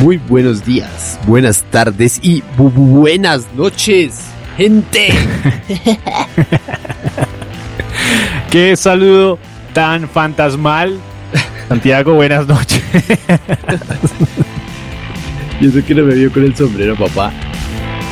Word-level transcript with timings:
Muy 0.00 0.16
buenos 0.16 0.64
días, 0.64 1.18
buenas 1.26 1.62
tardes 1.70 2.18
y 2.22 2.42
bu- 2.56 2.72
buenas 2.72 3.46
noches, 3.54 4.20
gente. 4.56 5.12
Qué 8.50 8.74
saludo 8.76 9.38
tan 9.72 10.08
fantasmal. 10.08 10.98
Santiago, 11.68 12.14
buenas 12.14 12.46
noches. 12.48 12.82
Yo 15.60 15.70
sé 15.70 15.84
que 15.84 15.94
no 15.94 16.04
me 16.04 16.14
vio 16.14 16.32
con 16.32 16.44
el 16.44 16.56
sombrero, 16.56 16.96
papá. 16.96 17.30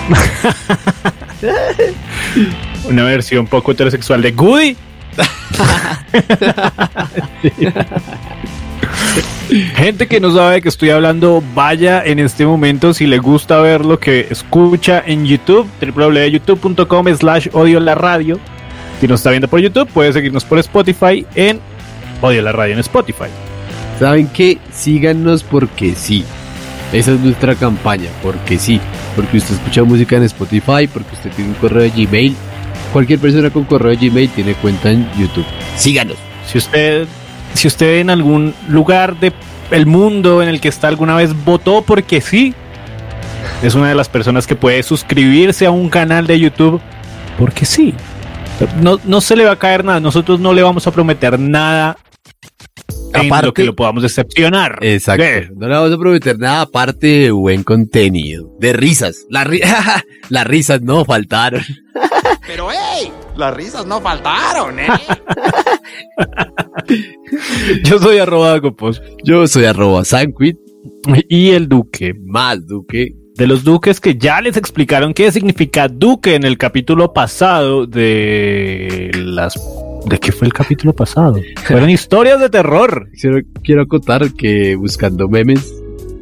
Una 2.88 3.02
versión 3.04 3.46
poco 3.46 3.72
heterosexual 3.72 4.20
de 4.22 4.32
Goody. 4.32 4.76
Gente 9.74 10.06
que 10.06 10.20
no 10.20 10.34
sabe 10.34 10.56
de 10.56 10.62
que 10.62 10.68
estoy 10.68 10.90
hablando, 10.90 11.42
vaya 11.54 12.02
en 12.04 12.18
este 12.18 12.46
momento 12.46 12.94
si 12.94 13.06
le 13.06 13.18
gusta 13.18 13.60
ver 13.60 13.84
lo 13.84 13.98
que 13.98 14.26
escucha 14.30 15.02
en 15.06 15.26
YouTube, 15.26 15.68
www.youtube.com 15.80 17.06
slash 17.16 17.48
odio 17.52 17.80
la 17.80 17.94
radio. 17.94 18.38
Si 19.00 19.06
nos 19.06 19.20
está 19.20 19.30
viendo 19.30 19.48
por 19.48 19.60
YouTube, 19.60 19.88
puede 19.88 20.12
seguirnos 20.12 20.44
por 20.44 20.58
Spotify 20.58 21.24
en 21.34 21.60
Odio 22.20 22.42
la 22.42 22.52
radio 22.52 22.74
en 22.74 22.80
Spotify. 22.80 23.28
¿Saben 23.98 24.28
qué? 24.28 24.58
Síganos 24.72 25.42
porque 25.44 25.94
sí. 25.94 26.24
Esa 26.92 27.12
es 27.12 27.20
nuestra 27.20 27.54
campaña, 27.54 28.08
porque 28.22 28.58
sí. 28.58 28.80
Porque 29.14 29.38
usted 29.38 29.54
escucha 29.54 29.84
música 29.84 30.16
en 30.16 30.24
Spotify, 30.24 30.88
porque 30.92 31.14
usted 31.14 31.30
tiene 31.32 31.50
un 31.50 31.56
correo 31.56 31.82
de 31.82 31.90
Gmail. 31.90 32.34
Cualquier 32.92 33.18
persona 33.18 33.50
con 33.50 33.64
correo 33.64 33.96
de 33.96 34.08
Gmail 34.08 34.30
tiene 34.30 34.54
cuenta 34.54 34.90
en 34.90 35.08
YouTube. 35.18 35.44
Síganos. 35.76 36.16
Si 36.46 36.58
usted, 36.58 37.06
si 37.54 37.68
usted 37.68 37.98
en 37.98 38.10
algún 38.10 38.54
lugar 38.68 39.18
de 39.20 39.32
el 39.70 39.86
mundo 39.86 40.42
en 40.42 40.48
el 40.48 40.60
que 40.60 40.68
está 40.68 40.88
alguna 40.88 41.14
vez 41.16 41.32
votó 41.44 41.82
porque 41.82 42.20
sí, 42.20 42.54
es 43.62 43.74
una 43.74 43.88
de 43.88 43.94
las 43.94 44.08
personas 44.08 44.46
que 44.46 44.54
puede 44.54 44.82
suscribirse 44.82 45.66
a 45.66 45.70
un 45.70 45.88
canal 45.90 46.26
de 46.26 46.38
YouTube 46.40 46.80
porque 47.38 47.64
sí. 47.66 47.94
No, 48.80 48.98
no 49.04 49.20
se 49.20 49.36
le 49.36 49.44
va 49.44 49.52
a 49.52 49.58
caer 49.58 49.84
nada, 49.84 50.00
nosotros 50.00 50.40
no 50.40 50.52
le 50.52 50.62
vamos 50.62 50.86
a 50.86 50.90
prometer 50.90 51.38
nada 51.38 51.96
en 53.14 53.26
Aparte- 53.26 53.46
lo 53.46 53.52
que 53.54 53.64
lo 53.64 53.74
podamos 53.76 54.02
decepcionar. 54.02 54.78
Exacto. 54.82 55.24
No 55.56 55.68
le 55.68 55.74
vamos 55.74 55.92
a 55.92 55.98
prometer 55.98 56.38
nada 56.38 56.62
aparte 56.62 57.06
de 57.06 57.30
buen 57.30 57.62
contenido. 57.62 58.50
De 58.58 58.72
risas. 58.72 59.26
Las, 59.30 59.46
ri- 59.46 59.62
Las 60.28 60.46
risas 60.46 60.82
no 60.82 61.04
faltaron. 61.04 61.62
Pero 62.46 62.68
hey, 62.70 63.12
las 63.38 63.54
risas 63.54 63.86
no 63.86 64.00
faltaron, 64.00 64.78
¿eh? 64.78 64.88
Yo 67.84 67.98
soy 67.98 68.18
arroba 68.18 68.58
Gopos. 68.58 69.02
Yo 69.24 69.46
soy 69.46 69.64
arroba 69.64 70.04
Sanquit, 70.04 70.56
y 71.28 71.50
el 71.50 71.68
Duque. 71.68 72.14
más 72.26 72.66
Duque. 72.66 73.14
de 73.36 73.46
los 73.46 73.62
duques 73.62 74.00
que 74.00 74.16
ya 74.16 74.40
les 74.40 74.56
explicaron 74.56 75.14
qué 75.14 75.30
significa 75.30 75.88
duque 75.88 76.34
en 76.34 76.44
el 76.44 76.58
capítulo 76.58 77.12
pasado 77.12 77.86
de 77.86 79.10
las 79.14 79.54
¿De 80.06 80.18
qué 80.18 80.32
fue 80.32 80.46
el 80.46 80.52
capítulo 80.52 80.92
pasado? 80.92 81.40
Fueron 81.66 81.90
historias 81.90 82.40
de 82.40 82.48
terror. 82.48 83.08
Quiero, 83.20 83.38
quiero 83.62 83.82
acotar 83.82 84.32
que 84.32 84.74
buscando 84.76 85.28
memes 85.28 85.72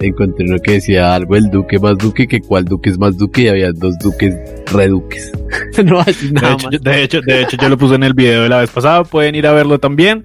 encontré 0.01 0.47
uno 0.47 0.59
que 0.59 0.73
decía 0.73 1.15
algo 1.15 1.37
el 1.37 1.51
duque 1.51 1.79
más 1.79 1.97
duque 1.99 2.27
que 2.27 2.41
cuál 2.41 2.65
duque 2.65 2.91
es 2.91 2.99
más 2.99 3.17
duque 3.17 3.43
y 3.43 3.49
había 3.49 3.73
dos 3.73 3.99
duques 3.99 4.35
reduques. 4.73 5.33
no 5.85 6.01
así 6.01 6.29
De 6.29 6.33
nada 6.35 6.55
hecho, 6.55 6.65
más. 6.67 6.73
yo- 6.73 6.79
de, 6.91 7.03
hecho, 7.03 7.21
de 7.23 7.43
hecho, 7.43 7.57
yo 7.57 7.69
lo 7.69 7.79
puse 7.79 7.95
en 7.95 8.03
el 8.03 8.15
video 8.15 8.43
de 8.43 8.49
la 8.49 8.59
vez 8.61 8.71
pasada. 8.71 9.05
Pueden 9.05 9.35
ir 9.35 9.47
a 9.47 9.53
verlo 9.53 9.79
también. 9.79 10.25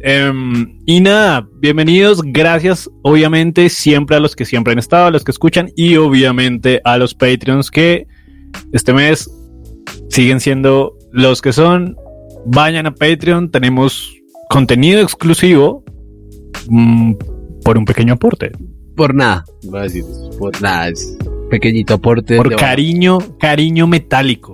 Em, 0.00 0.78
y 0.86 1.00
nada, 1.00 1.48
bienvenidos. 1.60 2.20
Gracias, 2.22 2.88
obviamente, 3.02 3.68
siempre 3.68 4.16
a 4.16 4.20
los 4.20 4.36
que 4.36 4.44
siempre 4.44 4.72
han 4.72 4.78
estado, 4.78 5.06
a 5.06 5.10
los 5.10 5.24
que 5.24 5.30
escuchan 5.32 5.70
y 5.76 5.96
obviamente 5.96 6.80
a 6.84 6.98
los 6.98 7.14
Patreons 7.14 7.70
que 7.70 8.06
este 8.72 8.92
mes 8.92 9.30
siguen 10.10 10.40
siendo 10.40 10.96
los 11.12 11.40
que 11.40 11.52
son. 11.52 11.96
Vayan 12.44 12.86
a 12.86 12.94
Patreon, 12.94 13.50
tenemos 13.50 14.12
contenido 14.50 15.00
exclusivo 15.02 15.82
mm, 16.68 17.14
por 17.64 17.78
un 17.78 17.84
pequeño 17.84 18.12
aporte. 18.14 18.52
Por 18.96 19.14
nada, 19.14 19.44
voy 19.64 19.80
a 19.80 19.82
decir 19.82 20.04
por 20.38 20.60
nada, 20.62 20.88
es 20.88 21.16
pequeñito 21.50 21.94
aporte. 21.94 22.36
Por 22.36 22.56
cariño, 22.56 23.18
cariño 23.38 23.86
metálico. 23.86 24.52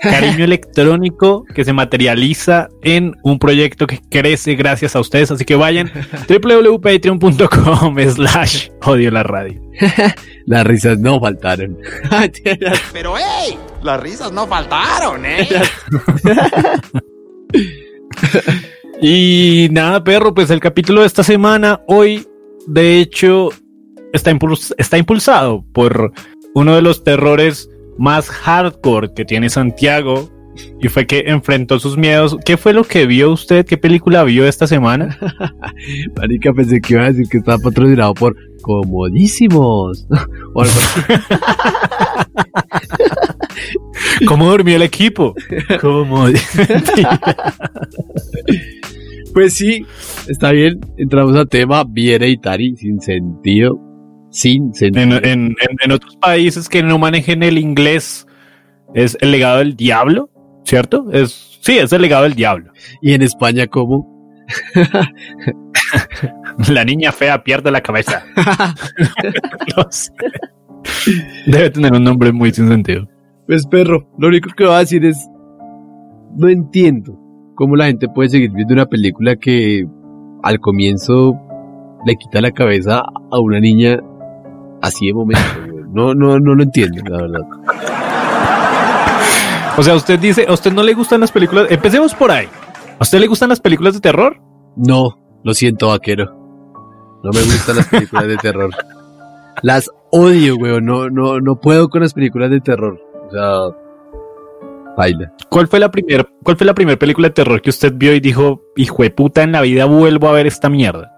Cariño 0.00 0.44
electrónico 0.44 1.44
que 1.54 1.64
se 1.64 1.72
materializa 1.72 2.68
en 2.82 3.14
un 3.22 3.38
proyecto 3.38 3.86
que 3.86 4.00
crece 4.10 4.54
gracias 4.54 4.96
a 4.96 5.00
ustedes. 5.00 5.30
Así 5.30 5.44
que 5.44 5.54
vayan 5.56 5.90
www.patreon.com 6.28 7.96
slash 8.10 8.68
odio 8.84 9.10
la 9.10 9.22
radio. 9.22 9.60
Las 10.46 10.66
risas 10.66 10.98
no 10.98 11.20
faltaron. 11.20 11.78
Pero 12.92 13.14
hey, 13.16 13.56
las 13.82 14.00
risas 14.00 14.32
no 14.32 14.46
faltaron, 14.48 15.24
¿eh? 15.24 15.48
Y 19.00 19.68
nada, 19.70 20.02
perro, 20.02 20.34
pues 20.34 20.50
el 20.50 20.60
capítulo 20.60 21.00
de 21.00 21.06
esta 21.06 21.22
semana, 21.22 21.80
hoy, 21.86 22.26
de 22.66 23.00
hecho, 23.00 23.50
está, 24.12 24.30
impuls- 24.32 24.74
está 24.78 24.98
impulsado 24.98 25.64
por 25.72 26.12
uno 26.54 26.74
de 26.74 26.82
los 26.82 27.02
terrores 27.04 27.68
más 27.98 28.28
hardcore 28.28 29.12
que 29.14 29.24
tiene 29.24 29.48
Santiago. 29.50 30.28
Y 30.82 30.88
fue 30.88 31.06
que 31.06 31.20
enfrentó 31.28 31.78
sus 31.78 31.96
miedos. 31.96 32.36
¿Qué 32.44 32.58
fue 32.58 32.74
lo 32.74 32.84
que 32.84 33.06
vio 33.06 33.32
usted? 33.32 33.64
¿Qué 33.64 33.78
película 33.78 34.22
vio 34.22 34.46
esta 34.46 34.66
semana? 34.66 35.16
Marica, 36.16 36.52
pensé 36.52 36.78
que 36.82 36.92
iba 36.92 37.04
a 37.04 37.10
decir 37.10 37.26
que 37.30 37.38
estaba 37.38 37.56
patrocinado 37.56 38.12
por 38.12 38.36
Comodísimos. 38.60 40.06
O 40.54 40.60
algo 40.60 40.74
así. 40.74 41.00
¿Cómo 44.26 44.50
durmió 44.50 44.76
el 44.76 44.82
equipo? 44.82 45.34
¿Cómo? 45.80 46.26
Pues 49.32 49.54
sí, 49.54 49.86
está 50.28 50.52
bien. 50.52 50.80
Entramos 50.98 51.34
a 51.36 51.46
tema 51.46 51.84
bien 51.84 52.22
Itari, 52.22 52.76
sin 52.76 53.00
sentido. 53.00 53.80
Sin 54.32 54.74
sentido. 54.74 55.04
en, 55.04 55.12
en- 55.24 55.46
en- 55.60 55.76
en 55.84 55.92
otros 55.92 56.16
países 56.16 56.68
que 56.68 56.82
no 56.82 56.98
manejen 56.98 57.42
el 57.44 57.58
inglés, 57.58 58.26
es 58.94 59.16
el 59.20 59.30
legado 59.30 59.58
del 59.58 59.76
diablo, 59.76 60.28
¿cierto? 60.64 61.06
Es, 61.12 61.58
sí, 61.60 61.78
es 61.78 61.92
el 61.92 62.02
legado 62.02 62.24
del 62.24 62.34
diablo. 62.34 62.72
Y 63.00 63.12
en 63.14 63.22
España, 63.22 63.66
¿cómo? 63.68 64.10
La 66.72 66.84
niña 66.84 67.12
fea 67.12 67.42
pierde 67.42 67.70
la 67.70 67.80
cabeza. 67.80 68.24
No 69.76 69.84
sé. 69.90 70.12
Debe 71.46 71.70
tener 71.70 71.92
un 71.92 72.02
nombre 72.04 72.32
muy 72.32 72.52
sin 72.52 72.68
sentido. 72.68 73.08
Pues 73.46 73.66
perro, 73.66 74.08
lo 74.18 74.28
único 74.28 74.50
que 74.56 74.64
voy 74.64 74.74
a 74.74 74.78
decir 74.78 75.04
es, 75.04 75.16
no 76.36 76.48
entiendo 76.48 77.18
cómo 77.54 77.76
la 77.76 77.86
gente 77.86 78.08
puede 78.08 78.28
seguir 78.30 78.50
viendo 78.52 78.74
una 78.74 78.86
película 78.86 79.36
que 79.36 79.86
al 80.42 80.58
comienzo 80.60 81.38
le 82.06 82.16
quita 82.16 82.40
la 82.40 82.50
cabeza 82.50 83.02
a 83.30 83.40
una 83.40 83.60
niña 83.60 84.00
así 84.82 85.06
de 85.06 85.14
momento. 85.14 85.42
No, 85.92 86.14
no, 86.14 86.38
no 86.38 86.54
lo 86.54 86.62
entiendo, 86.62 87.02
la 87.08 87.22
verdad. 87.22 87.40
O 89.76 89.82
sea, 89.82 89.94
usted 89.94 90.18
dice, 90.18 90.44
¿a 90.48 90.52
usted 90.52 90.72
no 90.72 90.82
le 90.82 90.92
gustan 90.94 91.20
las 91.20 91.32
películas? 91.32 91.66
Empecemos 91.70 92.14
por 92.14 92.30
ahí. 92.30 92.46
¿A 92.98 93.02
usted 93.02 93.18
le 93.20 93.26
gustan 93.26 93.48
las 93.48 93.60
películas 93.60 93.94
de 93.94 94.00
terror? 94.00 94.38
No, 94.76 95.18
lo 95.42 95.54
siento, 95.54 95.88
vaquero. 95.88 96.26
No 97.22 97.30
me 97.32 97.40
gustan 97.42 97.76
las 97.76 97.88
películas 97.88 98.26
de 98.26 98.36
terror. 98.36 98.70
Las 99.62 99.90
odio, 100.10 100.56
weón. 100.56 100.84
No, 100.84 101.08
no, 101.08 101.40
no 101.40 101.56
puedo 101.60 101.88
con 101.88 102.02
las 102.02 102.12
películas 102.14 102.50
de 102.50 102.60
terror. 102.60 103.00
O 103.28 103.30
sea, 103.30 103.76
baila. 104.96 105.32
¿Cuál 105.48 105.68
fue 105.68 105.78
la 105.78 105.90
primera, 105.90 106.26
cuál 106.42 106.56
fue 106.56 106.66
la 106.66 106.74
primera 106.74 106.98
película 106.98 107.28
de 107.28 107.34
terror 107.34 107.62
que 107.62 107.70
usted 107.70 107.92
vio 107.94 108.14
y 108.14 108.20
dijo, 108.20 108.60
hijo 108.76 109.02
de 109.02 109.10
puta, 109.10 109.42
en 109.42 109.52
la 109.52 109.60
vida 109.62 109.84
vuelvo 109.86 110.28
a 110.28 110.32
ver 110.32 110.46
esta 110.46 110.68
mierda? 110.68 111.12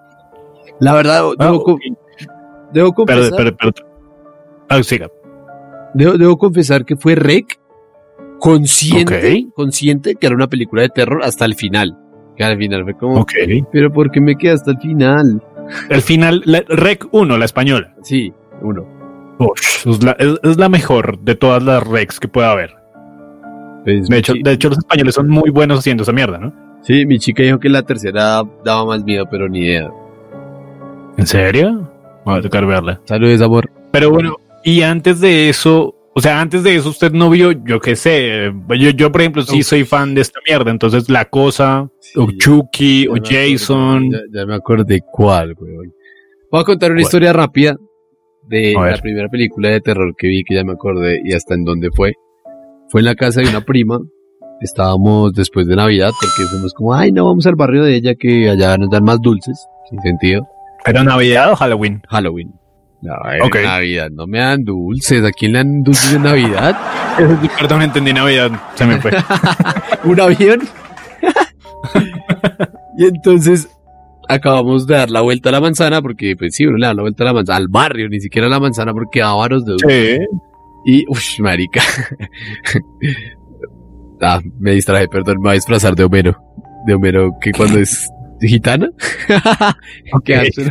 La 0.80 0.94
verdad, 0.94 1.24
Ah, 1.38 1.52
ok. 1.52 1.80
Debo 2.74 2.92
confesar, 2.92 3.30
Perdón, 3.36 3.56
perdón. 3.58 3.74
Ah, 4.68 4.82
siga. 4.82 5.08
debo, 5.94 6.12
debo 6.18 6.36
confesar 6.36 6.84
que 6.84 6.96
fue 6.96 7.14
Rec 7.14 7.58
consciente, 8.40 9.46
consciente 9.54 10.16
que 10.16 10.26
era 10.26 10.34
una 10.34 10.48
película 10.48 10.82
de 10.82 10.88
terror 10.90 11.22
hasta 11.22 11.44
el 11.44 11.54
final. 11.54 11.96
Que 12.36 12.44
al 12.44 12.58
final 12.58 12.82
fue 12.84 12.94
como, 12.94 13.24
pero 13.72 13.92
¿por 13.92 14.10
qué 14.10 14.20
me 14.20 14.36
quedé 14.36 14.52
hasta 14.52 14.72
el 14.72 14.78
final? 14.78 15.42
El 15.88 16.02
final, 16.02 16.42
la- 16.44 16.64
Rec 16.68 17.06
1, 17.12 17.38
la 17.38 17.44
española. 17.44 17.94
Sí, 18.02 18.32
uno. 18.60 18.84
Ush, 19.38 19.88
es, 19.88 20.02
la, 20.04 20.12
es- 20.18 20.38
es 20.42 20.58
la 20.58 20.68
mejor 20.68 21.18
de 21.20 21.36
todas 21.36 21.62
las 21.62 21.86
Recs 21.86 22.18
que 22.20 22.28
pueda 22.28 22.50
haber. 22.52 22.74
Pues, 23.84 24.08
De 24.08 24.18
hecho, 24.18 24.34
de 24.42 24.52
hecho, 24.52 24.68
los 24.68 24.78
españoles 24.78 25.14
son 25.14 25.28
muy 25.28 25.50
buenos 25.50 25.78
haciendo 25.78 26.02
esa 26.02 26.12
mierda, 26.12 26.38
¿no? 26.38 26.52
sí, 26.82 27.06
mi 27.06 27.18
chica 27.18 27.42
dijo 27.42 27.58
que 27.58 27.68
la 27.70 27.82
tercera 27.82 28.42
daba 28.64 28.84
más 28.84 29.04
miedo, 29.04 29.24
pero 29.30 29.48
ni 29.48 29.60
idea. 29.60 29.90
¿En 31.16 31.26
serio? 31.26 31.90
Voy 32.24 32.38
a 32.38 32.42
tocar 32.42 32.66
verla. 32.66 33.00
Saludos, 33.04 33.40
amor. 33.40 33.70
Pero 33.92 34.10
bueno, 34.10 34.36
y 34.64 34.82
antes 34.82 35.20
de 35.20 35.48
eso, 35.48 35.94
o 36.14 36.20
sea, 36.20 36.40
antes 36.40 36.62
de 36.62 36.76
eso 36.76 36.88
usted 36.88 37.12
no 37.12 37.28
vio, 37.30 37.52
yo 37.52 37.80
qué 37.80 37.96
sé, 37.96 38.52
yo, 38.78 38.90
yo 38.90 39.12
por 39.12 39.20
ejemplo 39.20 39.42
sí 39.42 39.60
Uf. 39.60 39.66
soy 39.66 39.84
fan 39.84 40.14
de 40.14 40.22
esta 40.22 40.40
mierda, 40.46 40.70
entonces 40.70 41.08
La 41.08 41.26
Cosa, 41.26 41.90
Sí, 42.00 42.18
o 42.18 42.30
Chucky, 42.30 43.08
o 43.08 43.16
acordé, 43.16 43.52
Jason. 43.52 44.10
Ya, 44.10 44.18
ya 44.32 44.46
me 44.46 44.54
acordé 44.54 45.00
cuál, 45.10 45.54
weón. 45.58 45.92
Voy 46.50 46.60
a 46.60 46.64
contar 46.64 46.92
una 46.92 47.02
historia 47.02 47.32
rápida 47.32 47.76
de 48.48 48.74
la 48.74 48.96
primera 49.00 49.28
película 49.28 49.70
de 49.70 49.80
terror 49.80 50.14
que 50.16 50.28
vi, 50.28 50.44
que 50.44 50.54
ya 50.54 50.64
me 50.64 50.72
acordé 50.72 51.20
y 51.24 51.32
hasta 51.34 51.54
en 51.54 51.64
dónde 51.64 51.90
fue. 51.90 52.12
Fue 52.88 53.00
en 53.00 53.06
la 53.06 53.14
casa 53.14 53.40
de 53.40 53.48
una 53.48 53.62
prima. 53.62 54.00
Estábamos 54.60 55.32
después 55.32 55.66
de 55.66 55.74
Navidad 55.74 56.10
porque 56.20 56.48
fuimos 56.48 56.72
como, 56.74 56.94
ay, 56.94 57.10
no, 57.12 57.26
vamos 57.26 57.46
al 57.46 57.56
barrio 57.56 57.82
de 57.82 57.96
ella 57.96 58.14
que 58.14 58.48
allá 58.48 58.78
nos 58.78 58.88
dan 58.88 59.04
más 59.04 59.20
dulces. 59.20 59.66
Sin 59.90 60.00
sentido. 60.00 60.46
¿Era 60.86 61.02
Navidad 61.04 61.52
o 61.52 61.56
Halloween? 61.56 62.02
Halloween. 62.08 62.52
No, 63.02 63.12
en 63.32 63.42
Ok. 63.42 63.56
Navidad. 63.62 64.10
No 64.10 64.26
me 64.26 64.38
dan 64.38 64.64
dulces. 64.64 65.24
¿A 65.24 65.30
quién 65.30 65.52
le 65.52 65.58
dan 65.58 65.82
dulces 65.82 66.14
en 66.14 66.22
Navidad? 66.22 66.76
Perdón, 67.58 67.82
entendí 67.82 68.12
Navidad, 68.12 68.50
se 68.74 68.86
me 68.86 69.00
fue. 69.00 69.12
un 70.04 70.20
avión. 70.20 70.60
y 72.98 73.04
entonces 73.06 73.68
acabamos 74.28 74.86
de 74.86 74.94
dar 74.96 75.10
la 75.10 75.20
vuelta 75.20 75.50
a 75.50 75.52
la 75.52 75.60
manzana, 75.60 76.00
porque 76.00 76.34
pues 76.36 76.54
sí, 76.54 76.64
uno 76.66 76.78
le 76.78 76.86
da 76.86 76.94
la 76.94 77.02
vuelta 77.02 77.24
a 77.24 77.26
la 77.26 77.32
manzana, 77.34 77.56
al 77.58 77.68
barrio, 77.68 78.08
ni 78.08 78.20
siquiera 78.20 78.46
a 78.46 78.50
la 78.50 78.60
manzana, 78.60 78.92
porque 78.92 79.20
daba 79.20 79.36
varos 79.36 79.64
de 79.64 79.76
Sí. 79.86 80.18
Y, 80.86 81.04
uff, 81.08 81.40
marica. 81.40 81.82
ah, 84.20 84.40
me 84.58 84.72
distraje, 84.72 85.08
perdón, 85.08 85.36
me 85.38 85.42
voy 85.44 85.50
a 85.50 85.54
disfrazar 85.54 85.94
de 85.94 86.04
Homero. 86.04 86.36
De 86.86 86.94
Homero, 86.94 87.32
que 87.40 87.52
cuando 87.52 87.78
es 87.78 88.10
gitana. 88.40 88.88
Áspero. 90.12 90.70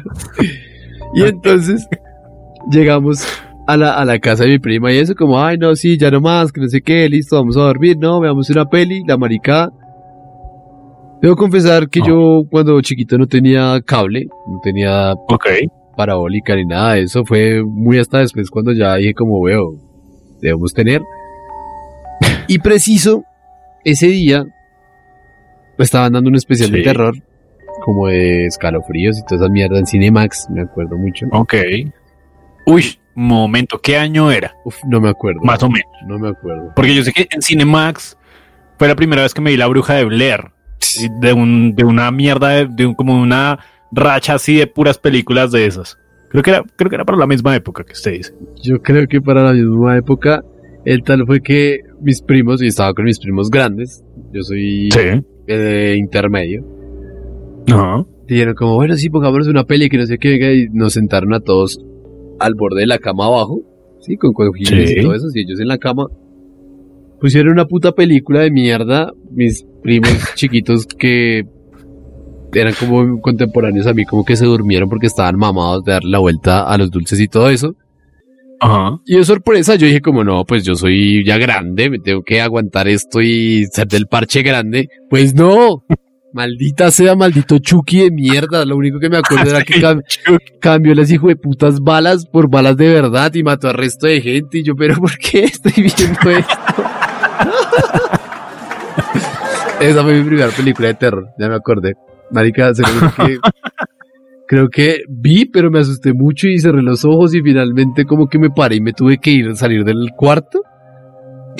y 1.15 1.23
entonces 1.23 1.87
llegamos 2.71 3.25
a 3.67 3.77
la, 3.77 3.93
a 3.93 4.05
la 4.05 4.19
casa 4.19 4.43
de 4.43 4.49
mi 4.51 4.59
prima 4.59 4.91
y 4.91 4.97
eso 4.97 5.15
como, 5.15 5.39
ay, 5.39 5.57
no, 5.57 5.75
sí, 5.75 5.97
ya 5.97 6.11
no 6.11 6.19
más, 6.21 6.51
que 6.51 6.59
no 6.61 6.67
sé 6.67 6.81
qué, 6.81 7.07
listo, 7.09 7.35
vamos 7.37 7.55
a 7.57 7.61
dormir, 7.61 7.97
no, 7.97 8.19
veamos 8.19 8.49
una 8.49 8.65
peli, 8.65 9.03
la 9.07 9.17
marica. 9.17 9.69
Debo 11.21 11.35
confesar 11.37 11.87
que 11.89 12.01
Ah. 12.01 12.05
yo 12.07 12.41
cuando 12.51 12.81
chiquito 12.81 13.17
no 13.17 13.27
tenía 13.27 13.79
cable, 13.85 14.27
no 14.47 14.59
tenía 14.61 15.13
Ok. 15.29 15.45
parabólica 15.95 16.55
ni 16.55 16.65
nada 16.65 16.93
de 16.95 17.03
eso, 17.03 17.23
fue 17.23 17.63
muy 17.63 17.99
hasta 17.99 18.19
después 18.19 18.49
cuando 18.49 18.73
ya 18.73 18.95
dije 18.95 19.13
como 19.13 19.41
veo, 19.41 19.75
debemos 20.41 20.73
tener. 20.73 21.01
Y 22.49 22.59
preciso, 22.59 23.23
ese 23.85 24.07
día, 24.07 24.43
me 25.77 25.85
estaban 25.85 26.11
dando 26.11 26.29
un 26.29 26.35
especial 26.35 26.71
de 26.71 26.81
terror, 26.81 27.15
como 27.83 28.07
de 28.07 28.45
escalofríos 28.47 29.19
y 29.19 29.23
toda 29.25 29.45
esa 29.45 29.49
mierda 29.51 29.77
en 29.79 29.85
Cinemax, 29.85 30.47
me 30.49 30.61
acuerdo 30.61 30.97
mucho. 30.97 31.25
Ok. 31.31 31.53
Uy, 32.65 32.97
momento, 33.15 33.79
¿qué 33.81 33.97
año 33.97 34.31
era? 34.31 34.55
Uf, 34.65 34.77
no 34.87 35.01
me 35.01 35.09
acuerdo. 35.09 35.41
Más 35.43 35.61
o 35.63 35.69
menos. 35.69 35.91
No 36.07 36.17
me 36.17 36.29
acuerdo. 36.29 36.71
Porque 36.75 36.95
yo 36.95 37.03
sé 37.03 37.11
que 37.11 37.27
en 37.31 37.41
Cinemax 37.41 38.17
fue 38.77 38.87
la 38.87 38.95
primera 38.95 39.21
vez 39.23 39.33
que 39.33 39.41
me 39.41 39.51
vi 39.51 39.57
La 39.57 39.67
Bruja 39.67 39.95
de 39.95 40.05
Blair. 40.05 40.51
De, 41.21 41.33
un, 41.33 41.75
de 41.75 41.83
una 41.85 42.11
mierda, 42.11 42.49
de, 42.49 42.67
de 42.67 42.85
un- 42.85 42.93
como 42.93 43.19
una 43.19 43.57
racha 43.91 44.35
así 44.35 44.55
de 44.57 44.67
puras 44.67 44.97
películas 44.97 45.51
de 45.51 45.65
esas. 45.65 45.97
Creo 46.29 46.43
que 46.43 46.49
era, 46.51 46.63
creo 46.75 46.89
que 46.89 46.95
era 46.95 47.05
para 47.05 47.17
la 47.17 47.25
misma 47.27 47.55
época 47.55 47.83
que 47.83 47.93
usted 47.93 48.11
dice. 48.11 48.33
Yo 48.61 48.81
creo 48.81 49.07
que 49.07 49.21
para 49.21 49.43
la 49.43 49.53
misma 49.53 49.97
época, 49.97 50.41
el 50.85 51.01
tal 51.03 51.25
fue 51.25 51.41
que 51.41 51.79
mis 52.01 52.21
primos, 52.21 52.61
y 52.61 52.67
estaba 52.67 52.93
con 52.93 53.05
mis 53.05 53.19
primos 53.19 53.49
grandes, 53.49 54.03
yo 54.33 54.41
soy 54.43 54.89
Sí. 54.91 55.23
eh, 55.47 55.95
intermedio, 55.97 56.63
No. 57.67 58.07
dijeron 58.27 58.55
como, 58.55 58.75
bueno, 58.75 58.95
sí, 58.95 59.09
pongámonos 59.09 59.47
una 59.47 59.63
peli 59.65 59.89
que 59.89 59.97
no 59.97 60.05
sé 60.05 60.17
qué, 60.17 60.33
y 60.55 60.67
nos 60.71 60.93
sentaron 60.93 61.33
a 61.33 61.39
todos 61.39 61.79
al 62.39 62.55
borde 62.55 62.81
de 62.81 62.87
la 62.87 62.97
cama 62.97 63.25
abajo, 63.27 63.61
sí, 64.01 64.15
con 64.17 64.33
cojines 64.33 64.89
Sí. 64.89 64.99
y 64.99 65.03
todo 65.03 65.13
eso, 65.15 65.27
y 65.33 65.41
ellos 65.41 65.59
en 65.59 65.67
la 65.67 65.77
cama. 65.77 66.07
Pusieron 67.19 67.53
una 67.53 67.65
puta 67.65 67.93
película 67.93 68.41
de 68.41 68.51
mierda, 68.51 69.11
mis 69.31 69.65
primos 69.81 70.09
chiquitos 70.35 70.85
que 70.85 71.43
eran 72.53 72.73
como 72.79 73.19
contemporáneos 73.21 73.87
a 73.87 73.93
mí, 73.93 74.03
como 74.05 74.25
que 74.25 74.35
se 74.35 74.45
durmieron 74.45 74.89
porque 74.89 75.07
estaban 75.07 75.37
mamados 75.37 75.83
de 75.83 75.93
dar 75.93 76.03
la 76.03 76.19
vuelta 76.19 76.63
a 76.63 76.77
los 76.77 76.91
dulces 76.91 77.19
y 77.19 77.27
todo 77.27 77.49
eso. 77.49 77.75
Ajá. 78.59 78.99
Y 79.05 79.17
de 79.17 79.25
sorpresa 79.25 79.75
yo 79.75 79.87
dije 79.87 80.01
como 80.01 80.23
no, 80.23 80.45
pues 80.45 80.63
yo 80.63 80.75
soy 80.75 81.25
ya 81.25 81.37
grande, 81.37 81.89
me 81.89 81.99
tengo 81.99 82.21
que 82.23 82.41
aguantar 82.41 82.87
esto 82.87 83.21
y 83.21 83.65
ser 83.71 83.87
del 83.87 84.07
parche 84.07 84.41
grande. 84.43 84.87
Pues 85.09 85.33
no, 85.33 85.83
maldita 86.33 86.91
sea, 86.91 87.15
maldito 87.15 87.57
Chucky 87.59 88.01
de 88.01 88.11
mierda. 88.11 88.65
Lo 88.65 88.75
único 88.75 88.99
que 88.99 89.09
me 89.09 89.17
acuerdo 89.17 89.49
era 89.51 89.63
que 89.63 89.73
cam- 89.81 90.03
cambió 90.59 90.93
las 90.93 91.09
hijo 91.11 91.27
de 91.27 91.35
putas 91.35 91.79
balas 91.79 92.25
por 92.25 92.49
balas 92.49 92.75
de 92.75 92.91
verdad 92.93 93.33
y 93.33 93.43
mató 93.43 93.69
al 93.69 93.75
resto 93.75 94.07
de 94.07 94.21
gente. 94.21 94.59
Y 94.59 94.63
yo, 94.63 94.75
pero 94.75 94.95
¿por 94.95 95.17
qué 95.17 95.45
estoy 95.45 95.73
viendo 95.75 96.29
esto? 96.31 96.53
Esa 99.79 100.03
fue 100.03 100.13
mi 100.19 100.23
primera 100.23 100.49
película 100.49 100.87
de 100.89 100.93
terror, 100.93 101.27
ya 101.37 101.49
me 101.49 101.55
acordé. 101.55 101.95
Marica, 102.31 102.73
se 102.73 102.83
que 103.17 103.37
creo 104.47 104.69
que 104.69 105.01
vi, 105.09 105.45
pero 105.45 105.69
me 105.69 105.79
asusté 105.79 106.13
mucho 106.13 106.47
y 106.47 106.59
cerré 106.59 106.81
los 106.81 107.03
ojos 107.05 107.33
y 107.35 107.41
finalmente 107.41 108.05
como 108.05 108.27
que 108.27 108.39
me 108.39 108.49
paré 108.49 108.77
y 108.77 108.81
me 108.81 108.93
tuve 108.93 109.17
que 109.17 109.31
ir, 109.31 109.55
salir 109.57 109.83
del 109.83 110.11
cuarto. 110.15 110.61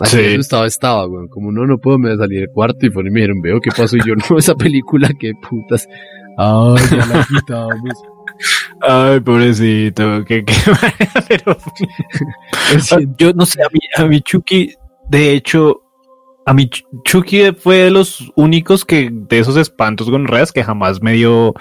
Así 0.02 0.18
Sí. 0.18 0.44
sí. 0.44 0.56
estaba. 0.66 1.06
Como 1.30 1.52
no, 1.52 1.66
no 1.66 1.78
puedo, 1.78 1.98
me 2.00 2.10
voy 2.10 2.16
a 2.16 2.20
salir 2.22 2.40
del 2.42 2.50
cuarto 2.50 2.86
y 2.86 2.90
fueron 2.90 3.12
y 3.12 3.14
me 3.14 3.20
dijeron, 3.22 3.42
veo 3.42 3.60
qué 3.62 3.70
pasó 3.76 3.96
y 3.98 4.02
yo 4.06 4.14
no, 4.30 4.38
esa 4.38 4.56
película, 4.56 5.10
qué 5.20 5.34
putas. 5.50 5.88
Ay, 6.38 6.76
ya 6.92 7.06
la 7.06 7.26
quitamos. 7.28 8.04
Ay, 8.82 9.20
pobrecito. 9.20 10.24
Que, 10.26 10.44
que- 10.44 10.54
pero, 11.28 11.58
siento. 12.80 13.16
yo 13.18 13.34
no 13.34 13.46
sé, 13.46 13.62
a 13.62 13.68
mí, 13.72 13.80
a 13.98 14.06
mí 14.06 14.22
Chucky, 14.22 14.74
de 15.10 15.34
hecho, 15.34 15.82
a 16.46 16.54
mí 16.54 16.66
Ch- 16.66 16.84
Chucky 17.06 17.52
fue 17.54 17.78
de 17.78 17.92
los 17.92 18.32
únicos 18.36 18.84
que, 18.86 19.10
de 19.12 19.40
esos 19.40 19.56
espantos 19.58 20.10
con 20.10 20.28
redes 20.28 20.52
que 20.52 20.64
jamás 20.64 21.02
me 21.02 21.14
dio 21.14 21.54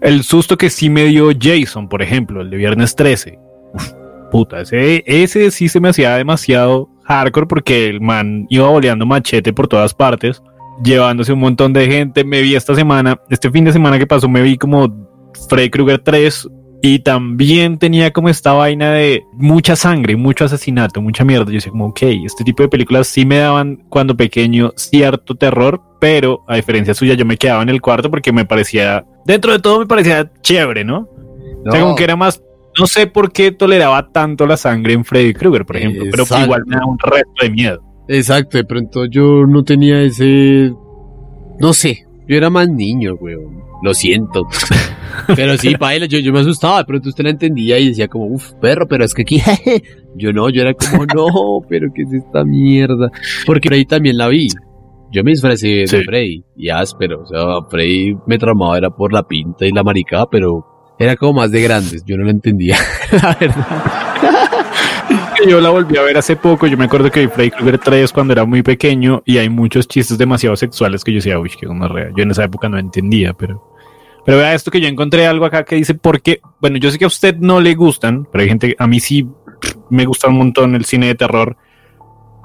el 0.00 0.22
susto 0.24 0.56
que 0.56 0.70
sí 0.70 0.88
me 0.90 1.04
dio 1.04 1.30
Jason, 1.38 1.88
por 1.88 2.02
ejemplo, 2.02 2.40
el 2.40 2.50
de 2.50 2.56
viernes 2.56 2.96
13. 2.96 3.38
Uf, 3.74 3.92
puta, 4.30 4.62
ese, 4.62 5.04
ese 5.06 5.50
sí 5.50 5.68
se 5.68 5.80
me 5.80 5.90
hacía 5.90 6.16
demasiado 6.16 6.88
hardcore 7.06 7.46
porque 7.46 7.88
el 7.88 8.00
man 8.00 8.46
iba 8.48 8.68
boleando 8.68 9.06
machete 9.06 9.52
por 9.52 9.68
todas 9.68 9.94
partes, 9.94 10.42
llevándose 10.82 11.32
un 11.32 11.40
montón 11.40 11.72
de 11.72 11.86
gente. 11.86 12.24
Me 12.24 12.42
vi 12.42 12.54
esta 12.54 12.74
semana, 12.74 13.20
este 13.30 13.50
fin 13.50 13.64
de 13.64 13.72
semana 13.72 13.98
que 13.98 14.06
pasó, 14.06 14.28
me 14.28 14.42
vi 14.42 14.56
como 14.56 14.92
Freddy 15.48 15.70
Krueger 15.70 15.98
3 16.00 16.48
y 16.82 17.00
también 17.00 17.78
tenía 17.78 18.12
como 18.12 18.28
esta 18.28 18.52
vaina 18.52 18.92
de 18.92 19.24
mucha 19.32 19.76
sangre, 19.76 20.16
mucho 20.16 20.44
asesinato, 20.44 21.00
mucha 21.00 21.24
mierda. 21.24 21.46
Yo 21.46 21.54
decía 21.54 21.72
como, 21.72 21.86
ok, 21.86 22.02
este 22.24 22.44
tipo 22.44 22.62
de 22.62 22.68
películas 22.68 23.08
sí 23.08 23.24
me 23.24 23.38
daban 23.38 23.84
cuando 23.88 24.16
pequeño 24.16 24.72
cierto 24.76 25.34
terror, 25.34 25.80
pero 26.00 26.44
a 26.46 26.56
diferencia 26.56 26.94
suya 26.94 27.14
yo 27.14 27.24
me 27.24 27.38
quedaba 27.38 27.62
en 27.62 27.70
el 27.70 27.80
cuarto 27.80 28.10
porque 28.10 28.32
me 28.32 28.44
parecía, 28.44 29.04
dentro 29.24 29.52
de 29.52 29.58
todo 29.58 29.80
me 29.80 29.86
parecía 29.86 30.30
chévere, 30.42 30.84
¿no? 30.84 31.08
O 31.66 31.72
sea, 31.72 31.80
como 31.80 31.96
que 31.96 32.04
era 32.04 32.14
más, 32.14 32.40
no 32.78 32.86
sé 32.86 33.06
por 33.06 33.32
qué 33.32 33.52
toleraba 33.52 34.10
tanto 34.10 34.46
la 34.46 34.56
sangre 34.56 34.92
en 34.92 35.04
Freddy 35.04 35.34
Krueger, 35.34 35.64
por 35.64 35.76
ejemplo, 35.76 36.04
pero 36.10 36.22
Exacto. 36.22 36.44
igual 36.44 36.62
me 36.66 36.76
da 36.76 36.86
un 36.86 36.98
resto 36.98 37.42
de 37.42 37.50
miedo. 37.50 37.82
Exacto, 38.08 38.58
de 38.58 38.64
pronto 38.64 39.06
yo 39.06 39.46
no 39.46 39.64
tenía 39.64 40.02
ese... 40.02 40.72
No 41.58 41.72
sé, 41.72 42.06
yo 42.28 42.36
era 42.36 42.50
más 42.50 42.68
niño, 42.68 43.14
weón. 43.14 43.64
Lo 43.82 43.94
siento. 43.94 44.46
Pero 45.36 45.56
sí, 45.56 45.74
baila, 45.78 46.06
yo, 46.06 46.18
yo 46.18 46.32
me 46.32 46.40
asustaba, 46.40 46.78
de 46.78 46.84
pronto 46.84 47.08
usted 47.08 47.24
la 47.24 47.30
entendía 47.30 47.78
y 47.78 47.88
decía 47.88 48.08
como, 48.08 48.26
uff, 48.26 48.52
perro, 48.60 48.86
pero 48.86 49.04
es 49.04 49.14
que 49.14 49.22
aquí, 49.22 49.40
yo 50.16 50.32
no, 50.32 50.50
yo 50.50 50.62
era 50.62 50.74
como, 50.74 51.06
no, 51.06 51.60
pero 51.68 51.88
¿qué 51.94 52.02
es 52.02 52.12
esta 52.12 52.44
mierda? 52.44 53.10
Porque 53.46 53.72
ahí 53.72 53.84
también 53.84 54.16
la 54.18 54.28
vi. 54.28 54.48
Yo 55.12 55.24
me 55.24 55.30
disfracé 55.30 55.68
de. 55.68 56.04
Frey 56.04 56.44
y 56.56 56.68
áspero, 56.68 57.22
o 57.22 57.26
sea, 57.26 57.68
Frey 57.70 58.14
me 58.26 58.38
tramaba 58.38 58.76
era 58.76 58.90
por 58.90 59.12
la 59.12 59.22
pinta 59.22 59.64
y 59.64 59.72
la 59.72 59.82
maricada, 59.82 60.26
pero 60.30 60.66
era 60.98 61.16
como 61.16 61.40
más 61.40 61.50
de 61.50 61.62
grandes, 61.62 62.04
yo 62.04 62.16
no 62.16 62.24
lo 62.24 62.30
entendía, 62.30 62.78
la 63.12 63.36
verdad. 63.38 63.66
yo 65.48 65.60
la 65.60 65.70
volví 65.70 65.96
a 65.96 66.02
ver 66.02 66.16
hace 66.16 66.36
poco. 66.36 66.66
Yo 66.66 66.76
me 66.76 66.84
acuerdo 66.84 67.10
que 67.10 67.20
vi 67.20 67.28
Freddy 67.28 67.50
Krueger 67.50 67.78
3 67.78 68.12
cuando 68.12 68.32
era 68.32 68.44
muy 68.44 68.62
pequeño 68.62 69.22
y 69.24 69.38
hay 69.38 69.48
muchos 69.48 69.86
chistes 69.86 70.18
demasiado 70.18 70.56
sexuales 70.56 71.04
que 71.04 71.12
yo 71.12 71.16
decía, 71.16 71.38
uy, 71.38 71.50
qué 71.58 71.66
gonorrea. 71.66 72.10
Yo 72.16 72.22
en 72.22 72.30
esa 72.30 72.44
época 72.44 72.68
no 72.68 72.78
entendía, 72.78 73.32
pero. 73.32 73.72
Pero 74.24 74.38
vea 74.38 74.54
esto 74.54 74.72
que 74.72 74.80
yo 74.80 74.88
encontré 74.88 75.24
algo 75.24 75.44
acá 75.44 75.64
que 75.64 75.76
dice, 75.76 75.94
porque, 75.94 76.40
bueno, 76.60 76.78
yo 76.78 76.90
sé 76.90 76.98
que 76.98 77.04
a 77.04 77.08
usted 77.08 77.36
no 77.36 77.60
le 77.60 77.76
gustan, 77.76 78.26
pero 78.32 78.42
hay 78.42 78.48
gente, 78.48 78.74
a 78.76 78.88
mí 78.88 78.98
sí 78.98 79.28
me 79.88 80.04
gusta 80.04 80.26
un 80.26 80.38
montón 80.38 80.74
el 80.74 80.84
cine 80.84 81.06
de 81.06 81.14
terror. 81.14 81.56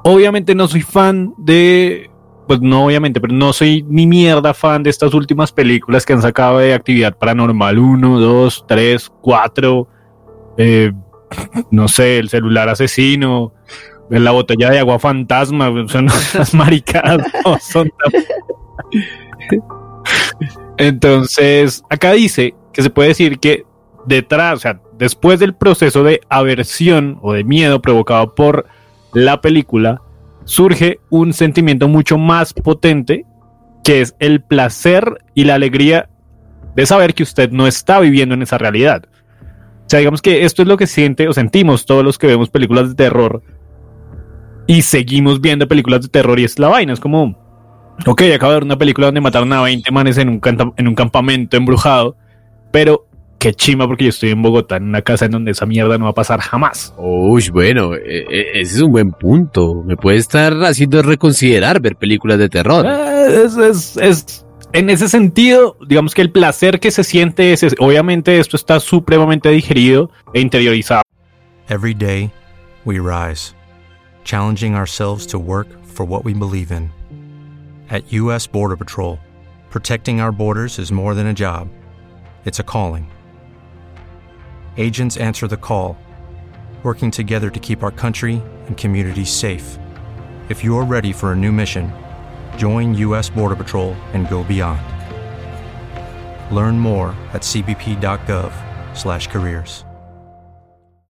Obviamente 0.04 0.54
no 0.54 0.68
soy 0.68 0.84
fan 0.84 1.34
de, 1.40 2.11
pues 2.52 2.60
no 2.60 2.84
obviamente, 2.84 3.22
pero 3.22 3.34
no 3.34 3.54
soy 3.54 3.86
ni 3.88 4.06
mierda 4.06 4.54
fan 4.54 4.84
de 4.84 4.90
estas 4.90 5.14
últimas 5.14 5.54
películas 5.54 6.06
que 6.06 6.12
han 6.12 6.22
sacado 6.22 6.58
de 6.58 6.74
Actividad 6.74 7.18
Paranormal 7.18 7.80
1, 7.80 8.20
2, 8.20 8.66
3, 8.68 9.10
4, 9.22 9.88
eh, 10.58 10.92
no 11.72 11.88
sé, 11.88 12.20
el 12.20 12.28
celular 12.28 12.68
asesino, 12.68 13.54
la 14.10 14.32
botella 14.32 14.70
de 14.70 14.80
agua 14.80 15.00
fantasma, 15.00 15.72
son 15.88 16.08
las 16.08 16.54
maricadas, 16.54 17.26
no, 17.46 17.58
son 17.58 17.90
Entonces, 20.76 21.86
acá 21.90 22.12
dice 22.12 22.54
que 22.74 22.84
se 22.84 22.90
puede 22.90 23.08
decir 23.08 23.40
que 23.40 23.64
detrás, 24.06 24.56
o 24.56 24.60
sea, 24.60 24.82
después 24.98 25.40
del 25.40 25.56
proceso 25.56 26.04
de 26.04 26.20
aversión 26.28 27.18
o 27.22 27.32
de 27.32 27.46
miedo 27.46 27.82
provocado 27.82 28.36
por 28.36 28.66
la 29.14 29.40
película, 29.40 30.02
surge 30.46 31.00
un 31.10 31.34
sentimiento 31.34 31.88
mucho 31.88 32.18
más 32.18 32.54
potente, 32.54 33.26
que 33.84 34.02
es 34.02 34.16
el 34.20 34.42
placer 34.42 35.24
y 35.34 35.44
la 35.44 35.56
alegría 35.56 36.10
de 36.76 36.86
saber 36.86 37.14
que 37.14 37.24
usted 37.24 37.52
no 37.52 37.68
está 37.68 38.00
viviendo 38.00 38.36
en 38.36 38.42
esa 38.42 38.58
realidad. 38.58 39.04
O 39.86 39.90
sea, 39.92 40.00
digamos 40.00 40.22
que 40.22 40.46
esto 40.46 40.62
es 40.62 40.68
lo 40.68 40.78
que 40.78 40.88
siente 40.88 41.28
o 41.28 41.34
sentimos 41.34 41.86
todos 41.86 42.04
los 42.04 42.18
que 42.18 42.28
vemos 42.28 42.50
películas 42.50 42.90
de 42.90 42.96
terror 42.96 43.44
y 44.68 44.84
seguimos 44.84 45.42
viendo 45.42 45.68
películas 45.68 46.02
de 46.02 46.08
terror 46.08 46.40
y 46.40 46.46
es 46.46 46.58
la 46.60 46.70
vaina, 46.70 46.94
es 46.94 47.00
como, 47.00 47.38
ok, 48.06 48.22
acabo 48.34 48.54
de 48.54 48.60
ver 48.60 48.64
una 48.64 48.78
película 48.78 49.08
donde 49.08 49.20
mataron 49.20 49.52
a 49.52 49.62
20 49.62 49.92
manes 49.92 50.18
en 50.18 50.30
un, 50.30 50.42
en 50.78 50.88
un 50.88 50.96
campamento 50.96 51.58
embrujado, 51.58 52.16
pero 52.72 53.08
qué 53.42 53.54
chima 53.56 53.88
porque 53.88 54.04
yo 54.06 54.10
estoy 54.12 54.30
en 54.30 54.42
Bogotá, 54.44 54.78
en 54.78 54.84
una 54.84 55.02
casa 55.02 55.26
en 55.26 55.32
donde 55.32 55.52
esa 55.52 55.66
mierda 55.66 55.98
no 55.98 56.06
va 56.06 56.12
a 56.12 56.14
pasar 56.14 56.40
jamás. 56.42 56.94
Uy, 56.98 57.50
bueno, 57.52 57.96
eh, 57.96 58.24
eh, 58.30 58.46
ese 58.62 58.76
es 58.76 58.82
un 58.84 58.92
buen 58.92 59.12
punto. 59.12 59.84
Me 59.84 59.98
puede 59.98 60.18
estar 60.18 60.54
haciendo 60.64 61.02
reconsiderar 61.02 61.82
ver 61.82 61.96
películas 61.96 62.38
de 62.38 62.50
terror. 62.50 62.86
Eh, 62.86 63.44
Es, 63.46 63.58
es- 63.58 63.98
es- 63.98 64.46
en 64.74 64.90
ese 64.92 65.10
sentido, 65.10 65.76
digamos 65.88 66.14
que 66.14 66.22
el 66.22 66.32
placer 66.32 66.80
que 66.80 66.92
se 66.92 67.04
siente 67.04 67.52
es, 67.52 67.64
es- 67.64 67.76
obviamente 67.80 68.38
esto 68.40 68.56
está 68.58 68.80
supremamente 68.80 69.50
digerido 69.50 70.12
e 70.36 70.40
interiorizado. 70.40 71.02
Every 71.68 71.94
day, 71.96 72.30
we 72.86 73.00
rise, 73.00 73.56
challenging 74.24 74.76
ourselves 74.76 75.26
to 75.28 75.40
work 75.40 75.68
for 75.96 76.06
what 76.08 76.24
we 76.26 76.34
believe 76.34 76.72
in. 76.72 76.92
At 77.90 78.04
U.S. 78.14 78.48
Border 78.48 78.78
Patrol, 78.78 79.18
protecting 79.72 80.22
our 80.22 80.32
borders 80.32 80.78
is 80.78 80.92
more 80.92 81.16
than 81.16 81.26
a 81.28 81.34
job, 81.34 81.68
it's 82.46 82.60
a 82.60 82.64
calling. 82.64 83.08
Agents 84.78 85.18
answer 85.18 85.48
the 85.48 85.58
call, 85.58 85.98
working 86.82 87.12
together 87.12 87.52
to 87.52 87.60
keep 87.60 87.84
our 87.84 87.92
country 87.92 88.42
and 88.68 88.78
communities 88.78 89.30
safe. 89.30 89.78
If 90.50 90.64
you're 90.64 90.86
ready 90.86 91.12
for 91.12 91.34
a 91.34 91.36
new 91.36 91.52
mission, 91.52 91.92
join 92.58 92.96
U.S. 92.96 93.30
Border 93.30 93.56
Patrol 93.56 93.94
and 94.14 94.28
go 94.30 94.44
beyond. 94.44 94.82
Learn 96.52 96.80
more 96.80 97.14
at 97.34 97.44
cbp.gov/careers. 97.44 99.86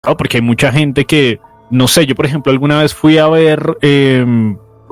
¿no? 0.05 0.15
Porque 0.15 0.37
hay 0.37 0.41
mucha 0.41 0.71
gente 0.71 1.03
que, 1.05 1.41
no 1.69 1.89
sé, 1.89 2.05
yo 2.05 2.15
por 2.15 2.25
ejemplo 2.25 2.53
alguna 2.53 2.81
vez 2.81 2.93
fui 2.93 3.17
a 3.17 3.27
ver 3.27 3.77
eh, 3.81 4.25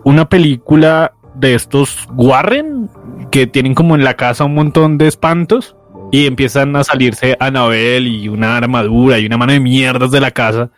una 0.04 0.28
película 0.28 1.14
de 1.36 1.56
estos 1.56 2.06
Warren 2.16 2.90
que 3.32 3.48
tienen 3.48 3.76
como 3.76 3.96
en 3.96 4.04
la 4.04 4.16
casa 4.16 4.44
un 4.44 4.56
montón 4.56 4.98
de 4.98 5.08
espantos 5.08 5.77
y 6.12 6.26
empiezan 6.26 6.76
a 6.76 6.84
salirse 6.84 7.36
Anabel 7.40 8.08
y 8.08 8.30
una 8.30 8.58
armadura 8.58 9.20
y 9.20 9.26
una 9.26 9.38
mano 9.38 9.54
de 9.54 9.60
mierdas 9.60 10.12
de 10.12 10.20
la 10.20 10.32
casa 10.32 10.70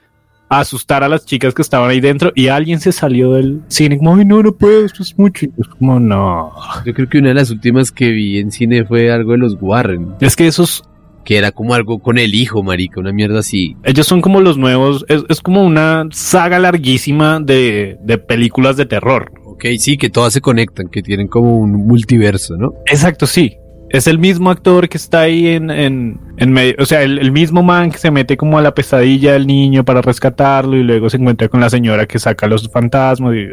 a 0.49 0.61
asustar 0.61 1.03
a 1.03 1.09
las 1.09 1.25
chicas 1.25 1.53
que 1.53 1.61
estaban 1.61 1.89
ahí 1.89 2.01
dentro 2.01 2.31
y 2.35 2.47
alguien 2.47 2.79
se 2.79 2.91
salió 2.91 3.33
del 3.33 3.61
cine 3.67 3.97
como, 3.97 4.15
ay 4.15 4.25
no, 4.25 4.41
no 4.41 4.51
puedo, 4.51 4.83
esto 4.83 5.03
es 5.03 5.17
mucho. 5.17 5.45
Y 5.45 5.51
es 5.61 5.67
como, 5.67 5.99
no. 5.99 6.51
Yo 6.85 6.93
creo 6.93 7.07
que 7.07 7.19
una 7.19 7.29
de 7.29 7.35
las 7.35 7.51
últimas 7.51 7.91
que 7.91 8.09
vi 8.09 8.39
en 8.39 8.51
cine 8.51 8.83
fue 8.83 9.11
algo 9.11 9.33
de 9.33 9.37
los 9.37 9.57
Warren, 9.61 10.15
Es 10.19 10.35
que 10.35 10.47
esos, 10.47 10.83
que 11.23 11.37
era 11.37 11.51
como 11.51 11.75
algo 11.75 11.99
con 11.99 12.17
el 12.17 12.33
hijo, 12.33 12.63
marica, 12.63 12.99
una 12.99 13.13
mierda 13.13 13.39
así. 13.39 13.75
ellos 13.83 14.07
son 14.07 14.21
como 14.21 14.41
los 14.41 14.57
nuevos, 14.57 15.05
es, 15.07 15.23
es 15.29 15.39
como 15.41 15.63
una 15.63 16.07
saga 16.11 16.57
larguísima 16.57 17.39
de, 17.39 17.97
de 18.03 18.17
películas 18.17 18.75
de 18.75 18.87
terror. 18.87 19.31
Ok, 19.45 19.65
sí, 19.77 19.97
que 19.97 20.09
todas 20.09 20.33
se 20.33 20.41
conectan, 20.41 20.87
que 20.87 21.03
tienen 21.03 21.27
como 21.27 21.59
un 21.59 21.85
multiverso, 21.85 22.57
¿no? 22.57 22.73
Exacto, 22.87 23.27
sí. 23.27 23.58
Es 23.89 24.07
el 24.07 24.19
mismo 24.19 24.51
actor 24.51 24.87
que 24.87 24.97
está 24.97 25.21
ahí 25.21 25.47
en, 25.47 25.71
en, 25.71 26.19
en 26.37 26.51
medio, 26.51 26.75
o 26.79 26.85
sea, 26.85 27.01
el, 27.01 27.17
el 27.17 27.31
mismo 27.31 27.63
man 27.63 27.91
que 27.91 27.97
se 27.97 28.11
mete 28.11 28.37
como 28.37 28.59
a 28.59 28.61
la 28.61 28.73
pesadilla 28.75 29.33
del 29.33 29.47
niño 29.47 29.83
para 29.83 30.01
rescatarlo 30.01 30.77
y 30.77 30.83
luego 30.83 31.09
se 31.09 31.17
encuentra 31.17 31.49
con 31.49 31.59
la 31.59 31.69
señora 31.71 32.05
que 32.05 32.19
saca 32.19 32.45
los 32.47 32.69
fantasmas. 32.69 33.33
Y, 33.35 33.47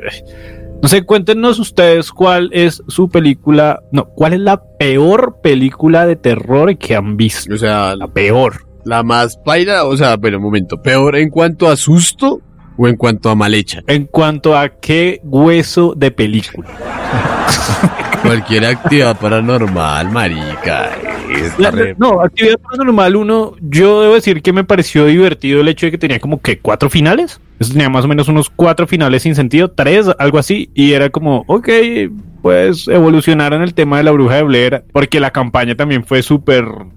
no 0.83 0.89
sé, 0.91 1.03
cuéntenos 1.05 1.59
ustedes 1.59 2.11
cuál 2.11 2.51
es 2.53 2.83
su 2.87 3.09
película, 3.09 3.81
no, 3.93 4.05
cuál 4.11 4.35
es 4.35 4.41
la 4.41 4.63
peor 4.79 5.39
película 5.43 6.07
de 6.07 6.17
terror 6.17 6.77
que 6.77 6.95
han 6.95 7.17
visto. 7.17 7.55
O 7.55 7.57
sea, 7.57 7.97
La 7.97 8.07
peor. 8.09 8.67
la 8.85 9.03
más 9.03 9.39
paila, 9.39 9.85
o 9.87 9.97
sea, 9.97 10.19
pero 10.19 10.37
un 10.37 10.45
momento, 10.45 10.83
peor 10.83 11.17
en 11.17 11.31
cuanto 11.31 11.67
a 11.67 11.77
susto 11.77 12.43
o 12.77 12.87
en 12.87 12.97
cuanto 12.97 13.31
a 13.31 13.35
mal 13.35 13.55
hecha. 13.55 13.81
En 13.87 14.05
cuanto 14.05 14.55
a 14.55 14.69
qué 14.69 15.19
hueso 15.25 15.95
de 15.97 16.11
película. 16.11 16.69
Cualquier 18.27 18.65
actividad 18.67 19.19
paranormal, 19.19 20.11
marica. 20.11 20.91
está 21.31 21.63
La- 21.63 21.71
re- 21.71 21.95
no, 21.99 22.21
Actividad 22.21 22.59
Paranormal 22.59 23.17
1, 23.17 23.55
yo 23.61 24.03
debo 24.03 24.15
decir 24.15 24.43
que 24.43 24.53
me 24.53 24.65
pareció 24.65 25.07
divertido 25.07 25.61
el 25.61 25.69
hecho 25.69 25.87
de 25.87 25.93
que 25.93 25.99
tenía 25.99 26.19
como 26.21 26.41
que 26.41 26.59
cuatro 26.59 26.91
finales. 26.91 27.41
Eso 27.59 27.73
tenía 27.73 27.89
más 27.89 28.05
o 28.05 28.09
menos 28.09 28.29
unos 28.29 28.51
cuatro 28.51 28.87
finales 28.87 29.23
sin 29.23 29.35
sentido, 29.35 29.71
tres, 29.71 30.07
algo 30.19 30.39
así. 30.39 30.71
Y 30.75 30.93
era 30.93 31.09
como, 31.11 31.45
ok, 31.47 31.69
pues 32.43 32.87
evolucionaron 32.89 33.63
el 33.63 33.75
tema 33.75 33.97
de 33.99 34.03
la 34.05 34.11
bruja 34.13 34.37
de 34.37 34.43
Blair, 34.43 34.85
porque 34.93 35.21
la 35.21 35.31
campaña 35.31 35.75
también 35.75 36.05
fue 36.05 36.23
súper... 36.23 36.65
O 36.65 36.91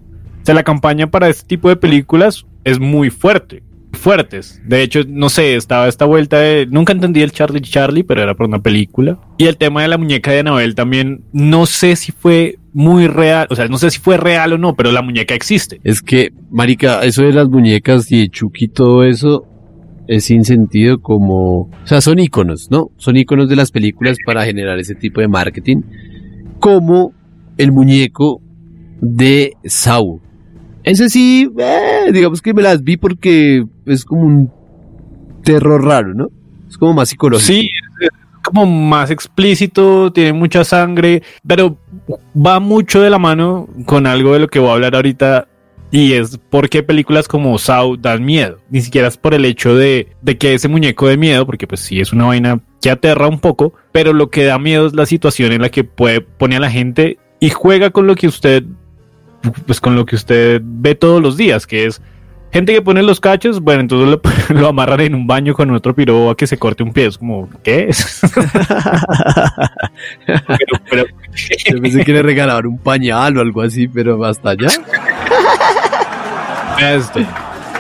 sea, 0.44 0.56
la 0.56 0.64
campaña 0.64 1.08
para 1.08 1.28
este 1.30 1.46
tipo 1.48 1.70
de 1.70 1.76
películas 1.76 2.46
es 2.64 2.80
muy 2.80 3.10
fuerte. 3.10 3.62
Fuertes. 4.00 4.62
De 4.66 4.82
hecho, 4.82 5.02
no 5.08 5.30
sé, 5.30 5.56
estaba 5.56 5.88
esta 5.88 6.06
vuelta 6.06 6.40
de. 6.40 6.66
Nunca 6.66 6.94
entendí 6.94 7.22
el 7.22 7.32
Charlie 7.32 7.62
Charlie, 7.62 8.04
pero 8.04 8.24
era 8.24 8.36
por 8.36 8.48
una 8.48 8.60
película. 8.60 9.20
Y 9.38 9.46
el 9.46 9.58
tema 9.58 9.82
de 9.82 9.90
la 9.90 9.98
muñeca 9.98 10.32
de 10.32 10.40
Anabel 10.40 10.76
también, 10.76 11.24
no 11.34 11.66
sé 11.66 11.96
si 11.96 12.12
fue 12.12 12.58
muy 12.74 13.08
real. 13.08 13.48
O 13.50 13.56
sea, 13.56 13.68
no 13.68 13.78
sé 13.78 13.92
si 13.92 14.00
fue 14.00 14.18
real 14.18 14.54
o 14.54 14.58
no, 14.58 14.76
pero 14.76 14.92
la 14.92 15.02
muñeca 15.02 15.36
existe. 15.36 15.80
Es 15.84 16.02
que, 16.02 16.32
marica, 16.50 17.04
eso 17.04 17.24
de 17.24 17.34
las 17.34 17.50
muñecas 17.50 18.12
y 18.12 18.22
de 18.22 18.30
Chucky 18.30 18.70
todo 18.70 19.04
eso 19.04 19.46
es 20.08 20.26
sin 20.26 20.44
sentido 20.44 21.02
como... 21.02 21.62
O 21.62 21.70
sea, 21.84 22.02
son 22.02 22.18
iconos, 22.18 22.72
¿no? 22.72 22.90
Son 22.98 23.16
iconos 23.16 23.48
de 23.48 23.56
las 23.56 23.70
películas 23.70 24.18
para 24.26 24.44
generar 24.44 24.80
ese 24.80 24.96
tipo 24.96 25.22
de 25.22 25.28
marketing. 25.28 25.84
Como 26.60 27.14
el 27.58 27.72
muñeco 27.72 28.42
de 29.02 29.54
Saw. 29.64 30.20
Ese 30.84 31.10
sí, 31.10 31.50
eh, 31.58 32.12
digamos 32.12 32.42
que 32.42 32.54
me 32.54 32.62
las 32.62 32.84
vi 32.84 32.98
porque 32.98 33.66
es 33.86 34.06
como 34.06 34.24
un 34.24 34.52
terror 35.44 35.84
raro, 35.84 36.14
¿no? 36.14 36.30
Es 36.68 36.78
como 36.78 36.94
más 36.94 37.10
psicológico. 37.10 37.48
Sí, 37.48 37.70
es 38.02 38.10
como 38.44 38.66
más 38.66 39.12
explícito, 39.12 40.12
tiene 40.12 40.34
mucha 40.34 40.64
sangre, 40.64 41.24
pero 41.46 41.78
va 42.36 42.60
mucho 42.60 43.02
de 43.02 43.10
la 43.10 43.20
mano 43.20 43.68
con 43.86 44.08
algo 44.08 44.34
de 44.34 44.40
lo 44.40 44.48
que 44.48 44.60
voy 44.60 44.70
a 44.70 44.74
hablar 44.74 44.96
ahorita. 44.96 45.48
Y 45.92 46.14
es 46.14 46.38
por 46.52 46.70
qué 46.70 46.84
películas 46.84 47.28
como 47.28 47.58
Saw 47.58 47.98
dan 47.98 48.24
miedo. 48.24 48.60
Ni 48.70 48.82
siquiera 48.82 49.08
es 49.08 49.18
por 49.18 49.34
el 49.34 49.44
hecho 49.44 49.76
de, 49.76 50.08
de 50.22 50.38
que 50.38 50.54
ese 50.54 50.68
muñeco 50.68 51.08
de 51.08 51.18
miedo, 51.18 51.48
porque 51.48 51.66
pues 51.66 51.82
sí 51.82 52.00
es 52.00 52.14
una 52.14 52.26
vaina 52.26 52.62
que 52.80 52.92
aterra 52.92 53.28
un 53.28 53.40
poco, 53.40 53.74
pero 53.92 54.14
lo 54.14 54.30
que 54.30 54.46
da 54.46 54.60
miedo 54.60 54.86
es 54.86 54.94
la 54.94 55.08
situación 55.08 55.52
en 55.52 55.64
la 55.64 55.70
que 55.70 55.84
puede, 55.84 56.22
pone 56.22 56.56
a 56.56 56.60
la 56.60 56.70
gente 56.70 57.18
y 57.40 57.50
juega 57.50 57.90
con 57.90 58.06
lo 58.06 58.16
que 58.16 58.28
usted, 58.28 58.64
pues 59.66 59.80
con 59.80 59.96
lo 59.96 60.06
que 60.06 60.16
usted 60.16 60.62
ve 60.64 60.96
todos 60.96 61.22
los 61.22 61.38
días, 61.38 61.66
que 61.66 61.86
es 61.86 62.02
Gente 62.52 62.74
que 62.74 62.82
pone 62.82 63.04
los 63.04 63.20
cachos, 63.20 63.62
bueno, 63.62 63.82
entonces 63.82 64.10
lo, 64.10 64.22
lo 64.60 64.70
amarran 64.70 65.02
en 65.02 65.16
un 65.16 65.28
baño 65.28 65.54
con 65.54 65.70
otro 65.72 65.94
piro 65.94 66.32
a 66.32 66.38
que 66.38 66.48
se 66.48 66.58
corte 66.58 66.82
un 66.82 66.92
pie. 66.92 67.06
Es 67.06 67.18
como, 67.18 67.48
¿qué 67.64 67.86
es? 67.90 68.22
pero, 70.26 70.42
pero, 70.90 71.06
Yo 71.68 71.80
pensé 71.80 72.04
que 72.04 72.14
le 72.14 72.24
regalaban 72.24 72.66
un 72.66 72.80
pañal 72.80 73.38
o 73.38 73.42
algo 73.42 73.62
así, 73.62 73.88
pero 73.88 74.24
hasta 74.26 74.52
allá. 74.52 74.70
Este. 76.80 77.26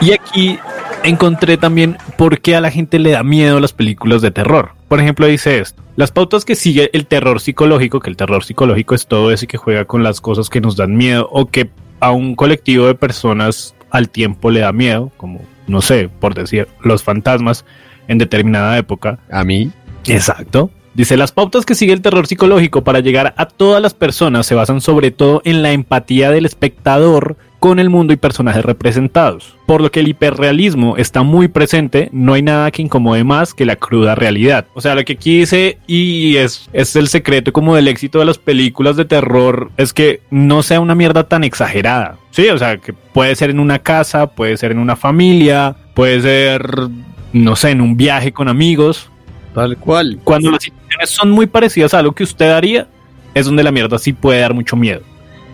Y 0.01 0.11
aquí 0.11 0.59
encontré 1.03 1.57
también 1.57 1.97
por 2.17 2.41
qué 2.41 2.55
a 2.55 2.61
la 2.61 2.71
gente 2.71 2.99
le 2.99 3.11
da 3.11 3.23
miedo 3.23 3.59
las 3.59 3.73
películas 3.73 4.21
de 4.21 4.31
terror. 4.31 4.71
Por 4.87 4.99
ejemplo, 4.99 5.27
dice 5.27 5.59
esto. 5.59 5.81
Las 5.95 6.11
pautas 6.11 6.45
que 6.45 6.55
sigue 6.55 6.89
el 6.93 7.05
terror 7.05 7.41
psicológico, 7.41 7.99
que 7.99 8.09
el 8.09 8.17
terror 8.17 8.43
psicológico 8.43 8.95
es 8.95 9.07
todo 9.07 9.31
eso 9.31 9.47
que 9.47 9.57
juega 9.57 9.85
con 9.85 10.03
las 10.03 10.21
cosas 10.21 10.49
que 10.49 10.61
nos 10.61 10.75
dan 10.75 10.95
miedo 10.95 11.27
o 11.31 11.47
que 11.47 11.69
a 11.99 12.11
un 12.11 12.35
colectivo 12.35 12.85
de 12.87 12.95
personas 12.95 13.75
al 13.89 14.09
tiempo 14.09 14.51
le 14.51 14.61
da 14.61 14.71
miedo, 14.71 15.11
como, 15.17 15.41
no 15.67 15.81
sé, 15.81 16.09
por 16.09 16.35
decir, 16.35 16.67
los 16.81 17.03
fantasmas 17.03 17.65
en 18.07 18.17
determinada 18.17 18.77
época. 18.77 19.19
A 19.31 19.43
mí. 19.43 19.71
Exacto. 20.05 20.71
Dice, 20.93 21.17
las 21.17 21.31
pautas 21.31 21.65
que 21.65 21.75
sigue 21.75 21.93
el 21.93 22.01
terror 22.01 22.27
psicológico 22.27 22.83
para 22.83 22.99
llegar 22.99 23.33
a 23.37 23.45
todas 23.45 23.81
las 23.81 23.93
personas 23.93 24.45
se 24.45 24.55
basan 24.55 24.81
sobre 24.81 25.11
todo 25.11 25.41
en 25.45 25.61
la 25.61 25.71
empatía 25.71 26.31
del 26.31 26.45
espectador 26.45 27.37
con 27.59 27.79
el 27.79 27.89
mundo 27.89 28.13
y 28.13 28.17
personajes 28.17 28.63
representados. 28.63 29.55
Por 29.65 29.81
lo 29.81 29.91
que 29.91 29.99
el 29.99 30.07
hiperrealismo 30.07 30.97
está 30.97 31.23
muy 31.23 31.47
presente, 31.47 32.09
no 32.11 32.33
hay 32.33 32.41
nada 32.41 32.71
que 32.71 32.81
incomode 32.81 33.23
más 33.23 33.53
que 33.53 33.65
la 33.65 33.75
cruda 33.75 34.15
realidad. 34.15 34.65
O 34.73 34.81
sea, 34.81 34.95
lo 34.95 35.03
que 35.03 35.13
aquí 35.13 35.39
dice, 35.39 35.77
y 35.85 36.37
es, 36.37 36.69
es 36.73 36.95
el 36.95 37.07
secreto 37.07 37.53
como 37.53 37.75
del 37.75 37.87
éxito 37.87 38.19
de 38.19 38.25
las 38.25 38.37
películas 38.37 38.95
de 38.95 39.05
terror, 39.05 39.71
es 39.77 39.93
que 39.93 40.21
no 40.31 40.63
sea 40.63 40.79
una 40.79 40.95
mierda 40.95 41.27
tan 41.27 41.43
exagerada. 41.43 42.17
Sí, 42.31 42.47
o 42.47 42.57
sea, 42.57 42.77
que 42.77 42.93
puede 42.93 43.35
ser 43.35 43.49
en 43.49 43.59
una 43.59 43.79
casa, 43.79 44.27
puede 44.27 44.57
ser 44.57 44.71
en 44.71 44.79
una 44.79 44.95
familia, 44.95 45.75
puede 45.93 46.21
ser, 46.21 46.89
no 47.33 47.55
sé, 47.55 47.71
en 47.71 47.81
un 47.81 47.97
viaje 47.97 48.31
con 48.31 48.47
amigos. 48.47 49.09
Tal 49.53 49.77
cual. 49.77 50.19
Cuando 50.23 50.51
las 50.51 50.63
situaciones 50.63 51.09
son 51.09 51.31
muy 51.31 51.47
parecidas 51.47 51.93
a 51.93 51.99
algo 51.99 52.13
que 52.13 52.23
usted 52.23 52.51
haría, 52.51 52.87
es 53.33 53.45
donde 53.45 53.63
la 53.63 53.71
mierda 53.71 53.99
sí 53.99 54.13
puede 54.13 54.39
dar 54.39 54.53
mucho 54.53 54.75
miedo. 54.75 55.01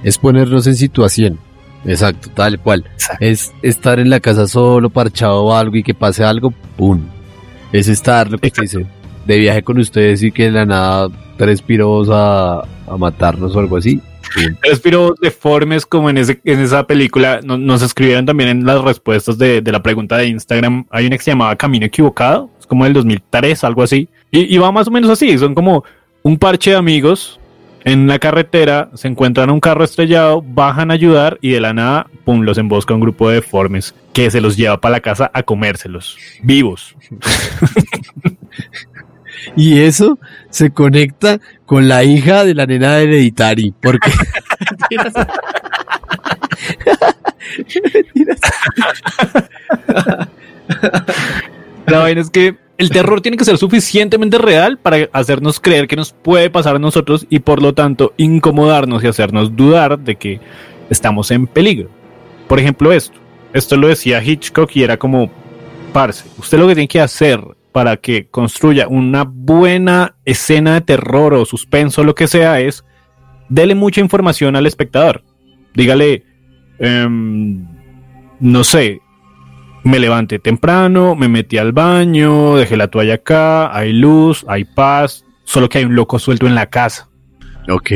Es 0.04 0.18
ponernos 0.18 0.68
en 0.68 0.76
situación. 0.76 1.40
Exacto, 1.86 2.30
tal 2.34 2.60
cual. 2.60 2.86
Exacto. 2.94 3.24
Es 3.26 3.54
estar 3.62 4.00
en 4.00 4.10
la 4.10 4.20
casa 4.20 4.48
solo, 4.48 4.90
parchado 4.90 5.44
o 5.46 5.54
algo 5.54 5.76
y 5.76 5.84
que 5.84 5.94
pase 5.94 6.24
algo, 6.24 6.52
¡pum! 6.78 7.02
Es 7.72 7.88
estar, 7.88 8.30
lo 8.32 8.38
que 8.38 8.48
usted 8.48 8.64
dice, 8.64 8.86
de 9.26 9.38
viaje 9.38 9.62
con 9.64 9.78
ustedes 9.80 10.24
y 10.24 10.32
que 10.32 10.46
de 10.46 10.52
la 10.52 10.66
nada 10.66 11.10
tres 11.38 11.62
piros 11.62 12.08
a, 12.12 12.60
a 12.88 12.98
matarnos 12.98 13.56
o 13.56 13.60
algo 13.60 13.78
así. 13.78 14.02
¡pum! 14.34 14.56
Tres 14.64 14.80
piros 14.80 15.14
deformes 15.22 15.86
como 15.86 16.10
en, 16.10 16.18
ese, 16.18 16.40
en 16.44 16.60
esa 16.60 16.88
película. 16.88 17.40
No- 17.44 17.58
Nos, 17.58 17.82
escribieron 17.82 18.26
también 18.26 18.50
en 18.50 18.66
las 18.66 18.82
respuestas 18.82 19.38
de, 19.38 19.62
de 19.62 19.72
la 19.72 19.84
pregunta 19.84 20.18
de 20.18 20.28
Instagram. 20.28 20.86
Hay 20.90 21.06
una 21.08 21.18
que 21.18 21.24
se 21.24 21.32
llamaba 21.32 21.56
Camino 21.56 21.86
Equivocado. 21.86 22.50
Es 22.60 22.66
como 22.66 22.84
del 22.86 22.94
2003, 22.94 23.64
algo 23.64 23.84
así. 23.84 24.10
Y, 24.32 24.54
y 24.54 24.58
va 24.58 24.72
más 24.72 24.88
o 24.88 24.92
menos 24.92 25.10
así. 25.12 25.38
Son 25.38 25.54
como 25.54 25.84
un 26.24 26.38
parche 26.38 26.72
de 26.72 26.78
amigos 26.78 27.40
en 27.86 28.08
la 28.08 28.20
carretera. 28.20 28.90
Se 28.96 29.08
encuentran 29.08 29.50
un 29.50 29.62
carro 29.62 29.86
estrellado, 29.86 30.42
bajan 30.42 30.92
a 30.92 30.96
ayudar 30.96 31.38
y 31.42 31.52
de 31.52 31.62
la 31.62 31.74
nada, 31.74 32.08
pum, 32.26 32.42
los 32.42 32.58
embosca 32.58 32.94
un 32.94 33.00
grupo 33.00 33.30
de 33.30 33.36
deformes 33.36 33.96
que 34.12 34.30
se 34.30 34.42
los 34.42 34.58
lleva 34.58 34.82
para 34.82 34.94
la 34.94 35.00
casa 35.00 35.32
a 35.34 35.44
comérselos. 35.44 36.18
Vivos. 36.44 36.96
Y 39.56 39.82
eso 39.82 40.18
se 40.50 40.72
conecta 40.72 41.40
con 41.66 41.88
la 41.88 42.04
hija 42.04 42.44
de 42.44 42.56
la 42.56 42.66
nena 42.66 42.96
de 42.96 43.04
Hereditary. 43.04 43.76
Porque. 43.80 44.12
La 51.86 52.00
vaina 52.00 52.22
es 52.22 52.32
que 52.32 52.58
el 52.78 52.90
terror 52.90 53.22
tiene 53.22 53.38
que 53.38 53.46
ser 53.46 53.58
suficientemente 53.58 54.38
real 54.38 54.78
para 54.78 55.10
hacernos 55.14 55.60
creer 55.60 55.88
que 55.88 55.96
nos 55.96 56.12
puede 56.12 56.50
pasar 56.50 56.76
a 56.76 56.80
nosotros 56.80 57.26
y 57.30 57.40
por 57.40 57.62
lo 57.62 57.74
tanto 57.74 58.14
incomodarnos 58.18 59.04
y 59.04 59.08
hacernos 59.08 59.56
dudar 59.56 60.00
de 60.00 60.16
que 60.16 60.40
estamos 60.90 61.32
en 61.32 61.48
peligro. 61.48 61.90
Por 62.48 62.60
ejemplo, 62.60 62.92
esto. 62.92 63.18
Esto 63.54 63.78
lo 63.78 63.88
decía 63.88 64.22
Hitchcock 64.22 64.76
y 64.76 64.84
era 64.84 64.98
como, 64.98 65.32
parce, 65.94 66.26
usted 66.38 66.58
lo 66.58 66.68
que 66.68 66.76
tiene 66.76 66.88
que 66.90 67.00
hacer 67.00 67.40
para 67.72 67.98
que 67.98 68.28
construya 68.28 68.88
una 68.88 69.24
buena 69.24 70.16
escena 70.26 70.74
de 70.76 70.82
terror 70.82 71.34
o 71.34 71.46
suspenso 71.46 72.04
lo 72.04 72.16
que 72.16 72.28
sea 72.28 72.60
es 72.60 72.84
dele 73.50 73.76
mucha 73.76 74.02
información 74.02 74.56
al 74.56 74.66
espectador. 74.66 75.24
Dígale, 75.74 76.24
em, 76.80 77.66
no 78.40 78.64
sé, 78.64 79.02
me 79.86 80.00
levanté 80.00 80.40
temprano, 80.40 81.16
me 81.16 81.28
metí 81.28 81.60
al 81.60 81.72
baño, 81.72 82.56
dejé 82.56 82.76
la 82.76 82.88
toalla 82.88 83.14
acá, 83.16 83.76
hay 83.76 83.94
luz, 83.94 84.44
hay 84.48 84.66
paz, 84.66 85.24
solo 85.44 85.70
que 85.70 85.78
hay 85.78 85.86
un 85.86 85.96
loco 85.96 86.18
suelto 86.18 86.48
en 86.48 86.56
la 86.56 86.66
casa 86.66 87.08
Ok. 87.70 87.92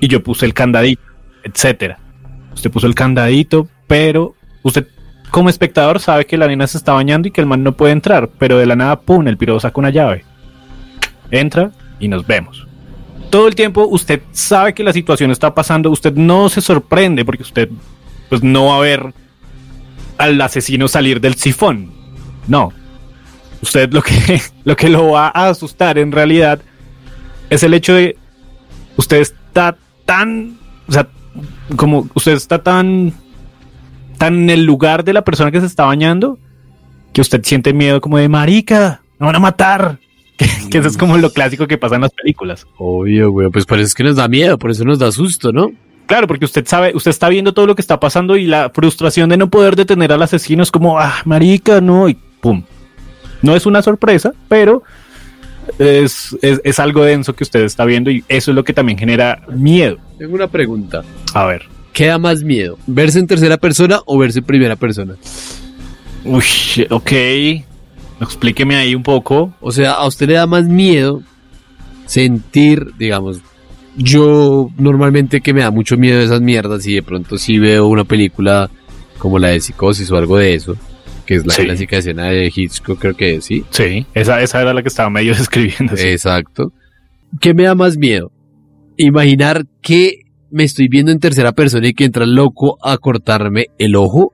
y 0.00 0.08
yo 0.08 0.22
puse 0.24 0.44
el 0.44 0.52
candadito, 0.54 1.00
etcétera. 1.44 1.98
Usted 2.52 2.70
puso 2.70 2.88
el 2.88 2.96
candadito, 2.96 3.68
pero 3.86 4.34
usted 4.64 4.88
como 5.30 5.48
espectador 5.48 6.00
sabe 6.00 6.26
que 6.26 6.36
la 6.36 6.48
nena 6.48 6.66
se 6.66 6.78
está 6.78 6.92
bañando 6.92 7.28
y 7.28 7.30
que 7.30 7.40
el 7.40 7.46
man 7.46 7.62
no 7.62 7.72
puede 7.76 7.92
entrar, 7.92 8.28
pero 8.38 8.58
de 8.58 8.66
la 8.66 8.74
nada, 8.74 9.00
pum, 9.00 9.26
el 9.28 9.36
piro 9.36 9.58
saca 9.60 9.80
una 9.80 9.90
llave. 9.90 10.24
Entra 11.30 11.70
y 12.00 12.08
nos 12.08 12.26
vemos. 12.26 12.66
Todo 13.30 13.46
el 13.46 13.54
tiempo 13.54 13.86
usted 13.86 14.20
sabe 14.32 14.74
que 14.74 14.82
la 14.82 14.92
situación 14.92 15.30
está 15.30 15.54
pasando, 15.54 15.90
usted 15.90 16.14
no 16.14 16.48
se 16.48 16.60
sorprende 16.60 17.24
porque 17.24 17.42
usted 17.44 17.68
pues 18.28 18.42
no 18.42 18.66
va 18.66 18.76
a 18.78 18.80
ver 18.80 19.14
al 20.18 20.40
asesino 20.40 20.88
salir 20.88 21.20
del 21.20 21.34
sifón. 21.34 21.90
No. 22.46 22.72
Usted 23.62 23.92
lo 23.92 24.02
que 24.02 24.40
lo 24.64 24.76
que 24.76 24.88
lo 24.88 25.12
va 25.12 25.28
a 25.28 25.48
asustar 25.48 25.98
en 25.98 26.12
realidad 26.12 26.60
es 27.50 27.62
el 27.62 27.74
hecho 27.74 27.94
de 27.94 28.16
usted 28.96 29.18
está 29.18 29.76
tan, 30.04 30.56
o 30.88 30.92
sea, 30.92 31.08
como 31.76 32.08
usted 32.14 32.32
está 32.32 32.62
tan, 32.62 33.12
tan 34.18 34.34
en 34.34 34.50
el 34.50 34.64
lugar 34.64 35.04
de 35.04 35.12
la 35.12 35.22
persona 35.22 35.50
que 35.50 35.60
se 35.60 35.66
está 35.66 35.84
bañando, 35.84 36.38
que 37.12 37.20
usted 37.20 37.42
siente 37.44 37.72
miedo 37.72 38.00
como 38.00 38.18
de 38.18 38.28
marica, 38.28 39.02
me 39.18 39.26
van 39.26 39.36
a 39.36 39.40
matar. 39.40 39.98
Que, 40.70 40.78
eso 40.78 40.88
es 40.88 40.96
como 40.96 41.16
lo 41.16 41.30
clásico 41.30 41.68
que 41.68 41.78
pasa 41.78 41.94
en 41.94 42.00
las 42.00 42.10
películas. 42.10 42.66
Obvio, 42.78 43.30
güey. 43.30 43.48
Pues 43.50 43.64
por 43.64 43.78
eso 43.78 43.86
es 43.86 43.94
que 43.94 44.02
nos 44.02 44.16
da 44.16 44.26
miedo, 44.26 44.58
por 44.58 44.72
eso 44.72 44.84
nos 44.84 44.98
da 44.98 45.12
susto, 45.12 45.52
¿no? 45.52 45.70
Claro, 46.06 46.26
porque 46.26 46.44
usted 46.44 46.66
sabe, 46.66 46.92
usted 46.94 47.10
está 47.10 47.28
viendo 47.28 47.54
todo 47.54 47.66
lo 47.66 47.74
que 47.74 47.80
está 47.80 47.98
pasando 47.98 48.36
y 48.36 48.46
la 48.46 48.70
frustración 48.70 49.30
de 49.30 49.36
no 49.36 49.48
poder 49.48 49.74
detener 49.76 50.12
al 50.12 50.22
asesino 50.22 50.62
es 50.62 50.70
como, 50.70 50.98
ah, 50.98 51.22
marica, 51.24 51.80
no, 51.80 52.08
y 52.08 52.18
pum. 52.40 52.62
No 53.42 53.56
es 53.56 53.66
una 53.66 53.82
sorpresa, 53.82 54.32
pero 54.48 54.82
es, 55.78 56.36
es, 56.42 56.60
es 56.62 56.78
algo 56.78 57.04
denso 57.04 57.34
que 57.34 57.44
usted 57.44 57.64
está 57.64 57.84
viendo 57.84 58.10
y 58.10 58.24
eso 58.28 58.50
es 58.50 58.54
lo 58.54 58.64
que 58.64 58.72
también 58.72 58.98
genera 58.98 59.42
miedo. 59.48 59.98
Tengo 60.18 60.34
una 60.34 60.48
pregunta. 60.48 61.02
A 61.32 61.46
ver. 61.46 61.66
¿Qué 61.92 62.06
da 62.06 62.18
más 62.18 62.42
miedo? 62.42 62.76
¿Verse 62.86 63.18
en 63.18 63.26
tercera 63.26 63.56
persona 63.56 64.00
o 64.04 64.18
verse 64.18 64.40
en 64.40 64.44
primera 64.44 64.76
persona? 64.76 65.14
Uy, 66.24 66.44
ok. 66.90 67.12
Explíqueme 68.20 68.76
ahí 68.76 68.94
un 68.94 69.02
poco. 69.02 69.54
O 69.60 69.70
sea, 69.70 69.92
a 69.92 70.06
usted 70.06 70.28
le 70.28 70.34
da 70.34 70.46
más 70.46 70.64
miedo 70.64 71.22
sentir, 72.06 72.92
digamos, 72.98 73.40
yo 73.96 74.70
normalmente 74.76 75.40
que 75.40 75.54
me 75.54 75.60
da 75.60 75.70
mucho 75.70 75.96
miedo 75.96 76.20
esas 76.20 76.40
mierdas 76.40 76.86
y 76.86 76.94
de 76.94 77.02
pronto 77.02 77.38
sí 77.38 77.58
veo 77.58 77.86
una 77.86 78.04
película 78.04 78.70
como 79.18 79.38
la 79.38 79.48
de 79.48 79.60
Psicosis 79.60 80.10
o 80.10 80.16
algo 80.16 80.36
de 80.38 80.54
eso, 80.54 80.76
que 81.26 81.36
es 81.36 81.46
la 81.46 81.54
Sí. 81.54 81.64
clásica 81.64 81.96
escena 81.98 82.26
de 82.26 82.52
Hitchcock, 82.54 82.98
creo 82.98 83.14
que 83.16 83.40
sí. 83.40 83.64
Sí, 83.70 84.06
esa, 84.14 84.42
esa 84.42 84.60
era 84.60 84.74
la 84.74 84.82
que 84.82 84.88
estaba 84.88 85.10
medio 85.10 85.34
describiendo. 85.38 85.96
sí. 85.96 86.08
Exacto. 86.08 86.72
¿Qué 87.40 87.54
me 87.54 87.64
da 87.64 87.74
más 87.74 87.96
miedo? 87.96 88.30
Imaginar 88.96 89.64
que 89.80 90.20
me 90.50 90.62
estoy 90.64 90.86
viendo 90.88 91.10
en 91.10 91.18
tercera 91.18 91.52
persona 91.52 91.88
y 91.88 91.94
que 91.94 92.04
entra 92.04 92.26
loco 92.26 92.78
a 92.82 92.96
cortarme 92.98 93.66
el 93.78 93.96
ojo. 93.96 94.32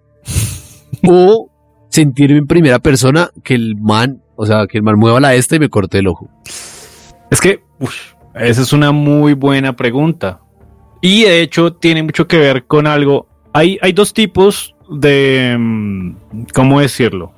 o 1.09 1.51
sentirme 1.89 2.39
en 2.39 2.47
primera 2.47 2.79
persona 2.79 3.31
que 3.43 3.55
el 3.55 3.75
man, 3.77 4.23
o 4.37 4.45
sea, 4.47 4.67
que 4.67 4.77
el 4.79 4.85
man 4.85 4.97
mueva 4.99 5.19
la 5.19 5.35
esta 5.35 5.57
y 5.57 5.59
me 5.59 5.69
corte 5.71 5.99
el 5.99 6.09
ojo. 6.09 6.29
Es 7.31 7.41
que, 7.41 7.61
esa 8.35 8.63
es 8.63 8.73
una 8.73 8.93
muy 8.93 9.35
buena 9.35 9.75
pregunta. 9.75 10.41
Y 11.01 11.23
de 11.25 11.41
hecho 11.43 11.73
tiene 11.73 12.03
mucho 12.03 12.27
que 12.27 12.39
ver 12.39 12.65
con 12.65 12.87
algo. 12.87 13.27
Hay, 13.53 13.79
hay 13.83 13.93
dos 13.93 14.13
tipos 14.13 14.75
de... 14.91 15.57
mm, 15.59 16.13
¿Cómo 16.55 16.81
decirlo? 16.81 17.33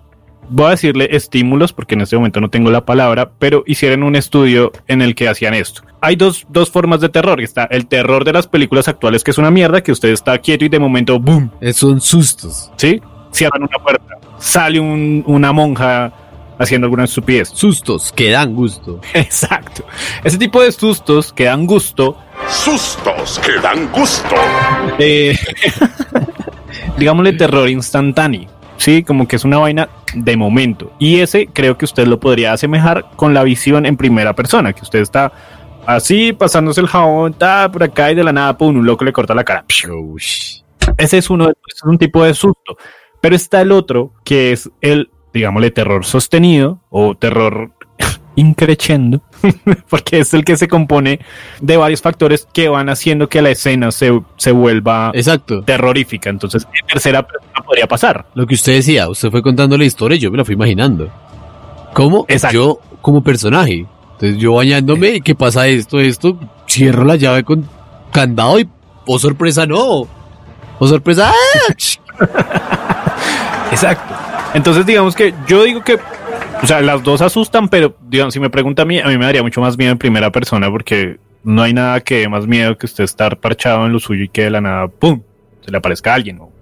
Voy 0.51 0.67
a 0.67 0.71
decirle 0.71 1.09
estímulos 1.13 1.73
porque 1.73 1.95
en 1.95 2.03
este 2.03 2.17
momento 2.17 2.41
no 2.41 2.51
tengo 2.51 2.71
la 2.71 2.85
palabra, 2.85 3.31
pero 3.39 3.63
hicieron 3.67 4.03
un 4.03 4.17
estudio 4.17 4.73
en 4.89 5.01
el 5.01 5.15
que 5.15 5.29
hacían 5.29 5.55
esto. 5.55 5.83
Hay 6.01 6.17
dos, 6.17 6.45
dos 6.51 6.69
formas 6.71 7.01
de 7.01 7.09
terror. 7.09 7.41
Está 7.41 7.65
el 7.65 7.87
terror 7.87 8.25
de 8.25 8.33
las 8.35 8.49
películas 8.49 8.89
actuales, 8.89 9.23
que 9.25 9.31
es 9.31 9.39
una 9.39 9.51
mierda, 9.51 9.83
que 9.83 9.93
usted 9.93 10.11
está 10.11 10.37
quieto 10.39 10.65
y 10.65 10.69
de 10.69 10.79
momento, 10.81 11.19
¡boom! 11.21 11.51
Eh, 11.61 11.73
Son 11.73 12.01
sustos. 12.01 12.71
¿Sí? 12.77 13.01
Cierran 13.31 13.63
una 13.63 13.79
puerta. 13.83 14.19
Sale 14.39 14.81
un- 14.81 15.23
una 15.27 15.53
monja 15.53 16.13
haciendo 16.63 16.87
alguna 16.87 17.05
estupidez. 17.05 17.49
Sustos 17.49 18.13
que 18.13 18.31
dan 18.31 18.55
gusto. 18.55 19.01
Exacto. 19.15 19.85
Ese 20.25 20.39
tipo 20.39 20.63
de 20.63 20.73
sustos 20.73 21.33
que 21.33 21.45
dan 21.45 21.67
gusto, 21.67 22.17
Sustos 22.49 23.39
que 23.39 23.61
dan 23.61 23.91
gusto. 23.93 24.35
eh, 24.99 25.37
digámosle 26.99 27.33
terror 27.35 27.69
instantáneo. 27.69 28.49
Sí, 28.77 29.03
como 29.05 29.29
que 29.29 29.37
es 29.37 29.45
una 29.45 29.59
vaina 29.59 29.89
de 30.15 30.37
momento. 30.37 30.93
Y 30.99 31.21
ese 31.21 31.47
creo 31.47 31.79
que 31.79 31.85
usted 31.85 32.07
lo 32.07 32.19
podría 32.19 32.53
asemejar 32.53 33.11
con 33.17 33.33
la 33.33 33.45
visión 33.45 33.87
en 33.87 33.97
primera 33.97 34.35
persona, 34.35 34.73
que 34.73 34.83
usted 34.83 35.01
está 35.01 35.33
así 35.87 36.33
pasándose 36.33 36.81
el 36.81 36.89
jabón, 36.89 37.33
está 37.33 37.71
por 37.71 37.83
acá 37.85 38.11
y 38.11 38.15
de 38.17 38.25
la 38.25 38.33
nada, 38.33 38.57
pum, 38.59 38.77
un 38.77 38.85
loco 38.87 39.05
le 39.05 39.13
corta 39.13 39.35
la 39.35 39.45
cara. 39.45 39.65
Ese 40.99 41.19
es 41.19 41.31
uno, 41.31 41.49
es 41.49 41.83
un 41.85 41.97
tipo 41.99 42.25
de 42.25 42.35
susto. 42.35 42.77
Pero 43.21 43.37
está 43.37 43.61
el 43.61 43.71
otro, 43.71 44.15
que 44.25 44.51
es 44.51 44.69
el, 44.81 45.11
digámosle, 45.33 45.71
terror 45.71 46.05
sostenido 46.05 46.81
o 46.91 47.15
terror 47.15 47.73
increchendo, 48.37 49.23
porque 49.89 50.21
es 50.21 50.35
el 50.35 50.45
que 50.45 50.57
se 50.57 50.69
compone 50.69 51.21
de 51.61 51.77
varios 51.77 52.01
factores 52.03 52.47
que 52.53 52.69
van 52.69 52.89
haciendo 52.89 53.29
que 53.29 53.43
la 53.43 53.51
escena 53.51 53.91
se, 53.91 54.21
se 54.37 54.53
vuelva 54.53 55.11
Exacto. 55.15 55.63
terrorífica. 55.63 56.31
Entonces, 56.31 56.67
en 56.81 56.87
tercera 56.87 57.27
persona 57.27 57.65
podría 57.65 57.87
pasar. 57.87 58.27
Lo 58.35 58.47
que 58.47 58.55
usted 58.55 58.75
decía, 58.75 59.09
usted 59.09 59.31
fue 59.31 59.43
contando 59.43 59.77
la 59.77 59.85
historia 59.85 60.17
y 60.17 60.21
yo 60.21 60.31
me 60.31 60.39
la 60.39 60.45
fui 60.45 60.55
imaginando. 60.55 61.11
¿Cómo? 61.95 62.25
Exacto. 62.29 62.55
Yo 62.55 62.81
como 63.01 63.23
personaje. 63.23 63.87
Entonces 64.13 64.39
yo 64.39 64.55
bañándome, 64.55 65.21
¿qué 65.21 65.35
pasa 65.35 65.67
esto, 65.67 65.99
esto? 66.01 66.39
Cierro 66.69 67.05
la 67.05 67.17
llave 67.17 67.43
con 67.45 67.69
candado 68.13 68.61
y, 68.61 68.69
oh 69.07 69.19
sorpresa, 69.19 69.67
no. 69.67 70.07
Oh 70.79 70.87
sorpresa, 70.87 71.33
¡ah! 71.33 71.75
Exacto. 73.73 74.15
Entonces, 74.55 74.85
digamos 74.87 75.15
que 75.15 75.35
yo 75.47 75.65
digo 75.65 75.83
que, 75.83 75.99
o 76.63 76.67
sea, 76.67 76.81
las 76.81 77.03
dos 77.03 77.23
asustan, 77.23 77.69
pero 77.69 77.97
digamos, 78.09 78.35
si 78.35 78.41
me 78.41 78.51
pregunta 78.51 78.83
a 78.83 78.85
mí, 78.85 78.99
a 78.99 79.07
mí 79.07 79.19
me 79.19 79.25
daría 79.25 79.43
mucho 79.43 79.61
más 79.61 79.79
miedo 79.79 79.93
en 79.93 79.99
primera 79.99 80.31
persona 80.31 80.71
porque 80.71 81.19
no 81.45 81.63
hay 81.63 81.73
nada 81.73 82.01
que 82.01 82.19
dé 82.19 82.29
más 82.29 82.47
miedo 82.47 82.77
que 82.77 82.87
usted 82.87 83.05
estar 83.05 83.39
parchado 83.39 83.87
en 83.87 83.93
lo 83.93 83.99
suyo 83.99 84.25
y 84.25 84.29
que 84.29 84.45
de 84.45 84.51
la 84.51 84.61
nada, 84.61 84.89
¡pum! 84.89 85.23
se 85.65 85.71
le 85.71 85.79
aparezca 85.79 86.13
a 86.13 86.15
alguien 86.15 86.41
o, 86.41 86.53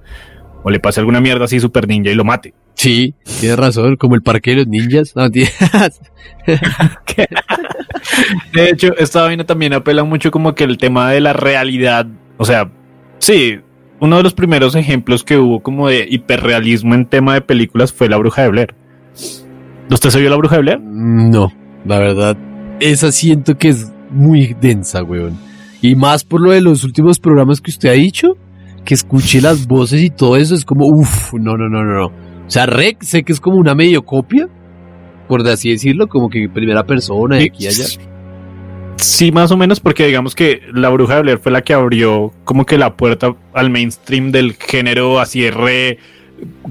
o 0.62 0.70
le 0.70 0.78
pase 0.78 1.00
alguna 1.00 1.20
mierda 1.20 1.46
así 1.46 1.58
super 1.58 1.88
ninja 1.88 2.10
y 2.10 2.14
lo 2.14 2.24
mate. 2.24 2.54
Sí, 2.74 3.14
tienes 3.40 3.58
razón, 3.58 3.96
como 3.96 4.14
el 4.14 4.22
parque 4.22 4.52
de 4.52 4.56
los 4.58 4.66
ninjas. 4.66 5.14
No. 5.14 5.28
De 8.52 8.70
hecho, 8.70 8.96
esta 8.96 9.22
vaina 9.22 9.44
también 9.44 9.74
apela 9.74 10.02
mucho 10.04 10.30
como 10.30 10.54
que 10.54 10.64
el 10.64 10.78
tema 10.78 11.10
de 11.10 11.20
la 11.20 11.34
realidad, 11.34 12.06
o 12.38 12.44
sea, 12.46 12.70
sí, 13.18 13.60
uno 14.00 14.16
de 14.16 14.22
los 14.22 14.34
primeros 14.34 14.74
ejemplos 14.74 15.24
que 15.24 15.36
hubo 15.36 15.60
como 15.60 15.88
de 15.88 16.06
hiperrealismo 16.08 16.94
en 16.94 17.06
tema 17.06 17.34
de 17.34 17.42
películas 17.42 17.92
fue 17.92 18.08
La 18.08 18.16
Bruja 18.16 18.42
de 18.42 18.48
Blair. 18.48 18.74
¿Usted 19.90 20.10
se 20.10 20.20
vio 20.20 20.30
La 20.30 20.36
Bruja 20.36 20.56
de 20.56 20.62
Blair? 20.62 20.80
No, 20.80 21.52
la 21.84 21.98
verdad, 21.98 22.36
esa 22.80 23.12
siento 23.12 23.56
que 23.58 23.68
es 23.68 23.92
muy 24.10 24.56
densa, 24.60 25.02
weón. 25.02 25.38
Y 25.82 25.94
más 25.94 26.24
por 26.24 26.40
lo 26.40 26.50
de 26.50 26.60
los 26.60 26.84
últimos 26.84 27.18
programas 27.18 27.60
que 27.60 27.70
usted 27.70 27.90
ha 27.90 27.92
dicho, 27.92 28.36
que 28.84 28.94
escuché 28.94 29.40
las 29.40 29.66
voces 29.66 30.02
y 30.02 30.10
todo 30.10 30.36
eso, 30.36 30.54
es 30.54 30.64
como, 30.64 30.86
uff, 30.86 31.34
no, 31.34 31.56
no, 31.56 31.68
no, 31.68 31.84
no, 31.84 31.94
no. 31.94 32.06
O 32.06 32.50
sea, 32.50 32.66
Rec 32.66 33.02
sé 33.02 33.22
que 33.22 33.32
es 33.32 33.40
como 33.40 33.58
una 33.58 33.74
medio 33.74 34.02
copia, 34.02 34.48
por 35.28 35.46
así 35.46 35.70
decirlo, 35.70 36.08
como 36.08 36.28
que 36.28 36.48
primera 36.48 36.84
persona 36.84 37.36
de 37.36 37.44
aquí 37.44 37.64
y 37.64 37.68
allá. 37.68 37.84
Sí, 39.00 39.32
más 39.32 39.50
o 39.50 39.56
menos, 39.56 39.80
porque 39.80 40.06
digamos 40.06 40.34
que 40.34 40.60
La 40.74 40.90
Bruja 40.90 41.16
de 41.16 41.22
Blair 41.22 41.38
fue 41.38 41.50
la 41.52 41.62
que 41.62 41.72
abrió 41.72 42.32
como 42.44 42.66
que 42.66 42.76
la 42.76 42.96
puerta 42.96 43.34
al 43.54 43.70
mainstream 43.70 44.30
del 44.30 44.54
género 44.54 45.18
así 45.20 45.40
de 45.40 45.50
re 45.50 45.98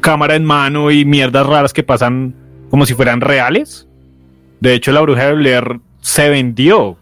cámara 0.02 0.36
en 0.36 0.46
mano 0.46 0.92
y 0.92 1.06
mierdas 1.06 1.46
raras 1.48 1.74
que 1.74 1.84
pasan 1.84 2.36
como 2.70 2.86
si 2.86 2.94
fueran 2.94 3.22
reales. 3.22 3.88
De 4.60 4.74
hecho, 4.74 4.92
La 4.92 5.02
Bruja 5.02 5.26
de 5.28 5.34
Blair 5.34 5.80
se 6.02 6.30
vendió. 6.30 6.98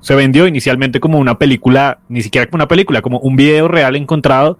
Se 0.00 0.14
vendió 0.14 0.46
inicialmente 0.46 0.98
como 0.98 1.18
una 1.18 1.38
película, 1.38 1.98
ni 2.08 2.22
siquiera 2.22 2.46
como 2.46 2.58
una 2.62 2.68
película, 2.68 3.02
como 3.02 3.18
un 3.18 3.36
video 3.36 3.68
real 3.68 3.96
encontrado 3.96 4.58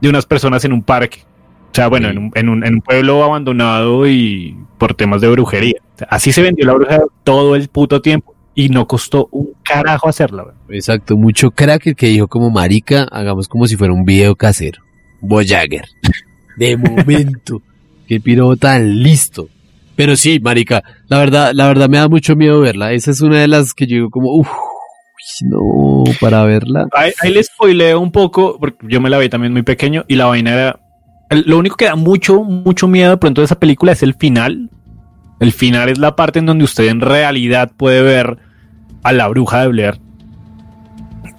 de 0.00 0.08
unas 0.08 0.24
personas 0.24 0.64
en 0.64 0.72
un 0.72 0.82
parque. 0.82 1.24
O 1.72 1.74
sea, 1.74 1.88
bueno, 1.88 2.08
Sí. 2.08 2.12
en, 2.16 2.18
un, 2.22 2.32
en, 2.34 2.48
un, 2.48 2.64
en 2.64 2.74
un 2.76 2.80
pueblo 2.80 3.22
abandonado 3.22 4.06
y 4.08 4.56
por 4.78 4.94
temas 4.94 5.20
de 5.20 5.28
brujería. 5.28 5.76
O 5.94 5.98
sea, 5.98 6.08
así 6.10 6.32
se 6.32 6.40
vendió 6.40 6.64
la 6.64 6.72
bruja 6.72 7.00
todo 7.22 7.54
el 7.54 7.68
puto 7.68 8.00
tiempo. 8.00 8.34
Y 8.60 8.70
no 8.70 8.88
costó 8.88 9.28
un 9.30 9.50
carajo 9.62 10.08
hacerla. 10.08 10.46
Exacto, 10.68 11.16
mucho 11.16 11.52
crack 11.52 11.86
el 11.86 11.94
que 11.94 12.08
dijo 12.08 12.26
como 12.26 12.50
marica, 12.50 13.04
hagamos 13.12 13.46
como 13.46 13.68
si 13.68 13.76
fuera 13.76 13.92
un 13.94 14.04
video 14.04 14.34
casero. 14.34 14.82
Voyager. 15.20 15.84
De 16.56 16.76
momento. 16.76 17.62
Qué 18.08 18.18
piro 18.20 18.56
tan 18.56 19.00
listo. 19.02 19.48
Pero 19.94 20.16
sí, 20.16 20.40
marica, 20.40 20.82
la 21.06 21.18
verdad, 21.18 21.52
la 21.54 21.68
verdad 21.68 21.88
me 21.88 21.98
da 21.98 22.08
mucho 22.08 22.34
miedo 22.34 22.60
verla. 22.60 22.92
Esa 22.92 23.12
es 23.12 23.20
una 23.20 23.38
de 23.38 23.46
las 23.46 23.74
que 23.74 23.86
yo 23.86 23.94
digo 23.96 24.10
como, 24.10 24.32
uff, 24.34 24.48
no, 25.42 26.04
para 26.20 26.42
verla. 26.44 26.86
Ahí, 26.92 27.12
ahí 27.22 27.32
le 27.32 27.42
spoileo 27.44 28.00
un 28.00 28.10
poco, 28.10 28.58
porque 28.58 28.86
yo 28.88 29.00
me 29.00 29.10
la 29.10 29.18
vi 29.18 29.28
también 29.28 29.52
muy 29.52 29.62
pequeño 29.62 30.04
y 30.08 30.16
la 30.16 30.26
vaina 30.26 30.52
era... 30.52 30.80
el- 31.30 31.44
lo 31.46 31.58
único 31.58 31.76
que 31.76 31.84
da 31.84 31.94
mucho, 31.96 32.42
mucho 32.42 32.88
miedo 32.88 33.10
de 33.10 33.16
pronto 33.18 33.40
de 33.40 33.44
esa 33.46 33.58
película 33.60 33.92
es 33.92 34.02
el 34.02 34.14
final. 34.14 34.70
El 35.40 35.52
final 35.52 35.88
es 35.88 35.98
la 35.98 36.16
parte 36.16 36.40
en 36.40 36.46
donde 36.46 36.64
usted 36.64 36.88
en 36.88 37.00
realidad 37.00 37.70
puede 37.76 38.02
ver 38.02 38.38
a 39.02 39.12
la 39.12 39.28
bruja 39.28 39.62
de 39.62 39.68
Blair. 39.68 40.00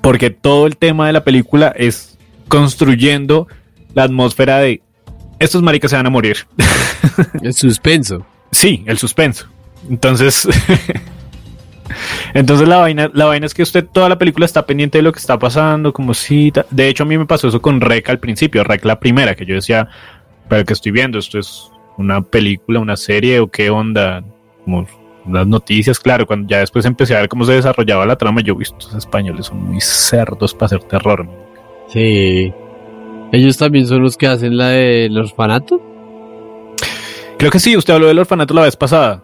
Porque 0.02 0.30
todo 0.30 0.68
el 0.68 0.78
tema 0.78 1.08
de 1.08 1.14
la 1.14 1.24
película 1.24 1.74
es 1.76 2.18
construyendo 2.48 3.48
la 3.94 4.04
atmósfera 4.04 4.60
de 4.60 4.82
estos 5.40 5.62
maricas 5.62 5.92
se 5.92 5.98
van 5.98 6.06
a 6.06 6.10
morir. 6.10 6.38
El 7.42 7.54
suspenso. 7.54 8.26
Sí, 8.52 8.84
el 8.88 8.98
suspenso. 8.98 9.48
Entonces, 9.90 10.48
entonces 12.34 12.68
la 12.68 12.78
vaina, 12.78 13.10
la 13.14 13.26
vaina 13.26 13.46
es 13.46 13.54
que 13.54 13.62
usted 13.62 13.86
toda 13.86 14.10
la 14.10 14.18
película 14.18 14.46
está 14.46 14.66
pendiente 14.66 14.98
de 14.98 15.04
lo 15.04 15.14
que 15.14 15.20
está 15.20 15.38
pasando, 15.38 15.94
como 15.94 16.16
si, 16.16 16.52
de 16.72 16.88
hecho 16.88 17.04
a 17.04 17.06
mí 17.06 17.18
me 17.18 17.28
pasó 17.28 17.48
eso 17.48 17.62
con 17.62 17.80
Rec 17.80 18.10
al 18.10 18.20
principio, 18.20 18.64
Rec 18.64 18.84
la 18.86 19.00
primera, 19.00 19.36
que 19.36 19.46
yo 19.46 19.54
decía, 19.54 19.88
pero 20.48 20.66
que 20.66 20.74
estoy 20.74 20.92
viendo, 20.92 21.20
esto 21.20 21.38
es 21.38 21.70
una 21.98 22.22
película, 22.22 22.80
una 22.80 22.98
serie 22.98 23.40
o 23.40 23.50
qué 23.50 23.70
onda, 23.70 24.24
como 24.66 24.88
las 25.34 25.48
noticias, 25.48 26.00
claro, 26.00 26.26
cuando 26.26 26.48
ya 26.48 26.60
después 26.60 26.86
empecé 26.86 27.16
a 27.16 27.22
ver 27.22 27.30
cómo 27.30 27.46
se 27.46 27.54
desarrollaba 27.54 28.06
la 28.06 28.18
trama, 28.18 28.42
yo 28.42 28.56
vi 28.56 28.64
estos 28.64 28.94
españoles 28.94 29.48
son 29.48 29.64
muy 29.64 29.82
cerdos 29.82 30.54
para 30.54 30.66
hacer 30.68 30.84
terror. 30.84 31.26
man. 31.26 31.36
Sí. 31.88 32.54
Ellos 33.32 33.58
también 33.58 33.86
son 33.88 34.02
los 34.02 34.18
que 34.18 34.28
hacen 34.28 34.58
la 34.58 34.70
del 34.70 35.18
orfanato. 35.18 35.82
Creo 37.38 37.52
que 37.52 37.60
sí, 37.60 37.78
usted 37.78 37.94
habló 37.94 38.08
del 38.08 38.20
orfanato 38.20 38.54
la 38.54 38.64
vez 38.64 38.76
pasada. 38.76 39.24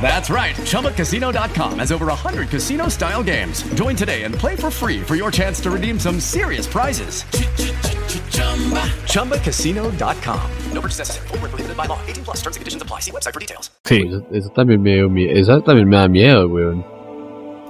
That's 0.00 0.30
right. 0.30 0.54
ChumbaCasino.com 0.54 1.78
has 1.80 1.90
over 1.92 2.06
100 2.06 2.48
casino 2.48 2.88
style 2.88 3.22
games. 3.24 3.62
Join 3.74 3.96
today 3.96 4.22
and 4.24 4.34
play 4.34 4.56
for 4.56 4.70
free 4.70 5.00
for 5.02 5.16
your 5.16 5.30
chance 5.30 5.60
to 5.62 5.70
redeem 5.70 5.98
some 5.98 6.20
serious 6.20 6.66
prizes. 6.66 7.24
ChumbaCasino.com. 9.12 10.40
No 10.72 10.80
purchase 10.80 10.98
necessary. 11.00 11.26
Void 11.28 11.40
where 11.42 11.50
prohibited 11.50 11.76
by 11.76 11.86
law. 11.86 11.98
18 12.06 12.24
plus 12.24 12.36
terms 12.40 12.56
and 12.56 12.60
conditions 12.62 12.82
apply. 12.82 13.00
See 13.00 13.10
website 13.10 13.34
for 13.34 13.40
details. 13.40 13.70
Sí. 13.84 14.02
Eso, 14.06 14.22
eso 14.32 14.48
también 14.54 14.80
me 14.80 14.94
dio 14.94 15.08
mie- 15.10 15.32
esa 15.38 15.60
también 15.60 15.88
me 15.88 15.96
da 15.96 16.08
miedo, 16.08 16.46
weón. 16.48 16.84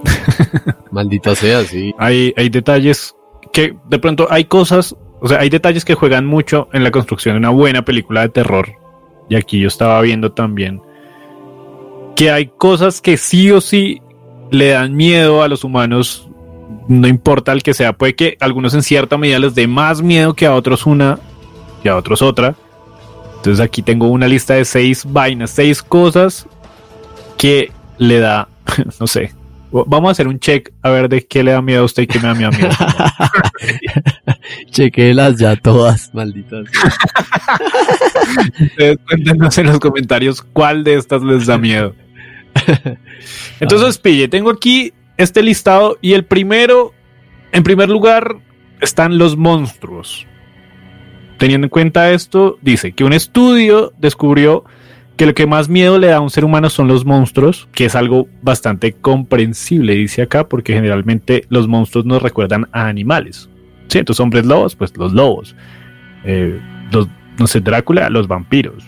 Maldita 0.92 1.34
sea, 1.34 1.64
sí. 1.64 1.92
hay, 1.98 2.32
hay 2.36 2.48
detalles 2.50 3.14
que 3.52 3.74
de 3.88 3.98
pronto 3.98 4.28
hay 4.30 4.44
cosas, 4.44 4.94
o 5.20 5.26
sea, 5.26 5.40
hay 5.40 5.48
detalles 5.48 5.84
que 5.84 5.94
juegan 5.94 6.24
mucho 6.26 6.68
en 6.72 6.84
la 6.84 6.90
construcción 6.92 7.34
de 7.34 7.38
una 7.40 7.50
buena 7.50 7.82
película 7.84 8.20
de 8.22 8.28
terror. 8.28 8.68
Y 9.28 9.34
aquí 9.34 9.58
yo 9.60 9.68
estaba 9.68 10.00
viendo 10.02 10.30
también 10.32 10.80
que 12.18 12.32
hay 12.32 12.48
cosas 12.48 13.00
que 13.00 13.16
sí 13.16 13.52
o 13.52 13.60
sí 13.60 14.02
le 14.50 14.70
dan 14.70 14.96
miedo 14.96 15.40
a 15.40 15.46
los 15.46 15.62
humanos, 15.62 16.28
no 16.88 17.06
importa 17.06 17.52
el 17.52 17.62
que 17.62 17.74
sea, 17.74 17.92
puede 17.92 18.16
que 18.16 18.36
a 18.40 18.44
algunos 18.44 18.74
en 18.74 18.82
cierta 18.82 19.16
medida 19.16 19.38
les 19.38 19.54
dé 19.54 19.68
más 19.68 20.02
miedo 20.02 20.34
que 20.34 20.44
a 20.44 20.52
otros 20.56 20.84
una 20.84 21.20
y 21.84 21.86
a 21.86 21.94
otros 21.94 22.20
otra. 22.20 22.56
Entonces 23.36 23.64
aquí 23.64 23.82
tengo 23.82 24.08
una 24.08 24.26
lista 24.26 24.54
de 24.54 24.64
seis 24.64 25.06
vainas, 25.08 25.50
seis 25.52 25.80
cosas 25.80 26.48
que 27.36 27.70
le 27.98 28.18
da, 28.18 28.48
no 28.98 29.06
sé, 29.06 29.32
Vamos 29.70 30.08
a 30.08 30.12
hacer 30.12 30.26
un 30.26 30.38
check 30.38 30.72
a 30.80 30.88
ver 30.88 31.10
de 31.10 31.26
qué 31.26 31.42
le 31.42 31.50
da 31.50 31.60
miedo 31.60 31.82
a 31.82 31.84
usted 31.84 32.04
y 32.04 32.06
qué 32.06 32.18
me 32.18 32.28
da 32.28 32.34
miedo 32.34 32.50
a 32.50 32.56
mí. 32.56 32.64
Chequelas 34.70 35.36
ya 35.36 35.56
todas, 35.56 36.12
malditas. 36.14 36.64
Ustedes 38.60 38.98
cuéntenos 39.06 39.58
en 39.58 39.66
los 39.66 39.78
comentarios 39.78 40.40
cuál 40.40 40.84
de 40.84 40.94
estas 40.94 41.22
les 41.22 41.46
da 41.46 41.58
miedo. 41.58 41.94
Entonces, 43.60 43.98
pille, 43.98 44.28
tengo 44.28 44.50
aquí 44.50 44.92
este 45.16 45.42
listado 45.42 45.98
y 46.00 46.12
el 46.12 46.24
primero, 46.24 46.92
en 47.52 47.62
primer 47.62 47.88
lugar, 47.88 48.36
están 48.80 49.18
los 49.18 49.36
monstruos. 49.36 50.26
Teniendo 51.38 51.66
en 51.66 51.70
cuenta 51.70 52.10
esto, 52.12 52.58
dice 52.62 52.92
que 52.92 53.04
un 53.04 53.12
estudio 53.12 53.92
descubrió 53.98 54.64
que 55.16 55.26
lo 55.26 55.34
que 55.34 55.46
más 55.46 55.68
miedo 55.68 55.98
le 55.98 56.06
da 56.06 56.16
a 56.16 56.20
un 56.20 56.30
ser 56.30 56.44
humano 56.44 56.70
son 56.70 56.86
los 56.86 57.04
monstruos, 57.04 57.68
que 57.72 57.86
es 57.86 57.96
algo 57.96 58.28
bastante 58.40 58.92
comprensible, 58.92 59.94
dice 59.94 60.22
acá, 60.22 60.48
porque 60.48 60.74
generalmente 60.74 61.44
los 61.48 61.66
monstruos 61.66 62.06
nos 62.06 62.22
recuerdan 62.22 62.68
a 62.72 62.86
animales. 62.86 63.50
Sí, 63.88 63.98
entonces 63.98 64.20
hombres 64.20 64.46
lobos, 64.46 64.76
pues 64.76 64.96
los 64.96 65.12
lobos. 65.12 65.56
Eh, 66.24 66.60
los, 66.92 67.08
no 67.38 67.48
sé, 67.48 67.60
Drácula, 67.60 68.10
los 68.10 68.28
vampiros. 68.28 68.84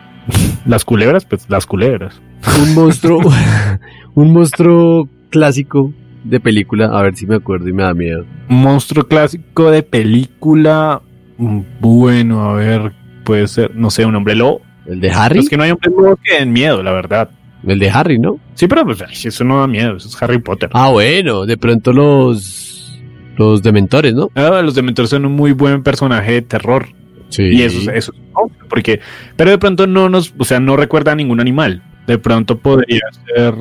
las 0.66 0.84
culebras, 0.84 1.24
pues 1.24 1.48
las 1.48 1.64
culebras. 1.64 2.20
Un 2.60 2.74
monstruo, 2.74 3.20
un 4.14 4.32
monstruo 4.32 5.08
clásico 5.30 5.92
de 6.24 6.40
película, 6.40 6.86
a 6.86 7.02
ver 7.02 7.16
si 7.16 7.26
me 7.26 7.36
acuerdo 7.36 7.68
y 7.68 7.72
me 7.72 7.82
da 7.82 7.94
miedo. 7.94 8.24
Monstruo 8.48 9.06
clásico 9.06 9.70
de 9.70 9.82
película, 9.82 11.00
mm, 11.38 11.60
bueno, 11.80 12.42
a 12.42 12.54
ver, 12.54 12.92
puede 13.24 13.46
ser, 13.48 13.74
no 13.74 13.90
sé, 13.90 14.04
un 14.04 14.14
hombre 14.16 14.34
lobo. 14.34 14.62
¿El 14.86 15.00
de 15.00 15.10
Harry? 15.10 15.40
Es 15.40 15.48
que 15.48 15.56
no 15.56 15.62
hay 15.62 15.70
hombres 15.70 15.92
lobo 15.96 16.18
que 16.22 16.34
den 16.34 16.52
miedo, 16.52 16.82
la 16.82 16.92
verdad. 16.92 17.30
El 17.64 17.78
de 17.78 17.90
Harry, 17.90 18.18
¿no? 18.18 18.40
Sí, 18.54 18.66
pero 18.66 18.84
pues 18.84 19.02
eso 19.24 19.44
no 19.44 19.60
da 19.60 19.66
miedo, 19.66 19.96
eso 19.96 20.08
es 20.08 20.20
Harry 20.22 20.38
Potter. 20.38 20.70
Ah, 20.72 20.90
bueno, 20.90 21.46
de 21.46 21.56
pronto 21.56 21.92
los 21.92 23.00
los 23.36 23.62
dementores, 23.62 24.14
¿no? 24.14 24.30
Ah, 24.34 24.60
los 24.62 24.74
dementores 24.74 25.10
son 25.10 25.24
un 25.24 25.32
muy 25.32 25.52
buen 25.52 25.82
personaje 25.82 26.32
de 26.32 26.42
terror. 26.42 26.88
Sí. 27.28 27.44
Y 27.44 27.62
eso, 27.62 27.90
eso 27.90 28.12
porque, 28.68 29.00
pero 29.36 29.50
de 29.50 29.58
pronto 29.58 29.86
no 29.86 30.08
nos, 30.08 30.34
o 30.36 30.44
sea, 30.44 30.60
no 30.60 30.76
recuerda 30.76 31.12
a 31.12 31.14
ningún 31.14 31.40
animal. 31.40 31.82
De 32.06 32.18
pronto 32.18 32.58
podría 32.58 33.00
ser, 33.26 33.54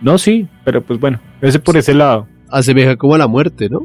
no, 0.00 0.18
sí, 0.18 0.46
pero 0.64 0.82
pues 0.82 1.00
bueno, 1.00 1.20
ese 1.40 1.58
por 1.58 1.76
ese 1.76 1.94
lado. 1.94 2.26
Asemeja 2.50 2.96
como 2.96 3.14
a 3.14 3.18
la 3.18 3.28
muerte, 3.28 3.68
¿no? 3.68 3.80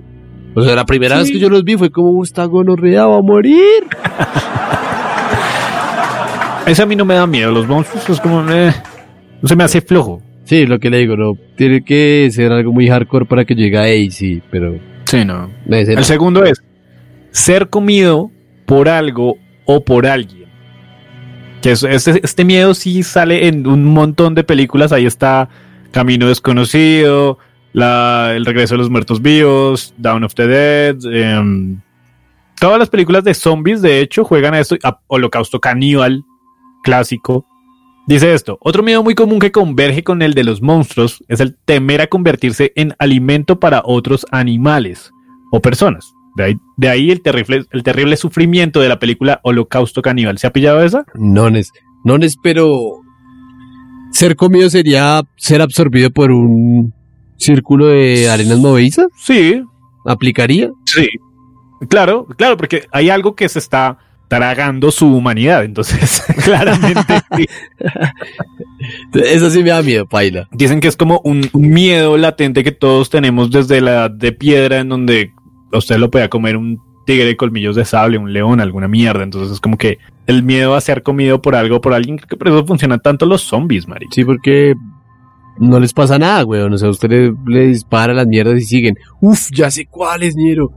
O 0.55 0.63
sea, 0.63 0.75
la 0.75 0.85
primera 0.85 1.15
Sí. 1.17 1.21
vez 1.23 1.31
que 1.31 1.39
yo 1.39 1.49
los 1.49 1.63
vi 1.63 1.75
fue 1.77 1.91
como 1.91 2.23
esta 2.23 2.45
gonorrea 2.45 3.05
va 3.07 3.17
a 3.17 3.21
morir. 3.21 3.83
Ese 6.65 6.81
a 6.81 6.85
mí 6.85 6.95
no 6.95 7.03
me 7.03 7.15
da 7.15 7.27
miedo, 7.27 7.51
los 7.51 7.67
monstruos 7.67 8.09
es 8.09 8.21
como, 8.21 8.49
eh, 8.49 8.71
no 9.41 9.49
se 9.49 9.55
me 9.55 9.65
hace 9.65 9.81
flojo. 9.81 10.21
Sí, 10.45 10.65
lo 10.65 10.79
que 10.79 10.89
le 10.89 10.99
digo, 10.99 11.17
no. 11.17 11.33
Tiene 11.57 11.83
que 11.83 12.29
ser 12.31 12.51
algo 12.53 12.71
muy 12.71 12.87
hardcore 12.87 13.25
para 13.25 13.43
que 13.45 13.53
llegue 13.55 13.77
ahí, 13.77 14.09
sí, 14.11 14.41
pero. 14.49 14.77
Sí, 15.05 15.25
no. 15.25 15.49
El 15.67 16.05
segundo 16.05 16.43
es 16.45 16.63
ser 17.31 17.69
comido 17.69 18.31
por 18.65 18.87
algo 18.87 19.35
o 19.65 19.83
por 19.83 20.05
alguien. 20.07 20.42
Que 21.63 21.71
este, 21.71 22.19
este 22.21 22.43
miedo 22.43 22.73
sí 22.73 23.03
sale 23.03 23.47
en 23.47 23.65
un 23.65 23.85
montón 23.85 24.35
de 24.35 24.43
películas. 24.43 24.91
Ahí 24.91 25.05
está 25.05 25.47
Camino 25.91 26.27
Desconocido, 26.27 27.39
El 27.73 28.45
Regreso 28.45 28.73
de 28.73 28.79
los 28.79 28.89
Muertos 28.89 29.21
Vivos, 29.21 29.93
Down 29.97 30.25
of 30.25 30.35
the 30.35 30.45
Dead. 30.45 30.97
em, 31.05 31.79
todas 32.59 32.77
las 32.77 32.89
películas 32.89 33.23
de 33.23 33.33
zombies, 33.33 33.81
de 33.81 34.01
hecho, 34.01 34.25
juegan 34.25 34.53
a 34.53 34.59
esto. 34.59 34.75
Holocausto 35.07 35.61
Caníbal, 35.61 36.25
clásico. 36.83 37.47
Dice 38.07 38.33
esto, 38.33 38.57
otro 38.59 38.83
miedo 38.83 39.01
muy 39.01 39.15
común 39.15 39.39
que 39.39 39.53
converge 39.53 40.03
con 40.03 40.21
el 40.21 40.33
de 40.33 40.43
los 40.43 40.61
monstruos 40.61 41.23
es 41.29 41.39
el 41.39 41.55
temer 41.55 42.01
a 42.01 42.07
convertirse 42.07 42.73
en 42.75 42.93
alimento 42.99 43.61
para 43.61 43.83
otros 43.85 44.25
animales 44.31 45.13
o 45.49 45.61
personas. 45.61 46.13
De 46.35 46.43
ahí, 46.43 46.55
de 46.77 46.89
ahí 46.89 47.11
el, 47.11 47.21
terrible, 47.21 47.65
el 47.71 47.83
terrible 47.83 48.17
sufrimiento 48.17 48.79
de 48.79 48.89
la 48.89 48.99
película 48.99 49.39
Holocausto 49.43 50.01
Caníbal. 50.01 50.37
¿Se 50.37 50.47
ha 50.47 50.53
pillado 50.53 50.81
esa? 50.83 51.05
Nones. 51.15 51.71
Nones, 52.03 52.35
pero. 52.41 52.99
Ser 54.11 54.35
comido 54.35 54.69
sería 54.69 55.21
ser 55.37 55.61
absorbido 55.61 56.11
por 56.11 56.31
un 56.31 56.93
círculo 57.37 57.87
de 57.87 58.29
arenas 58.29 58.59
movedizas. 58.59 59.07
Sí, 59.17 59.63
¿Aplicaría? 60.05 60.71
sí. 60.85 61.07
Claro, 61.89 62.27
claro, 62.37 62.55
porque 62.55 62.85
hay 62.93 63.09
algo 63.09 63.35
que 63.35 63.49
se 63.49 63.59
está 63.59 63.97
tragando 64.29 64.89
su 64.89 65.05
humanidad. 65.07 65.65
Entonces, 65.65 66.23
claramente 66.45 67.13
sí. 67.35 67.45
Eso 69.13 69.49
sí 69.49 69.61
me 69.63 69.69
da 69.71 69.81
miedo, 69.81 70.05
paila. 70.07 70.47
dicen 70.51 70.79
que 70.79 70.87
es 70.87 70.95
como 70.95 71.19
un, 71.23 71.49
un 71.51 71.69
miedo 71.69 72.17
latente 72.17 72.63
que 72.63 72.71
todos 72.71 73.09
tenemos 73.09 73.51
desde 73.51 73.81
la 73.81 73.91
edad 73.91 74.11
de 74.11 74.31
piedra, 74.31 74.79
en 74.79 74.89
donde 74.89 75.33
usted 75.77 75.97
lo 75.97 76.09
podía 76.11 76.29
comer 76.29 76.57
un 76.57 76.79
tigre 77.05 77.25
de 77.25 77.37
colmillos 77.37 77.75
de 77.75 77.85
sable, 77.85 78.17
un 78.17 78.31
león, 78.33 78.61
alguna 78.61 78.87
mierda. 78.87 79.23
Entonces 79.23 79.53
es 79.53 79.59
como 79.59 79.77
que 79.77 79.97
el 80.27 80.43
miedo 80.43 80.75
a 80.75 80.81
ser 80.81 81.03
comido 81.03 81.41
por 81.41 81.55
algo 81.55 81.81
por 81.81 81.93
alguien, 81.93 82.17
creo 82.17 82.27
que 82.27 82.37
por 82.37 82.47
eso 82.47 82.65
funcionan 82.65 82.99
tanto 83.01 83.25
los 83.25 83.41
zombies, 83.41 83.87
Mari. 83.87 84.07
Sí, 84.11 84.23
porque 84.23 84.75
no 85.59 85.79
les 85.79 85.93
pasa 85.93 86.17
nada, 86.17 86.45
weón. 86.45 86.73
O 86.73 86.77
sea, 86.77 86.89
usted 86.89 87.09
le, 87.09 87.33
le 87.45 87.67
dispara 87.67 88.13
las 88.13 88.27
mierdas 88.27 88.57
y 88.59 88.61
siguen. 88.61 88.95
Uf, 89.21 89.49
ya 89.51 89.69
sé 89.69 89.85
cuáles, 89.85 90.35
Niero. 90.35 90.71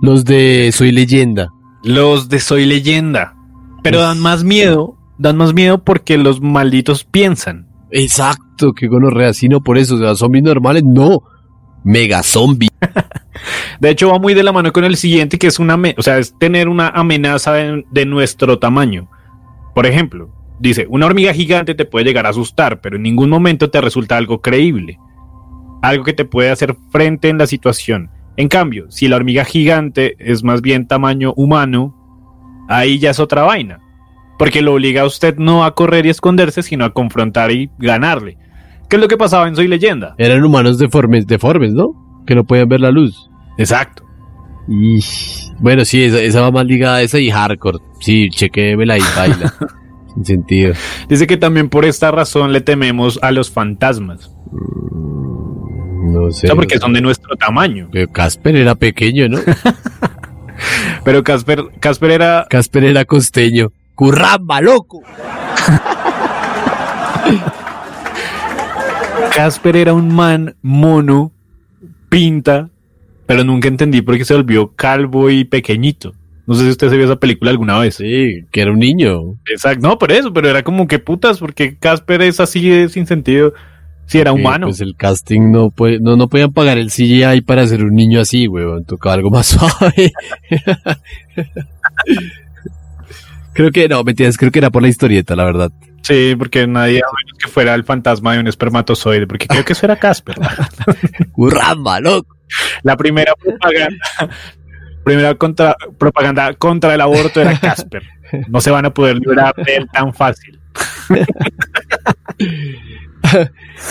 Los 0.00 0.24
de 0.24 0.70
Soy 0.72 0.92
Leyenda. 0.92 1.50
Los 1.84 2.28
de 2.28 2.40
Soy 2.40 2.66
Leyenda. 2.66 3.34
Pero 3.82 3.98
Uf. 3.98 4.04
dan 4.04 4.20
más 4.20 4.44
miedo, 4.44 4.96
dan 5.18 5.36
más 5.36 5.54
miedo 5.54 5.82
porque 5.82 6.18
los 6.18 6.40
malditos 6.40 7.04
piensan. 7.04 7.68
Exacto, 7.90 8.72
que 8.72 8.88
gonorrea. 8.88 9.32
Sí, 9.32 9.48
no 9.48 9.62
por 9.62 9.78
eso. 9.78 9.96
O 9.96 9.98
sea, 9.98 10.14
zombies 10.14 10.44
normales, 10.44 10.82
no. 10.84 11.22
Mega 11.84 12.22
zombie. 12.22 12.68
De 13.80 13.90
hecho, 13.90 14.10
va 14.10 14.18
muy 14.18 14.34
de 14.34 14.42
la 14.42 14.52
mano 14.52 14.72
con 14.72 14.84
el 14.84 14.96
siguiente, 14.96 15.38
que 15.38 15.46
es 15.46 15.58
una, 15.58 15.80
o 15.96 16.02
sea, 16.02 16.18
es 16.18 16.38
tener 16.38 16.68
una 16.68 16.88
amenaza 16.88 17.52
de, 17.52 17.84
de 17.90 18.06
nuestro 18.06 18.58
tamaño. 18.58 19.08
Por 19.74 19.86
ejemplo, 19.86 20.30
dice, 20.60 20.86
una 20.88 21.06
hormiga 21.06 21.32
gigante 21.32 21.74
te 21.74 21.84
puede 21.84 22.04
llegar 22.04 22.26
a 22.26 22.30
asustar, 22.30 22.80
pero 22.80 22.96
en 22.96 23.02
ningún 23.02 23.30
momento 23.30 23.70
te 23.70 23.80
resulta 23.80 24.16
algo 24.16 24.40
creíble. 24.40 24.98
Algo 25.82 26.04
que 26.04 26.12
te 26.12 26.24
puede 26.24 26.50
hacer 26.50 26.76
frente 26.90 27.28
en 27.28 27.38
la 27.38 27.46
situación. 27.46 28.10
En 28.36 28.48
cambio, 28.48 28.90
si 28.90 29.08
la 29.08 29.16
hormiga 29.16 29.44
gigante 29.44 30.14
es 30.18 30.42
más 30.42 30.62
bien 30.62 30.86
tamaño 30.86 31.34
humano, 31.36 31.96
ahí 32.68 32.98
ya 32.98 33.10
es 33.10 33.20
otra 33.20 33.42
vaina. 33.42 33.80
Porque 34.38 34.62
lo 34.62 34.74
obliga 34.74 35.02
a 35.02 35.06
usted 35.06 35.36
no 35.36 35.64
a 35.64 35.74
correr 35.74 36.06
y 36.06 36.10
esconderse, 36.10 36.62
sino 36.62 36.84
a 36.84 36.92
confrontar 36.92 37.50
y 37.50 37.70
ganarle. 37.78 38.38
¿Qué 38.88 38.96
es 38.96 39.02
lo 39.02 39.08
que 39.08 39.16
pasaba 39.16 39.48
en 39.48 39.56
Soy 39.56 39.68
Leyenda? 39.68 40.14
Eran 40.18 40.44
humanos 40.44 40.78
deformes, 40.78 41.26
deformes, 41.26 41.72
¿no? 41.72 42.22
Que 42.26 42.34
no 42.34 42.44
podían 42.44 42.68
ver 42.68 42.80
la 42.80 42.90
luz. 42.90 43.30
Exacto. 43.58 44.04
Y 44.68 45.00
bueno, 45.58 45.84
sí, 45.84 46.04
esa, 46.04 46.20
esa 46.20 46.40
va 46.42 46.50
más 46.50 46.66
ligada 46.66 46.96
a 46.96 47.02
esa 47.02 47.18
y 47.18 47.30
hardcore. 47.30 47.78
Sí, 48.00 48.28
chequémela 48.30 48.98
y 48.98 49.02
baila. 49.16 49.52
Sin 50.14 50.24
sentido. 50.24 50.74
Dice 51.08 51.26
que 51.26 51.36
también 51.36 51.68
por 51.68 51.84
esta 51.84 52.10
razón 52.10 52.52
le 52.52 52.60
tememos 52.60 53.18
a 53.22 53.32
los 53.32 53.50
fantasmas. 53.50 54.30
No 56.02 56.30
sé. 56.30 56.46
O 56.46 56.48
sea, 56.48 56.54
porque 56.54 56.78
son 56.78 56.92
de 56.92 57.00
nuestro 57.00 57.34
tamaño. 57.36 57.88
Pero 57.90 58.10
Casper 58.12 58.56
era 58.56 58.74
pequeño, 58.74 59.28
¿no? 59.28 59.38
Pero 61.04 61.24
Casper, 61.24 61.64
Casper 61.80 62.10
era. 62.10 62.46
Casper 62.48 62.84
era 62.84 63.04
costeño. 63.04 63.72
¡Curramba, 63.94 64.60
loco! 64.60 65.02
Casper 69.34 69.76
era 69.76 69.94
un 69.94 70.14
man 70.14 70.56
mono, 70.62 71.32
pinta, 72.08 72.68
pero 73.32 73.44
nunca 73.44 73.68
entendí 73.68 74.02
por 74.02 74.18
qué 74.18 74.26
se 74.26 74.34
volvió 74.34 74.74
calvo 74.74 75.30
y 75.30 75.44
pequeñito. 75.44 76.12
No 76.46 76.54
sé 76.54 76.64
si 76.64 76.68
usted 76.68 76.90
se 76.90 76.96
vio 76.96 77.06
esa 77.06 77.16
película 77.16 77.50
alguna 77.50 77.78
vez. 77.78 77.94
Sí, 77.94 78.44
que 78.50 78.60
era 78.60 78.70
un 78.72 78.78
niño. 78.78 79.38
Exacto. 79.50 79.88
No, 79.88 79.98
por 79.98 80.12
eso, 80.12 80.34
pero 80.34 80.50
era 80.50 80.62
como 80.62 80.86
que 80.86 80.98
putas, 80.98 81.38
porque 81.38 81.78
Casper 81.78 82.20
es 82.20 82.40
así 82.40 82.68
de 82.68 82.90
sin 82.90 83.06
sentido. 83.06 83.54
Si 84.04 84.18
era 84.18 84.34
humano. 84.34 84.66
Pues 84.66 84.82
el 84.82 84.96
casting 84.96 85.50
no, 85.50 85.70
puede, 85.70 85.98
no, 85.98 86.16
no 86.16 86.28
podían 86.28 86.52
pagar 86.52 86.76
el 86.76 86.90
CGI 86.90 87.40
para 87.40 87.62
hacer 87.62 87.82
un 87.82 87.94
niño 87.94 88.20
así, 88.20 88.48
weón. 88.48 88.84
Tocaba 88.84 89.14
algo 89.14 89.30
más 89.30 89.46
suave. 89.58 90.12
creo 93.54 93.70
que, 93.70 93.88
no, 93.88 94.04
mentiras, 94.04 94.36
creo 94.36 94.50
que 94.50 94.58
era 94.58 94.68
por 94.68 94.82
la 94.82 94.88
historieta, 94.88 95.34
la 95.34 95.44
verdad. 95.44 95.72
Sí, 96.02 96.34
porque 96.36 96.66
nadie 96.66 96.98
a 96.98 97.06
menos 97.06 97.38
que 97.38 97.48
fuera 97.48 97.74
el 97.74 97.84
fantasma 97.84 98.34
de 98.34 98.40
un 98.40 98.48
espermatozoide, 98.48 99.26
porque 99.26 99.46
creo 99.46 99.64
que 99.64 99.72
eso 99.72 99.86
era 99.86 99.96
Casper. 99.96 100.36
¡Curramba, 101.32 102.00
loco! 102.00 102.41
La 102.82 102.96
primera 102.96 103.34
propaganda, 103.34 104.04
primera 105.04 105.34
contra, 105.34 105.76
propaganda 105.98 106.54
contra 106.54 106.94
el 106.94 107.00
aborto 107.00 107.40
era 107.40 107.58
Casper. 107.58 108.02
No 108.48 108.60
se 108.60 108.70
van 108.70 108.86
a 108.86 108.94
poder 108.94 109.16
librar 109.18 109.54
de 109.56 109.76
él 109.76 109.86
tan 109.92 110.12
fácil. 110.14 110.58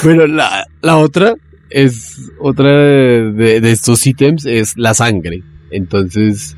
Bueno, 0.04 0.28
la, 0.28 0.66
la 0.82 0.98
otra 0.98 1.36
es, 1.70 2.32
otra 2.40 2.70
de, 2.70 3.60
de 3.62 3.72
estos 3.72 4.06
ítems 4.06 4.46
es 4.46 4.78
la 4.78 4.94
sangre. 4.94 5.42
Entonces, 5.72 6.56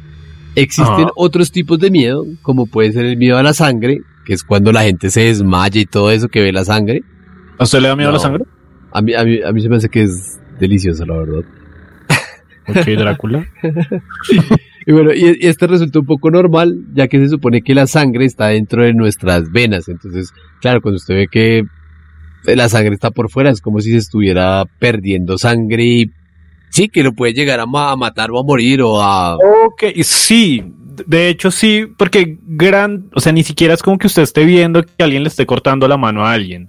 existen 0.56 1.08
otros 1.16 1.52
tipos 1.52 1.80
de 1.80 1.92
miedo, 1.92 2.26
como 2.42 2.66
puede 2.66 2.92
ser 2.92 3.06
el 3.06 3.18
miedo 3.18 3.38
a 3.38 3.44
la 3.44 3.54
sangre, 3.54 4.00
que 4.26 4.34
es 4.34 4.44
cuando 4.44 4.72
la 4.72 4.84
gente 4.84 5.10
se 5.12 5.22
desmaya 5.22 5.80
y 5.80 5.86
todo 5.86 6.12
eso 6.12 6.30
que 6.30 6.42
ve 6.42 6.52
la 6.52 6.66
sangre. 6.66 7.04
¿A 7.58 7.64
usted 7.64 7.80
le 7.80 7.88
da 7.90 7.96
miedo 7.96 8.10
No. 8.12 8.18
la 8.18 8.24
sangre? 8.24 8.44
A 8.92 9.02
mí, 9.02 9.14
a, 9.14 9.24
mí, 9.24 9.40
a 9.44 9.52
mí 9.52 9.62
se 9.62 9.70
me 9.70 9.78
hace 9.78 9.90
que 9.90 10.04
es 10.04 10.40
delicioso, 10.60 11.06
la 11.06 11.16
verdad. 11.18 11.44
Ok, 12.68 12.86
Drácula. 12.98 13.46
Y 14.86 14.92
bueno, 14.92 15.14
y, 15.14 15.38
y 15.40 15.48
este 15.48 15.66
resultó 15.66 16.02
un 16.02 16.06
poco 16.06 16.30
normal, 16.30 16.76
ya 16.94 17.08
que 17.08 17.18
se 17.18 17.30
supone 17.30 17.62
que 17.62 17.74
la 17.74 17.88
sangre 17.88 18.26
está 18.26 18.48
dentro 18.48 18.84
de 18.84 18.94
nuestras 18.94 19.50
venas. 19.50 19.88
Entonces, 19.88 20.34
claro, 20.60 20.82
cuando 20.82 20.98
usted 20.98 21.16
ve 21.16 21.28
que 21.32 21.64
la 22.54 22.68
sangre 22.68 22.94
está 22.94 23.10
por 23.10 23.30
fuera, 23.30 23.50
es 23.50 23.62
como 23.62 23.80
si 23.80 23.92
se 23.92 23.98
estuviera 24.00 24.66
perdiendo 24.80 25.38
sangre 25.38 25.86
y 25.86 26.12
sí, 26.70 26.90
que 26.90 27.02
lo 27.02 27.14
puede 27.14 27.32
llegar 27.34 27.62
a, 27.62 27.66
ma- 27.66 27.92
a 27.92 27.96
matar 27.96 28.30
o 28.32 28.40
a 28.40 28.44
morir 28.44 28.82
o 28.82 29.02
a... 29.02 29.36
Ok, 29.38 29.84
sí, 30.02 30.62
de 31.08 31.30
hecho 31.30 31.50
sí, 31.50 31.86
porque 31.98 32.38
gran, 32.46 33.06
o 33.16 33.22
sea, 33.22 33.32
ni 33.32 33.44
siquiera 33.44 33.76
es 33.76 33.82
como 33.82 33.98
que 33.98 34.08
usted 34.08 34.24
esté 34.24 34.44
viendo 34.44 34.84
que 34.84 35.02
alguien 35.02 35.24
le 35.24 35.30
esté 35.30 35.46
cortando 35.46 35.88
la 35.88 35.96
mano 35.96 36.26
a 36.26 36.34
alguien. 36.34 36.68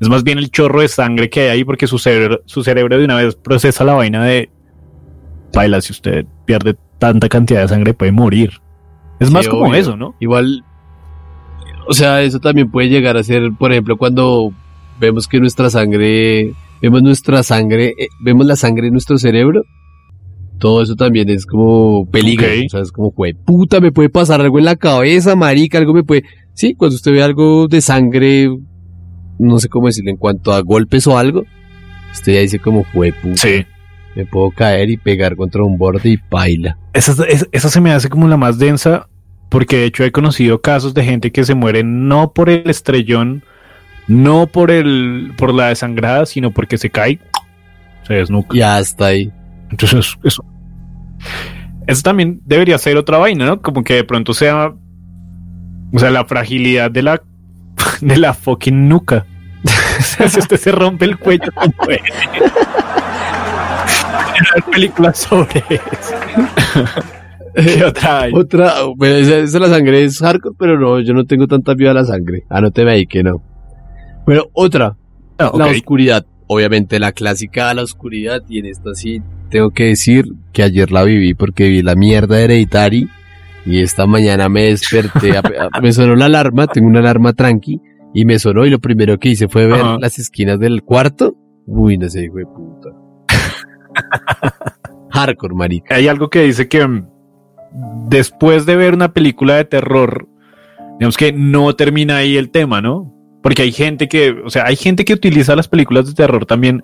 Es 0.00 0.08
más 0.08 0.22
bien 0.22 0.38
el 0.38 0.52
chorro 0.52 0.80
de 0.80 0.86
sangre 0.86 1.28
que 1.28 1.40
hay 1.40 1.48
ahí 1.48 1.64
porque 1.64 1.88
su 1.88 1.98
cerebro, 1.98 2.40
su 2.46 2.62
cerebro 2.62 2.96
de 2.96 3.04
una 3.04 3.16
vez 3.16 3.34
procesa 3.34 3.82
la 3.82 3.94
vaina 3.94 4.24
de 4.24 4.48
baila, 5.52 5.80
si 5.80 5.92
usted 5.92 6.26
pierde 6.44 6.76
tanta 6.98 7.28
cantidad 7.28 7.62
de 7.62 7.68
sangre 7.68 7.94
puede 7.94 8.12
morir. 8.12 8.50
Es 9.20 9.28
Sí, 9.28 9.34
más 9.34 9.48
como 9.48 9.62
obvio. 9.66 9.74
eso, 9.80 9.96
¿no? 9.96 10.14
Igual, 10.20 10.64
o 11.88 11.92
sea, 11.94 12.22
eso 12.22 12.38
también 12.40 12.70
puede 12.70 12.88
llegar 12.88 13.16
a 13.16 13.22
ser, 13.22 13.50
por 13.58 13.72
ejemplo, 13.72 13.96
cuando 13.96 14.52
vemos 15.00 15.26
que 15.28 15.40
nuestra 15.40 15.70
sangre, 15.70 16.52
vemos 16.82 17.02
nuestra 17.02 17.42
sangre, 17.42 17.94
eh, 17.98 18.08
vemos 18.20 18.46
la 18.46 18.56
sangre 18.56 18.88
en 18.88 18.92
nuestro 18.92 19.18
cerebro. 19.18 19.62
Todo 20.58 20.82
eso 20.82 20.96
también 20.96 21.28
es 21.30 21.46
como 21.46 22.04
peligro, 22.10 22.46
Ok. 22.46 22.64
o 22.66 22.68
sea, 22.68 22.80
es 22.80 22.90
como, 22.90 23.10
"Jue 23.12 23.32
puta, 23.34 23.80
me 23.80 23.92
puede 23.92 24.08
pasar 24.10 24.40
algo 24.40 24.58
en 24.58 24.64
la 24.64 24.74
cabeza, 24.76 25.36
marica, 25.36 25.78
algo 25.78 25.94
me 25.94 26.02
puede... 26.02 26.24
Sí, 26.54 26.74
cuando 26.74 26.96
usted 26.96 27.12
ve 27.12 27.22
algo 27.22 27.68
de 27.68 27.80
sangre, 27.80 28.48
no 29.38 29.58
sé 29.60 29.68
cómo 29.68 29.86
decirlo, 29.86 30.10
en 30.10 30.16
cuanto 30.16 30.52
a 30.52 30.60
golpes 30.62 31.06
o 31.06 31.16
algo, 31.16 31.44
usted 32.12 32.34
ya 32.34 32.40
dice 32.40 32.58
como, 32.58 32.82
fue 32.82 33.12
puta, 33.12 33.36
Sí. 33.36 33.64
Me 34.18 34.26
puedo 34.26 34.50
caer 34.50 34.90
y 34.90 34.96
pegar 34.96 35.36
contra 35.36 35.62
un 35.62 35.78
borde 35.78 36.08
y 36.10 36.18
baila. 36.28 36.76
Esa, 36.92 37.12
esa, 37.28 37.46
esa 37.52 37.70
se 37.70 37.80
me 37.80 37.92
hace 37.92 38.08
como 38.08 38.26
la 38.26 38.36
más 38.36 38.58
densa 38.58 39.06
porque 39.48 39.76
de 39.76 39.84
hecho 39.84 40.02
he 40.02 40.10
conocido 40.10 40.60
casos 40.60 40.92
de 40.92 41.04
gente 41.04 41.30
que 41.30 41.44
se 41.44 41.54
muere 41.54 41.84
no 41.84 42.32
por 42.32 42.50
el 42.50 42.68
estrellón, 42.68 43.44
no 44.08 44.48
por 44.48 44.72
el 44.72 45.32
por 45.36 45.54
la 45.54 45.68
desangrada, 45.68 46.26
sino 46.26 46.50
porque 46.50 46.78
se 46.78 46.90
cae, 46.90 47.20
se 48.08 48.14
desnuca. 48.14 48.58
Ya 48.58 48.80
está 48.80 49.06
ahí. 49.06 49.30
Entonces, 49.70 50.16
eso. 50.24 50.44
Eso 51.86 52.02
también 52.02 52.40
debería 52.44 52.76
ser 52.76 52.96
otra 52.96 53.18
vaina, 53.18 53.46
¿no? 53.46 53.62
Como 53.62 53.84
que 53.84 53.94
de 53.94 54.04
pronto 54.04 54.34
sea. 54.34 54.74
O 55.92 55.98
sea, 55.98 56.10
la 56.10 56.24
fragilidad 56.24 56.90
de 56.90 57.02
la. 57.02 57.22
De 58.00 58.16
la 58.16 58.34
fucking 58.34 58.88
nuca. 58.88 59.26
Si 60.00 60.38
usted 60.38 60.56
se 60.56 60.72
rompe 60.72 61.04
el 61.04 61.18
cuello, 61.18 61.50
películas 64.72 65.18
sobre 65.18 65.62
eso. 65.70 66.14
¿Qué 67.54 67.84
otra 67.84 68.20
hay? 68.22 68.32
Otra, 68.34 68.74
bueno, 68.96 69.16
esa, 69.16 69.38
esa 69.38 69.58
la 69.58 69.68
sangre 69.68 70.04
es 70.04 70.18
hardcore, 70.18 70.54
pero 70.58 70.78
no, 70.78 71.00
yo 71.00 71.12
no 71.12 71.24
tengo 71.24 71.46
tanta 71.46 71.74
viva 71.74 71.92
la 71.92 72.04
sangre. 72.04 72.44
Anóteme 72.48 72.92
ahí 72.92 73.06
que 73.06 73.22
no. 73.22 73.42
Bueno, 74.26 74.44
otra, 74.52 74.96
Ah, 75.38 75.50
la 75.56 75.66
ok. 75.66 75.72
oscuridad. 75.72 76.26
Obviamente 76.48 76.98
la 76.98 77.12
clásica 77.12 77.72
la 77.74 77.82
oscuridad, 77.82 78.42
y 78.48 78.58
en 78.60 78.66
esta 78.66 78.94
sí 78.94 79.20
tengo 79.50 79.70
que 79.70 79.84
decir 79.84 80.24
que 80.52 80.62
ayer 80.62 80.90
la 80.90 81.04
viví 81.04 81.34
porque 81.34 81.68
vi 81.68 81.82
la 81.82 81.94
mierda 81.94 82.36
de 82.36 82.44
Hereditary 82.44 83.08
y 83.66 83.80
esta 83.80 84.06
mañana 84.06 84.48
me 84.48 84.62
desperté, 84.64 85.36
a- 85.36 85.42
a- 85.72 85.80
me 85.80 85.92
sonó 85.92 86.14
la 86.16 86.26
alarma, 86.26 86.66
tengo 86.66 86.86
una 86.88 87.00
alarma 87.00 87.32
tranqui, 87.34 87.80
y 88.14 88.24
me 88.24 88.38
sonó 88.38 88.64
y 88.66 88.70
lo 88.70 88.78
primero 88.78 89.18
que 89.18 89.30
hice 89.30 89.48
fue 89.48 89.66
ver 89.66 89.80
Ajá. 89.80 89.98
las 90.00 90.18
esquinas 90.18 90.58
del 90.58 90.82
cuarto. 90.82 91.34
Uy, 91.66 91.98
no 91.98 92.08
sé, 92.08 92.24
hijo 92.24 92.36
de 92.38 92.46
puta. 92.46 92.88
Hardcore, 95.10 95.54
marica. 95.54 95.96
Hay 95.96 96.08
algo 96.08 96.28
que 96.28 96.42
dice 96.42 96.68
que 96.68 97.02
después 98.08 98.66
de 98.66 98.76
ver 98.76 98.94
una 98.94 99.12
película 99.12 99.56
de 99.56 99.64
terror, 99.64 100.28
digamos 100.98 101.16
que 101.16 101.32
no 101.32 101.74
termina 101.76 102.18
ahí 102.18 102.36
el 102.36 102.50
tema, 102.50 102.80
¿no? 102.80 103.14
Porque 103.42 103.62
hay 103.62 103.72
gente 103.72 104.08
que, 104.08 104.30
o 104.44 104.50
sea, 104.50 104.66
hay 104.66 104.76
gente 104.76 105.04
que 105.04 105.14
utiliza 105.14 105.56
las 105.56 105.68
películas 105.68 106.06
de 106.06 106.14
terror 106.14 106.44
también 106.46 106.82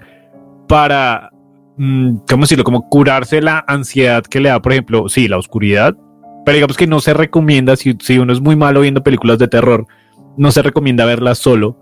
para, 0.68 1.30
mm, 1.76 2.18
¿cómo 2.28 2.42
decirlo? 2.42 2.64
Como 2.64 2.88
curarse 2.88 3.42
la 3.42 3.64
ansiedad 3.66 4.22
que 4.24 4.40
le 4.40 4.50
da, 4.50 4.62
por 4.62 4.72
ejemplo, 4.72 5.08
sí, 5.08 5.28
la 5.28 5.38
oscuridad. 5.38 5.96
Pero 6.44 6.56
digamos 6.56 6.76
que 6.76 6.86
no 6.86 7.00
se 7.00 7.14
recomienda, 7.14 7.76
si, 7.76 7.96
si 8.00 8.18
uno 8.18 8.32
es 8.32 8.40
muy 8.40 8.54
malo 8.54 8.80
viendo 8.80 9.02
películas 9.02 9.38
de 9.38 9.48
terror, 9.48 9.86
no 10.36 10.50
se 10.52 10.62
recomienda 10.62 11.04
verlas 11.06 11.38
solo, 11.38 11.78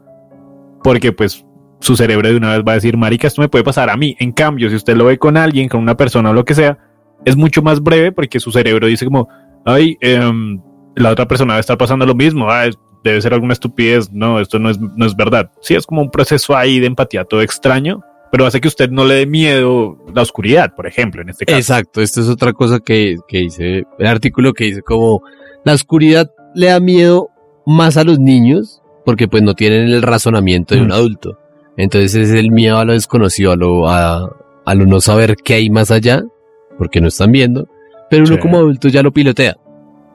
porque 0.83 1.13
pues 1.13 1.45
su 1.83 1.97
cerebro 1.97 2.29
de 2.29 2.37
una 2.37 2.53
vez 2.57 2.63
va 2.67 2.73
a 2.73 2.75
decir, 2.77 2.97
marica, 2.97 3.27
esto 3.27 3.43
me 3.43 3.49
puede 3.49 3.65
pasar 3.65 3.91
a 3.91 3.97
mí. 3.97 4.17
En 4.21 4.33
cambio, 4.33 4.71
si 4.71 4.77
usted 4.77 4.97
lo 4.97 5.05
ve 5.07 5.19
con 5.19 5.37
alguien, 5.37 5.69
con 5.69 5.81
una 5.81 5.97
persona 5.97 6.31
o 6.31 6.33
lo 6.33 6.45
que 6.45 6.55
sea, 6.55 6.79
es 7.25 7.37
mucho 7.37 7.61
más 7.63 7.83
breve 7.83 8.13
porque 8.13 8.41
su 8.41 8.51
cerebro 8.53 8.87
dice 8.87 9.05
como, 9.05 9.29
ay, 9.65 9.97
em, 10.01 10.61
la 10.95 11.11
otra 11.11 11.27
persona 11.27 11.55
va 11.55 11.57
a 11.59 11.61
estar 11.61 11.77
pasando 11.77 12.07
lo 12.07 12.15
mismo, 12.15 12.51
ah, 12.51 12.67
debe 13.05 13.21
ser 13.21 13.35
alguna 13.35 13.53
estupidez, 13.53 14.13
no, 14.13 14.39
esto 14.41 14.59
no 14.59 14.71
es, 14.71 14.79
no 14.79 15.05
es 15.07 15.17
verdad. 15.17 15.51
Sí, 15.61 15.75
es 15.75 15.87
como 15.87 16.03
un 16.03 16.11
proceso 16.11 16.57
ahí 16.57 16.79
de 16.79 16.87
empatía 16.87 17.25
todo 17.25 17.43
extraño, 17.43 18.01
pero 18.31 18.47
hace 18.47 18.61
que 18.61 18.69
usted 18.69 18.89
no 18.91 19.05
le 19.05 19.15
dé 19.15 19.27
miedo 19.27 19.99
la 20.15 20.23
oscuridad, 20.23 20.75
por 20.77 20.87
ejemplo, 20.87 21.21
en 21.21 21.31
este 21.31 21.45
caso. 21.45 21.59
Exacto, 21.59 22.01
esto 22.01 22.21
es 22.21 22.29
otra 22.29 22.53
cosa 22.53 22.79
que, 22.81 23.17
que 23.27 23.39
dice 23.39 23.85
el 23.99 24.07
artículo 24.07 24.53
que 24.53 24.65
dice 24.65 24.83
como 24.83 25.21
la 25.65 25.73
oscuridad 25.73 26.31
le 26.55 26.67
da 26.69 26.79
miedo 26.81 27.29
más 27.67 27.97
a 27.97 28.05
los 28.05 28.19
niños 28.21 28.81
porque 29.05 29.27
pues 29.27 29.43
no 29.43 29.55
tienen 29.55 29.89
el 29.89 30.01
razonamiento 30.03 30.75
de 30.77 30.83
un 30.83 30.89
Mm. 30.89 30.93
adulto. 30.93 31.39
Entonces 31.77 32.15
es 32.15 32.31
el 32.31 32.51
miedo 32.51 32.79
a 32.79 32.85
lo 32.85 32.93
desconocido, 32.93 33.53
a 33.53 33.57
lo, 33.57 33.89
a, 33.89 34.31
a 34.65 34.75
lo 34.75 34.87
no 34.87 35.01
saber 35.01 35.37
qué 35.37 35.55
hay 35.55 35.71
más 35.71 35.91
allá, 35.91 36.23
porque 36.79 37.01
no 37.01 37.09
están 37.09 37.33
viendo, 37.33 37.69
pero 38.11 38.25
uno 38.25 38.35
Sí. 38.35 38.41
como 38.41 38.59
adulto 38.59 38.89
ya 38.89 39.03
lo 39.03 39.13
pilotea. 39.13 39.57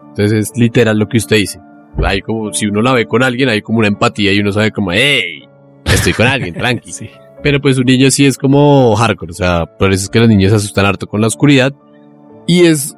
Entonces 0.10 0.50
es 0.52 0.58
literal 0.60 0.98
lo 1.00 1.08
que 1.08 1.18
usted 1.18 1.38
dice. 1.38 1.60
Hay 2.04 2.22
como, 2.22 2.54
si 2.54 2.68
uno 2.68 2.82
la 2.82 2.94
ve 2.94 3.06
con 3.06 3.24
alguien, 3.24 3.50
hay 3.50 3.62
como 3.62 3.80
una 3.80 3.88
empatía 3.88 4.32
y 4.34 4.40
uno 4.40 4.52
sabe 4.52 4.72
como, 4.72 4.92
hey, 4.92 5.44
estoy 5.86 6.14
con 6.14 6.28
alguien, 6.28 6.54
tranqui. 6.58 6.92
Sí. 6.92 7.10
Pero 7.44 7.62
pues 7.62 7.78
un 7.78 7.86
niño 7.86 8.10
sí 8.12 8.26
es 8.26 8.38
como 8.38 8.96
hardcore, 8.96 9.32
o 9.32 9.36
sea, 9.36 9.66
por 9.78 9.92
eso 9.94 10.04
es 10.04 10.10
que 10.10 10.20
los 10.20 10.28
niños 10.28 10.50
se 10.52 10.58
asustan 10.58 10.86
harto 10.86 11.08
con 11.08 11.22
la 11.22 11.28
oscuridad. 11.28 11.74
Y 12.48 12.66
es... 12.66 12.97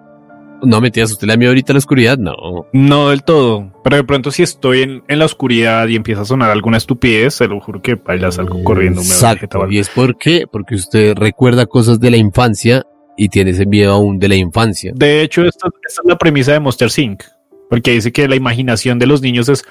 No, 0.61 0.81
mentiras, 0.81 1.11
¿usted 1.11 1.27
le 1.27 1.33
da 1.33 1.37
miedo 1.37 1.51
ahorita 1.51 1.71
a 1.71 1.75
la 1.75 1.77
oscuridad? 1.77 2.17
No. 2.17 2.35
No 2.73 3.09
del 3.09 3.23
todo, 3.23 3.71
pero 3.83 3.95
de 3.95 4.03
pronto 4.03 4.31
si 4.31 4.43
estoy 4.43 4.81
en, 4.81 5.03
en 5.07 5.19
la 5.19 5.25
oscuridad 5.25 5.87
y 5.87 5.95
empieza 5.95 6.21
a 6.21 6.25
sonar 6.25 6.51
alguna 6.51 6.77
estupidez, 6.77 7.35
se 7.35 7.47
lo 7.47 7.59
juro 7.59 7.81
que 7.81 7.95
bailas 7.95 8.39
algo 8.39 8.63
corriendo. 8.63 9.01
me 9.01 9.07
Exacto. 9.07 9.61
algo. 9.61 9.71
¿Y 9.71 9.79
es 9.79 9.89
por 9.89 10.17
qué? 10.17 10.45
Porque 10.51 10.75
usted 10.75 11.15
recuerda 11.15 11.65
cosas 11.65 11.99
de 11.99 12.11
la 12.11 12.17
infancia 12.17 12.85
y 13.17 13.29
tiene 13.29 13.51
ese 13.51 13.65
miedo 13.65 13.93
aún 13.93 14.19
de 14.19 14.29
la 14.29 14.35
infancia. 14.35 14.91
De 14.95 15.21
hecho, 15.21 15.43
esta, 15.43 15.67
esta 15.87 16.01
es 16.01 16.07
la 16.07 16.17
premisa 16.17 16.53
de 16.53 16.59
Monster 16.59 16.89
Inc. 16.97 17.23
Porque 17.69 17.91
dice 17.91 18.11
que 18.11 18.27
la 18.27 18.35
imaginación 18.35 18.97
de 18.97 19.05
los 19.05 19.21
niños 19.21 19.47
es, 19.49 19.63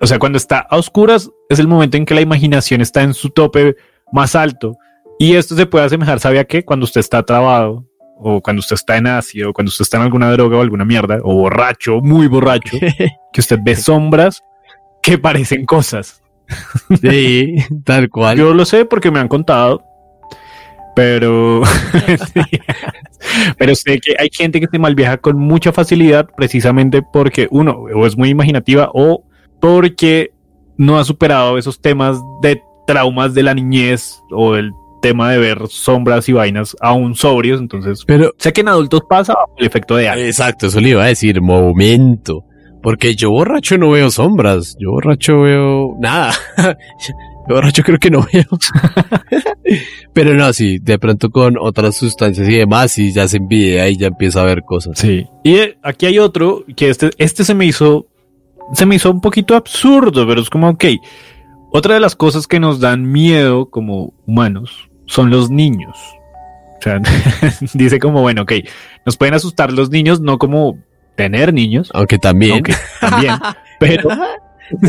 o 0.00 0.06
sea, 0.06 0.18
cuando 0.18 0.38
está 0.38 0.60
a 0.60 0.76
oscuras 0.76 1.30
es 1.48 1.58
el 1.58 1.68
momento 1.68 1.96
en 1.96 2.06
que 2.06 2.14
la 2.14 2.20
imaginación 2.20 2.80
está 2.80 3.02
en 3.02 3.12
su 3.12 3.30
tope 3.30 3.76
más 4.12 4.34
alto. 4.34 4.76
Y 5.18 5.34
esto 5.34 5.54
se 5.54 5.66
puede 5.66 5.84
asemejar, 5.84 6.20
¿sabe 6.20 6.38
a 6.38 6.44
qué? 6.44 6.64
Cuando 6.64 6.84
usted 6.84 7.00
está 7.00 7.22
trabado, 7.22 7.84
o 8.18 8.40
cuando 8.40 8.60
usted 8.60 8.74
está 8.74 8.96
en 8.96 9.06
ácido, 9.06 9.50
o 9.50 9.52
cuando 9.52 9.68
usted 9.68 9.82
está 9.82 9.98
en 9.98 10.04
alguna 10.04 10.30
droga 10.32 10.58
o 10.58 10.60
alguna 10.60 10.84
mierda, 10.84 11.18
o 11.22 11.34
borracho, 11.34 12.00
muy 12.00 12.26
borracho, 12.26 12.76
que 13.32 13.40
usted 13.40 13.58
ve 13.62 13.76
sombras 13.76 14.42
que 15.02 15.18
parecen 15.18 15.64
cosas. 15.64 16.22
Sí, 17.00 17.56
tal 17.84 18.08
cual. 18.08 18.38
Yo 18.38 18.54
lo 18.54 18.64
sé 18.64 18.84
porque 18.84 19.10
me 19.10 19.18
han 19.18 19.28
contado, 19.28 19.84
pero 20.94 21.62
pero 23.58 23.74
sé 23.74 24.00
que 24.00 24.14
hay 24.18 24.30
gente 24.32 24.60
que 24.60 24.66
se 24.66 24.78
malviaja 24.78 25.18
con 25.18 25.38
mucha 25.38 25.72
facilidad 25.72 26.26
precisamente 26.36 27.02
porque 27.02 27.48
uno 27.50 27.72
o 27.72 28.06
es 28.06 28.16
muy 28.16 28.30
imaginativa 28.30 28.90
o 28.94 29.24
porque 29.60 30.32
no 30.78 30.98
ha 30.98 31.04
superado 31.04 31.58
esos 31.58 31.80
temas 31.80 32.18
de 32.42 32.62
traumas 32.86 33.34
de 33.34 33.42
la 33.42 33.54
niñez 33.54 34.22
o 34.30 34.56
el 34.56 34.72
tema 35.02 35.30
de 35.30 35.38
ver 35.38 35.62
sombras 35.68 36.28
y 36.28 36.32
vainas 36.32 36.76
aún 36.80 37.14
sobrios, 37.14 37.60
entonces 37.60 38.04
Pero, 38.06 38.32
sé 38.38 38.52
que 38.52 38.62
en 38.62 38.68
adultos 38.68 39.02
pasa 39.08 39.34
el 39.56 39.66
efecto 39.66 39.96
de 39.96 40.08
algo. 40.08 40.24
exacto, 40.24 40.66
eso 40.66 40.80
le 40.80 40.90
iba 40.90 41.04
a 41.04 41.08
decir, 41.08 41.40
momento. 41.40 42.44
Porque 42.82 43.16
yo 43.16 43.30
borracho 43.30 43.78
no 43.78 43.90
veo 43.90 44.10
sombras, 44.10 44.76
yo 44.78 44.92
borracho 44.92 45.40
veo 45.40 45.96
nada. 45.98 46.32
Yo 47.48 47.54
borracho 47.54 47.82
creo 47.84 47.98
que 47.98 48.10
no 48.10 48.26
veo. 48.32 48.44
Pero 50.12 50.34
no, 50.34 50.52
sí, 50.52 50.78
de 50.80 50.98
pronto 50.98 51.30
con 51.30 51.56
otras 51.60 51.96
sustancias 51.96 52.48
y 52.48 52.56
demás, 52.56 52.98
y 52.98 53.12
ya 53.12 53.28
se 53.28 53.36
envidia 53.36 53.88
y 53.88 53.96
ya 53.96 54.08
empieza 54.08 54.40
a 54.40 54.44
ver 54.44 54.62
cosas. 54.62 54.98
Sí. 54.98 55.26
Y 55.44 55.54
eh, 55.54 55.78
aquí 55.82 56.06
hay 56.06 56.18
otro 56.18 56.64
que 56.76 56.90
este, 56.90 57.10
este 57.18 57.44
se 57.44 57.54
me 57.54 57.66
hizo, 57.66 58.06
se 58.72 58.84
me 58.84 58.96
hizo 58.96 59.12
un 59.12 59.20
poquito 59.20 59.54
absurdo, 59.54 60.26
pero 60.26 60.40
es 60.40 60.50
como, 60.50 60.70
ok, 60.70 60.84
otra 61.76 61.94
de 61.94 62.00
las 62.00 62.16
cosas 62.16 62.46
que 62.46 62.60
nos 62.60 62.80
dan 62.80 63.10
miedo 63.10 63.70
como 63.70 64.14
humanos 64.26 64.88
son 65.06 65.30
los 65.30 65.50
niños. 65.50 65.96
O 66.78 66.82
sea, 66.82 67.00
dice 67.74 67.98
como, 67.98 68.22
bueno, 68.22 68.42
ok, 68.42 68.52
nos 69.04 69.16
pueden 69.16 69.34
asustar 69.34 69.72
los 69.72 69.90
niños, 69.90 70.20
no 70.20 70.38
como 70.38 70.78
tener 71.16 71.52
niños, 71.52 71.90
Aunque 71.94 72.18
también. 72.18 72.52
aunque 72.52 72.74
también, 73.00 73.34
pero, 73.80 74.10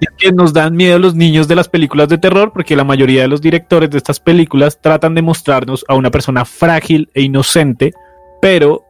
es 0.00 0.08
que 0.18 0.32
nos 0.32 0.52
dan 0.52 0.74
miedo 0.76 0.98
los 0.98 1.14
niños 1.14 1.48
de 1.48 1.54
las 1.54 1.68
películas 1.68 2.08
de 2.08 2.18
terror 2.18 2.52
porque 2.52 2.76
la 2.76 2.84
mayoría 2.84 3.22
de 3.22 3.28
los 3.28 3.40
directores 3.40 3.90
de 3.90 3.98
estas 3.98 4.20
películas 4.20 4.80
tratan 4.80 5.14
de 5.14 5.22
mostrarnos 5.22 5.84
a 5.88 5.94
una 5.94 6.10
persona 6.10 6.44
frágil 6.44 7.10
e 7.14 7.22
inocente, 7.22 7.92
pero 8.40 8.84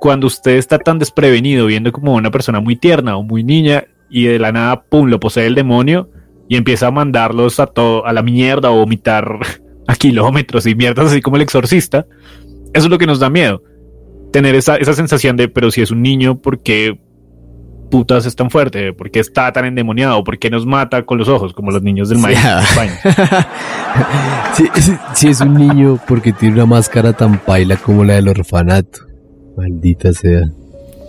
cuando 0.00 0.26
usted 0.26 0.56
está 0.56 0.78
tan 0.78 0.98
desprevenido 0.98 1.66
viendo 1.66 1.90
como 1.92 2.14
una 2.14 2.30
persona 2.30 2.60
muy 2.60 2.76
tierna 2.76 3.16
o 3.16 3.22
muy 3.22 3.42
niña 3.42 3.84
y 4.10 4.24
de 4.24 4.38
la 4.38 4.52
nada, 4.52 4.82
pum, 4.84 5.08
lo 5.08 5.18
posee 5.20 5.46
el 5.46 5.54
demonio 5.54 6.10
y 6.48 6.56
empieza 6.56 6.88
a 6.88 6.90
mandarlos 6.90 7.58
a 7.60 7.66
todo, 7.66 8.06
a 8.06 8.12
la 8.12 8.22
mierda 8.22 8.70
o 8.70 8.76
vomitar 8.76 9.38
a 9.86 9.94
kilómetros 9.96 10.66
y 10.66 10.74
mierdas 10.74 11.06
así 11.10 11.20
como 11.20 11.36
el 11.36 11.42
exorcista, 11.42 12.06
eso 12.72 12.86
es 12.86 12.90
lo 12.90 12.98
que 12.98 13.06
nos 13.06 13.18
da 13.20 13.30
miedo. 13.30 13.62
Tener 14.32 14.54
esa, 14.56 14.76
esa 14.76 14.94
sensación 14.94 15.36
de, 15.36 15.48
pero 15.48 15.70
si 15.70 15.80
es 15.82 15.90
un 15.90 16.02
niño, 16.02 16.38
¿por 16.40 16.60
qué 16.60 16.98
putas 17.90 18.26
es 18.26 18.34
tan 18.34 18.50
fuerte? 18.50 18.92
¿Por 18.92 19.10
qué 19.12 19.20
está 19.20 19.52
tan 19.52 19.64
endemoniado? 19.66 20.24
¿Por 20.24 20.38
qué 20.40 20.50
nos 20.50 20.66
mata 20.66 21.04
con 21.04 21.18
los 21.18 21.28
ojos 21.28 21.52
como 21.52 21.70
los 21.70 21.82
niños 21.82 22.08
del 22.08 22.18
maíz? 22.18 22.38
Si, 24.54 24.66
si- 24.82 24.96
si 25.14 25.28
es 25.28 25.40
un 25.40 25.54
niño, 25.54 26.00
porque 26.08 26.32
tiene 26.32 26.54
una 26.56 26.66
máscara 26.66 27.12
tan 27.12 27.38
paila 27.38 27.76
como 27.76 28.04
la 28.04 28.14
del 28.14 28.28
orfanato. 28.28 29.00
Maldita 29.56 30.12
sea. 30.12 30.42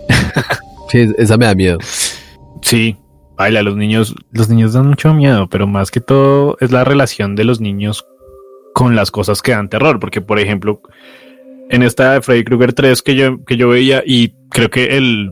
Sí, 0.88 0.98
es- 1.00 1.14
esa 1.18 1.36
me 1.36 1.46
da 1.46 1.54
miedo. 1.56 1.78
Sí, 2.66 2.96
baila, 3.36 3.62
los 3.62 3.76
niños, 3.76 4.12
los 4.32 4.48
niños 4.48 4.72
dan 4.72 4.88
mucho 4.88 5.14
miedo, 5.14 5.48
pero 5.48 5.68
más 5.68 5.92
que 5.92 6.00
todo 6.00 6.56
es 6.60 6.72
la 6.72 6.82
relación 6.82 7.36
de 7.36 7.44
los 7.44 7.60
niños 7.60 8.04
con 8.74 8.96
las 8.96 9.12
cosas 9.12 9.40
que 9.40 9.52
dan 9.52 9.68
terror, 9.68 10.00
porque 10.00 10.20
por 10.20 10.40
ejemplo, 10.40 10.80
en 11.70 11.84
esta 11.84 12.14
de 12.14 12.22
Freddy 12.22 12.42
Krueger 12.42 12.72
3 12.72 13.02
que 13.02 13.14
yo, 13.14 13.44
que 13.44 13.56
yo 13.56 13.68
veía 13.68 14.02
y 14.04 14.34
creo 14.50 14.68
que 14.68 14.96
el, 14.96 15.30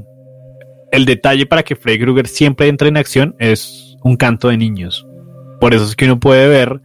el 0.92 1.04
detalle 1.06 1.44
para 1.46 1.64
que 1.64 1.74
Freddy 1.74 1.98
Krueger 2.04 2.28
siempre 2.28 2.68
entre 2.68 2.86
en 2.86 2.98
acción 2.98 3.34
es 3.40 3.96
un 4.04 4.16
canto 4.16 4.46
de 4.48 4.56
niños. 4.56 5.04
Por 5.60 5.74
eso 5.74 5.84
es 5.84 5.96
que 5.96 6.04
uno 6.04 6.20
puede 6.20 6.46
ver 6.46 6.80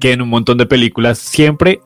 que 0.00 0.12
en 0.12 0.22
un 0.22 0.30
montón 0.30 0.56
de 0.56 0.64
películas 0.64 1.18
siempre 1.18 1.80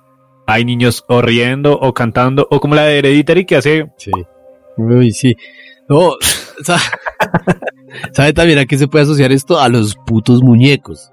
hay 0.47 0.65
niños 0.65 1.05
o 1.09 1.23
riendo 1.23 1.77
o 1.77 1.93
cantando 1.93 2.47
o 2.53 2.61
como 2.61 2.77
la 2.77 2.83
de 2.85 2.99
Hereditary 3.01 3.45
que 3.47 3.57
hace 3.57 3.91
Sí. 3.99 4.13
Uy, 4.77 5.11
sí. 5.11 5.35
No, 5.89 6.15
sa- 6.63 6.79
¿sabe 8.13 8.33
también 8.33 8.59
a 8.59 8.67
qué 8.67 8.79
se 8.79 8.89
puede 8.89 9.05
asociar 9.05 9.33
esto? 9.33 9.61
A 9.61 9.69
los 9.69 9.97
putos 10.07 10.43
muñecos. 10.43 11.11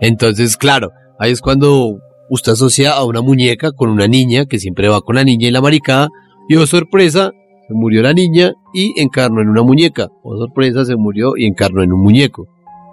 Entonces, 0.00 0.56
claro, 0.56 0.92
ahí 1.18 1.32
es 1.32 1.40
cuando 1.40 1.98
usted 2.30 2.52
asocia 2.52 2.92
a 2.92 3.04
una 3.04 3.22
muñeca 3.22 3.72
con 3.72 3.90
una 3.90 4.06
niña 4.06 4.46
que 4.46 4.58
siempre 4.58 4.88
va 4.88 5.00
con 5.00 5.16
la 5.16 5.24
niña 5.24 5.48
y 5.48 5.50
la 5.50 5.60
maricada. 5.60 6.08
Y 6.48 6.56
oh 6.56 6.66
sorpresa, 6.66 7.32
se 7.66 7.74
murió 7.74 8.02
la 8.02 8.12
niña 8.12 8.52
y 8.72 9.00
encarnó 9.00 9.40
en 9.42 9.48
una 9.48 9.62
muñeca. 9.62 10.08
Oh 10.22 10.36
sorpresa, 10.38 10.84
se 10.84 10.96
murió 10.96 11.32
y 11.36 11.46
encarnó 11.46 11.82
en 11.82 11.92
un 11.92 12.02
muñeco. 12.02 12.46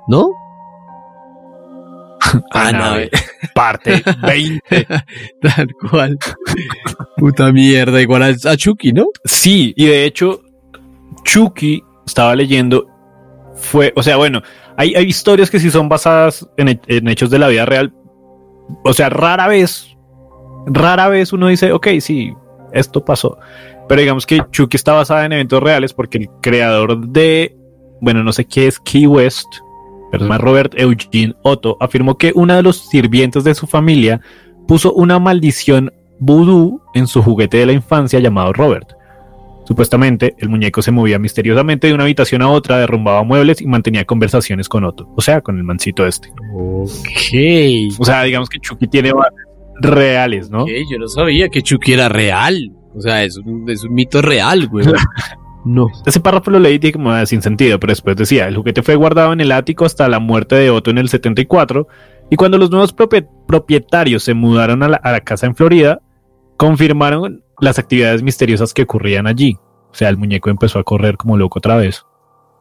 ¿No? 0.08 0.30
Ah, 2.52 2.70
Annabelle, 2.70 3.12
parte 3.54 4.02
20. 4.26 4.88
Tal 5.42 5.68
cual. 5.90 6.18
Puta 7.18 7.52
mierda, 7.52 8.02
igual 8.02 8.24
a, 8.24 8.28
a 8.28 8.58
Chucky, 8.58 8.94
¿no? 8.94 9.08
Sí, 9.24 9.74
y 9.78 9.86
de 9.86 10.06
hecho, 10.06 10.42
Chucky, 11.24 11.84
estaba 12.06 12.36
leyendo, 12.36 12.88
fue, 13.66 13.94
o 13.96 14.04
sea, 14.04 14.18
bueno, 14.18 14.42
hay, 14.78 14.96
hay 14.96 15.06
historias 15.06 15.50
que 15.50 15.60
sí 15.60 15.70
son 15.72 15.90
basadas 15.90 16.48
en, 16.58 16.80
en 16.88 17.08
hechos 17.08 17.30
de 17.30 17.40
la 17.40 17.48
vida 17.48 17.66
real. 17.66 17.94
O 18.84 18.94
sea, 18.94 19.10
rara 19.10 19.48
vez, 19.48 19.96
rara 20.68 21.08
vez 21.08 21.34
uno 21.34 21.48
dice, 21.48 21.72
ok, 21.72 21.88
sí, 22.00 22.34
esto 22.72 23.04
pasó. 23.04 23.38
Pero 23.88 24.02
digamos 24.02 24.26
que 24.26 24.42
Chucky 24.52 24.78
está 24.78 24.94
basada 24.94 25.26
en 25.26 25.34
eventos 25.34 25.62
reales 25.62 25.94
porque 25.94 26.18
el 26.18 26.30
creador 26.42 27.08
de, 27.08 27.56
bueno, 28.02 28.24
no 28.24 28.34
sé 28.34 28.46
qué 28.46 28.68
es 28.68 28.80
Key 28.80 29.08
West, 29.08 29.48
pero 30.12 30.38
Robert 30.38 30.74
Eugene 30.78 31.36
Otto, 31.44 31.78
afirmó 31.80 32.18
que 32.18 32.32
uno 32.36 32.56
de 32.56 32.64
los 32.64 32.78
sirvientes 32.90 33.44
de 33.44 33.54
su 33.54 33.68
familia 33.68 34.22
puso 34.68 34.94
una 34.94 35.20
maldición 35.20 35.92
vudú 36.20 36.82
en 36.94 37.08
su 37.08 37.22
juguete 37.22 37.58
de 37.58 37.66
la 37.66 37.74
infancia 37.74 38.20
llamado 38.20 38.54
Robert. 38.54 38.94
Supuestamente, 39.66 40.36
el 40.38 40.50
muñeco 40.50 40.82
se 40.82 40.92
movía 40.92 41.18
misteriosamente 41.20 41.88
de 41.88 41.94
una 41.94 42.04
habitación 42.04 42.42
a 42.42 42.50
otra, 42.50 42.78
derrumbaba 42.78 43.24
muebles 43.24 43.62
y 43.62 43.68
mantenía 43.68 44.06
conversaciones 44.06 44.70
con 44.70 44.84
Otto, 44.84 45.10
o 45.16 45.22
sea, 45.22 45.42
con 45.42 45.58
el 45.58 45.64
mancito 45.64 46.06
este. 46.06 46.30
Ok. 46.54 48.00
O 48.00 48.06
sea, 48.06 48.24
digamos 48.24 48.50
que 48.50 48.60
Chucky 48.60 48.88
tiene 48.88 49.12
reales, 49.82 50.50
¿no? 50.50 50.66
Yo 50.68 50.98
no 51.00 51.08
sabía 51.08 51.50
que 51.50 51.62
Chucky 51.62 51.94
era 51.94 52.10
real. 52.10 52.72
O 52.96 53.02
sea, 53.02 53.24
es 53.24 53.38
un, 53.38 53.70
es 53.70 53.84
un 53.84 53.94
mito 53.94 54.22
real, 54.22 54.68
güey. 54.68 54.86
no. 55.66 55.88
Ese 56.06 56.20
párrafo 56.20 56.52
lo 56.52 56.60
leí 56.60 56.80
y 56.82 56.92
como 56.92 57.12
ah, 57.12 57.26
sin 57.26 57.42
sentido, 57.42 57.80
pero 57.80 57.92
después 57.92 58.16
decía, 58.16 58.48
el 58.48 58.56
juguete 58.56 58.84
fue 58.84 58.96
guardado 58.96 59.34
en 59.34 59.42
el 59.42 59.52
ático 59.52 59.84
hasta 59.86 60.08
la 60.08 60.20
muerte 60.20 60.56
de 60.56 60.70
Otto 60.70 60.92
en 60.92 60.98
el 61.00 61.10
74 61.10 61.88
y 62.30 62.36
cuando 62.38 62.58
los 62.58 62.72
nuevos 62.72 62.96
propie- 62.96 63.28
propietarios 63.48 64.24
se 64.24 64.34
mudaron 64.34 64.82
a 64.84 64.88
la, 64.88 64.98
a 64.98 65.12
la 65.12 65.20
casa 65.22 65.46
en 65.46 65.56
Florida, 65.56 66.00
confirmaron 66.58 67.42
las 67.60 67.80
actividades 67.80 68.24
misteriosas 68.24 68.74
que 68.74 68.84
ocurrían 68.84 69.28
allí. 69.28 69.58
O 69.92 69.96
sea, 69.96 70.10
el 70.10 70.18
muñeco 70.18 70.50
empezó 70.50 70.80
a 70.80 70.84
correr 70.84 71.18
como 71.18 71.38
loco 71.38 71.60
otra 71.60 71.78
vez. 71.78 72.06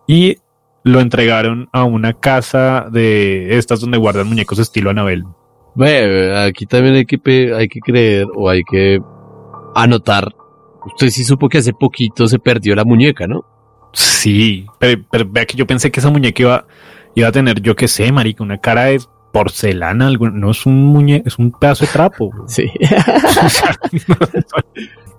Y 0.07 0.39
lo 0.85 1.01
entregaron 1.01 1.69
a 1.73 1.85
una 1.85 2.13
casa 2.13 2.87
de 2.91 3.57
estas 3.57 3.81
donde 3.81 3.99
guardan 3.99 4.29
muñecos 4.29 4.59
estilo 4.59 4.91
Anabel. 4.91 5.25
Ve, 5.75 6.37
aquí 6.47 6.67
también 6.67 6.95
hay 6.95 7.07
que, 7.07 7.53
hay 7.55 7.69
que 7.69 7.81
creer 7.81 8.27
o 8.35 8.49
hay 8.49 8.63
que 8.63 9.01
anotar. 9.75 10.33
Usted 10.87 11.09
sí 11.09 11.25
supo 11.25 11.49
que 11.49 11.59
hace 11.59 11.73
poquito 11.73 12.29
se 12.29 12.39
perdió 12.39 12.77
la 12.77 12.85
muñeca, 12.85 13.27
¿no? 13.27 13.45
Sí, 13.93 14.67
pero, 14.79 15.03
pero 15.11 15.25
vea 15.29 15.47
que 15.47 15.57
yo 15.57 15.67
pensé 15.67 15.91
que 15.91 16.01
esa 16.01 16.11
muñeca 16.11 16.43
iba, 16.43 16.67
iba 17.15 17.29
a 17.29 17.33
tener, 17.33 17.61
yo 17.61 17.75
qué 17.75 17.89
sé, 17.89 18.13
marica, 18.13 18.45
una 18.45 18.59
cara 18.59 18.85
de 18.85 19.01
porcelana, 19.35 20.11
no 20.11 20.51
es 20.53 20.65
un 20.65 20.87
muñeco, 20.87 21.29
es 21.29 21.39
un 21.39 21.51
pedazo 21.51 21.85
de 21.85 21.91
trapo. 21.93 22.31
Sí. 22.47 22.71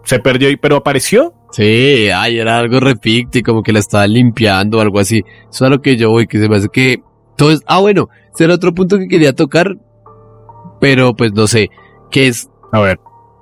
Se 0.04 0.20
perdió, 0.20 0.50
y- 0.50 0.58
pero 0.58 0.78
apareció. 0.78 1.34
Sí, 1.52 2.10
ay, 2.14 2.38
era 2.38 2.60
algo 2.60 2.80
reficti, 2.80 3.42
como 3.42 3.64
que 3.64 3.74
la 3.74 3.80
estaba 3.80 4.06
limpiando 4.08 4.78
o 4.78 4.82
algo 4.82 5.00
así. 5.00 5.24
Eso 5.50 5.50
es 5.50 5.62
a 5.64 5.70
lo 5.70 5.82
que 5.82 5.98
yo 5.98 6.12
voy, 6.12 6.28
que 6.28 6.40
se 6.40 6.48
me 6.48 6.58
hace 6.58 6.70
que 6.70 7.02
todo 7.36 7.52
es... 7.52 7.62
Ah, 7.66 7.80
bueno, 7.80 8.10
ese 8.34 8.44
era 8.44 8.54
otro 8.54 8.74
punto 8.74 9.00
que 9.00 9.08
quería 9.08 9.34
tocar, 9.34 9.76
pero 10.80 11.16
pues 11.16 11.34
no 11.34 11.48
sé, 11.48 11.70
que 12.12 12.28
es 12.28 12.50
A 12.72 12.82
ver, 12.82 13.00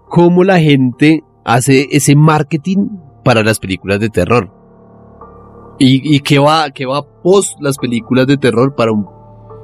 cómo 0.09 0.43
la 0.45 0.59
gente 0.59 1.23
hace 1.43 1.87
ese 1.91 2.15
marketing 2.15 2.87
para 3.25 3.43
las 3.43 3.59
películas 3.59 3.99
de 3.99 4.09
terror. 4.09 4.49
Y, 5.79 6.15
y 6.15 6.21
qué 6.21 6.39
va, 6.39 6.69
qué 6.71 6.85
va 6.85 7.03
post 7.23 7.59
las 7.59 7.77
películas 7.77 8.25
de 8.27 8.37
terror 8.37 8.73
para 8.75 8.93
un- 8.93 9.07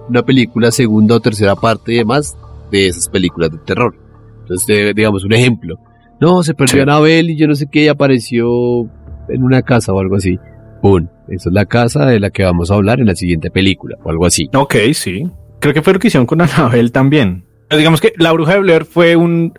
una 0.10 0.24
película 0.24 0.72
segunda 0.72 1.16
o 1.16 1.20
tercera 1.20 1.56
parte 1.56 1.94
y 1.94 1.98
demás 1.98 2.38
de 2.72 2.88
esas 2.88 3.10
películas 3.10 3.52
de 3.52 3.58
terror. 3.60 3.96
Entonces, 4.42 4.96
digamos 4.96 5.24
un 5.24 5.34
ejemplo. 5.34 5.78
No, 6.20 6.44
se 6.44 6.54
perdió 6.54 6.76
Sí. 6.76 6.80
Anabel 6.82 7.30
y 7.30 7.38
yo 7.38 7.48
no 7.48 7.56
sé 7.56 7.68
qué 7.72 7.84
y 7.84 7.88
apareció 7.88 8.82
en 9.30 9.44
una 9.44 9.62
casa 9.62 9.94
o 9.94 10.00
algo 10.00 10.16
así. 10.16 10.38
¡Pum! 10.82 11.08
Esa 11.28 11.50
es 11.50 11.54
la 11.54 11.66
casa 11.66 12.06
de 12.06 12.20
la 12.20 12.30
que 12.30 12.44
vamos 12.44 12.72
a 12.72 12.76
hablar 12.76 13.00
en 13.00 13.06
la 13.06 13.16
siguiente 13.16 13.52
película 13.52 13.98
o 14.04 14.10
algo 14.10 14.26
así. 14.26 14.50
ok, 14.54 14.76
sí. 14.94 15.24
Creo 15.60 15.74
que 15.74 15.82
fue 15.82 15.94
lo 15.94 16.00
que 16.00 16.08
hicieron 16.08 16.26
con 16.26 16.42
Anabel 16.42 16.92
también. 16.92 17.46
Pero 17.68 17.78
digamos 17.78 18.02
que 18.02 18.14
la 18.18 18.32
bruja 18.32 18.54
de 18.54 18.60
Blair 18.60 18.86
fue 18.86 19.16
un. 19.16 19.54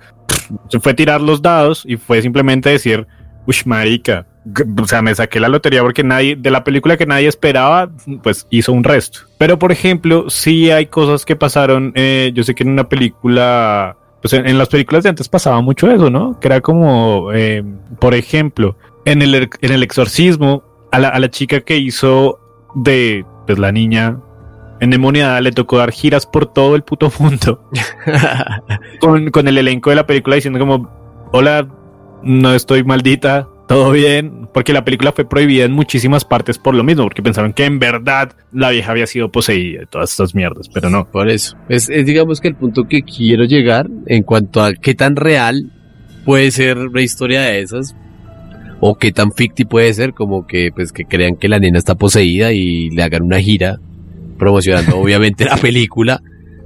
Se 0.68 0.80
fue 0.80 0.94
tirar 0.94 1.20
los 1.20 1.42
dados 1.42 1.84
y 1.86 1.96
fue 1.96 2.22
simplemente 2.22 2.70
decir, 2.70 3.06
ush, 3.46 3.64
marica. 3.66 4.26
O 4.80 4.86
sea, 4.86 5.02
me 5.02 5.14
saqué 5.14 5.38
la 5.38 5.48
lotería 5.48 5.82
porque 5.82 6.02
nadie, 6.02 6.34
de 6.34 6.50
la 6.50 6.64
película 6.64 6.96
que 6.96 7.06
nadie 7.06 7.28
esperaba, 7.28 7.90
pues 8.22 8.46
hizo 8.50 8.72
un 8.72 8.84
resto. 8.84 9.20
Pero 9.38 9.58
por 9.58 9.70
ejemplo, 9.70 10.30
sí 10.30 10.70
hay 10.70 10.86
cosas 10.86 11.24
que 11.24 11.36
pasaron. 11.36 11.92
eh, 11.94 12.32
yo 12.34 12.42
sé 12.42 12.54
que 12.54 12.62
en 12.62 12.70
una 12.70 12.88
película. 12.88 13.96
Pues 14.22 14.34
en, 14.34 14.46
en 14.46 14.58
las 14.58 14.68
películas 14.68 15.02
de 15.02 15.10
antes 15.10 15.28
pasaba 15.28 15.60
mucho 15.62 15.90
eso, 15.90 16.10
¿no? 16.10 16.38
Que 16.40 16.48
era 16.48 16.60
como, 16.60 17.30
eh, 17.32 17.64
por 17.98 18.14
ejemplo, 18.14 18.76
en 19.06 19.22
el, 19.22 19.34
en 19.34 19.72
el 19.72 19.82
exorcismo, 19.82 20.62
a 20.92 20.98
la, 20.98 21.08
a 21.08 21.18
la 21.18 21.30
chica 21.30 21.60
que 21.60 21.78
hizo 21.78 22.38
de 22.74 23.24
pues, 23.46 23.58
la 23.58 23.72
niña 23.72 24.18
endemoniada 24.80 25.40
le 25.40 25.52
tocó 25.52 25.78
dar 25.78 25.90
giras 25.92 26.26
por 26.26 26.46
todo 26.46 26.74
el 26.74 26.82
puto 26.82 27.12
mundo 27.18 27.68
con, 29.00 29.30
con 29.30 29.48
el 29.48 29.58
elenco 29.58 29.90
de 29.90 29.96
la 29.96 30.06
película 30.06 30.36
diciendo 30.36 30.58
como, 30.58 31.28
hola, 31.32 31.66
no 32.22 32.54
estoy 32.54 32.84
maldita, 32.84 33.48
todo 33.70 33.92
bien, 33.92 34.48
porque 34.52 34.72
la 34.72 34.84
película 34.84 35.12
fue 35.12 35.28
prohibida 35.28 35.64
en 35.64 35.70
muchísimas 35.70 36.24
partes 36.24 36.58
por 36.58 36.74
lo 36.74 36.82
mismo, 36.82 37.04
porque 37.04 37.22
pensaron 37.22 37.52
que 37.52 37.66
en 37.66 37.78
verdad 37.78 38.32
la 38.52 38.70
vieja 38.70 38.90
había 38.90 39.06
sido 39.06 39.30
poseída 39.30 39.84
y 39.84 39.86
todas 39.86 40.10
estas 40.10 40.34
mierdas, 40.34 40.68
pero 40.68 40.90
no. 40.90 41.04
Por 41.08 41.28
eso. 41.28 41.56
Es, 41.68 41.86
digamos 41.86 42.40
que 42.40 42.48
el 42.48 42.56
punto 42.56 42.88
que 42.88 43.02
quiero 43.02 43.44
llegar 43.44 43.88
en 44.06 44.24
cuanto 44.24 44.60
a 44.60 44.74
qué 44.74 44.96
tan 44.96 45.14
real 45.14 45.70
puede 46.24 46.50
ser 46.50 46.78
una 46.78 47.00
historia 47.00 47.42
de 47.42 47.60
esas 47.60 47.94
o 48.80 48.96
qué 48.96 49.12
tan 49.12 49.30
ficti 49.30 49.64
puede 49.64 49.94
ser 49.94 50.14
como 50.14 50.48
que 50.48 50.72
pues 50.74 50.90
que 50.90 51.04
crean 51.04 51.36
que 51.36 51.48
la 51.48 51.60
nena 51.60 51.78
está 51.78 51.94
poseída 51.94 52.52
y 52.52 52.90
le 52.90 53.02
hagan 53.04 53.22
una 53.22 53.38
gira 53.38 53.78
promocionando 54.36 54.98
obviamente 54.98 55.44
la 55.44 55.56
película, 55.58 56.20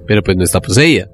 pero 0.06 0.22
pues 0.22 0.38
no 0.38 0.44
está 0.44 0.60
poseída. 0.60 1.08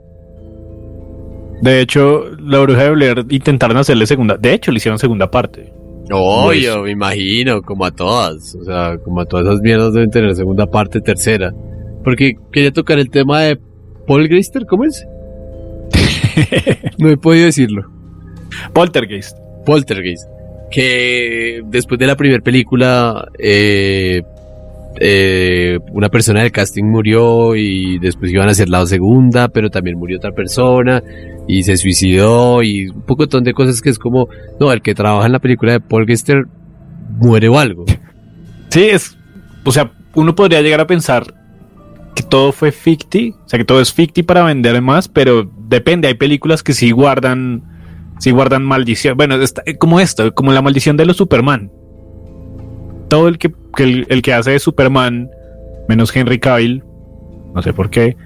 De 1.62 1.80
hecho, 1.80 2.24
la 2.38 2.58
bruja 2.60 2.84
de 2.84 2.90
Blair 2.90 3.24
intentaron 3.30 3.76
hacerle 3.76 4.06
segunda, 4.06 4.36
de 4.36 4.54
hecho 4.54 4.70
le 4.72 4.78
hicieron 4.78 4.98
segunda 4.98 5.30
parte. 5.30 5.72
No, 6.08 6.42
Pues- 6.46 6.62
yo 6.62 6.82
me 6.82 6.90
imagino, 6.90 7.62
como 7.62 7.84
a 7.84 7.90
todas, 7.90 8.54
o 8.54 8.64
sea, 8.64 8.96
como 9.04 9.20
a 9.20 9.26
todas 9.26 9.46
esas 9.46 9.60
mierdas 9.60 9.92
deben 9.92 10.10
tener 10.10 10.34
segunda 10.34 10.66
parte, 10.66 11.00
tercera. 11.00 11.52
porque 12.02 12.32
quería 12.50 12.72
tocar 12.72 12.98
el 12.98 13.10
tema 13.10 13.42
de 13.42 13.58
Paul 14.06 14.26
Greister, 14.26 14.64
¿cómo 14.66 14.84
es? 14.84 15.06
no 16.98 17.08
he 17.10 17.16
podido 17.16 17.44
decirlo. 17.46 17.82
Poltergeist. 18.72 19.36
Poltergeist. 19.66 20.26
Que 20.70 21.62
después 21.66 21.98
de 21.98 22.06
la 22.06 22.16
primera 22.16 22.42
película, 22.42 23.28
eh, 23.38 24.22
eh, 24.98 25.78
una 25.92 26.08
persona 26.08 26.42
del 26.42 26.52
casting 26.52 26.84
murió 26.84 27.54
y 27.54 27.98
después 27.98 28.32
iban 28.32 28.48
a 28.48 28.52
hacer 28.52 28.68
la 28.68 28.84
segunda, 28.86 29.48
pero 29.48 29.70
también 29.70 29.98
murió 29.98 30.18
otra 30.18 30.32
persona 30.32 31.02
y 31.46 31.62
se 31.62 31.76
suicidó 31.76 32.62
y 32.62 32.88
un 32.88 33.02
poco 33.02 33.26
de 33.26 33.54
cosas 33.54 33.80
que 33.80 33.90
es 33.90 33.98
como, 33.98 34.28
no, 34.58 34.72
el 34.72 34.82
que 34.82 34.94
trabaja 34.94 35.26
en 35.26 35.32
la 35.32 35.38
película 35.38 35.72
de 35.72 35.80
Paul 35.80 36.06
Gester 36.06 36.46
muere 37.18 37.48
o 37.48 37.58
algo. 37.58 37.84
Sí, 38.68 38.82
es, 38.82 39.16
o 39.64 39.72
sea, 39.72 39.92
uno 40.14 40.34
podría 40.34 40.62
llegar 40.62 40.80
a 40.80 40.86
pensar 40.86 41.34
que 42.14 42.22
todo 42.22 42.52
fue 42.52 42.72
ficti, 42.72 43.34
o 43.44 43.48
sea, 43.48 43.58
que 43.58 43.64
todo 43.64 43.80
es 43.80 43.92
ficti 43.92 44.22
para 44.22 44.44
vender 44.44 44.80
más, 44.82 45.08
pero 45.08 45.50
depende, 45.68 46.08
hay 46.08 46.14
películas 46.14 46.62
que 46.62 46.72
sí 46.72 46.90
guardan, 46.90 47.62
sí 48.18 48.30
guardan 48.32 48.64
maldición. 48.64 49.16
Bueno, 49.16 49.36
está, 49.36 49.62
como 49.78 50.00
esto, 50.00 50.34
como 50.34 50.52
la 50.52 50.62
maldición 50.62 50.96
de 50.96 51.06
los 51.06 51.16
Superman. 51.16 51.70
Todo 53.10 53.28
el 53.28 53.36
que, 53.36 53.52
el, 53.78 54.22
que 54.22 54.32
hace 54.32 54.52
de 54.52 54.58
Superman, 54.58 55.28
menos 55.88 56.16
Henry 56.16 56.38
Cavill, 56.38 56.82
no 57.54 57.60
sé 57.60 57.74
por 57.74 57.90
qué, 57.90 58.16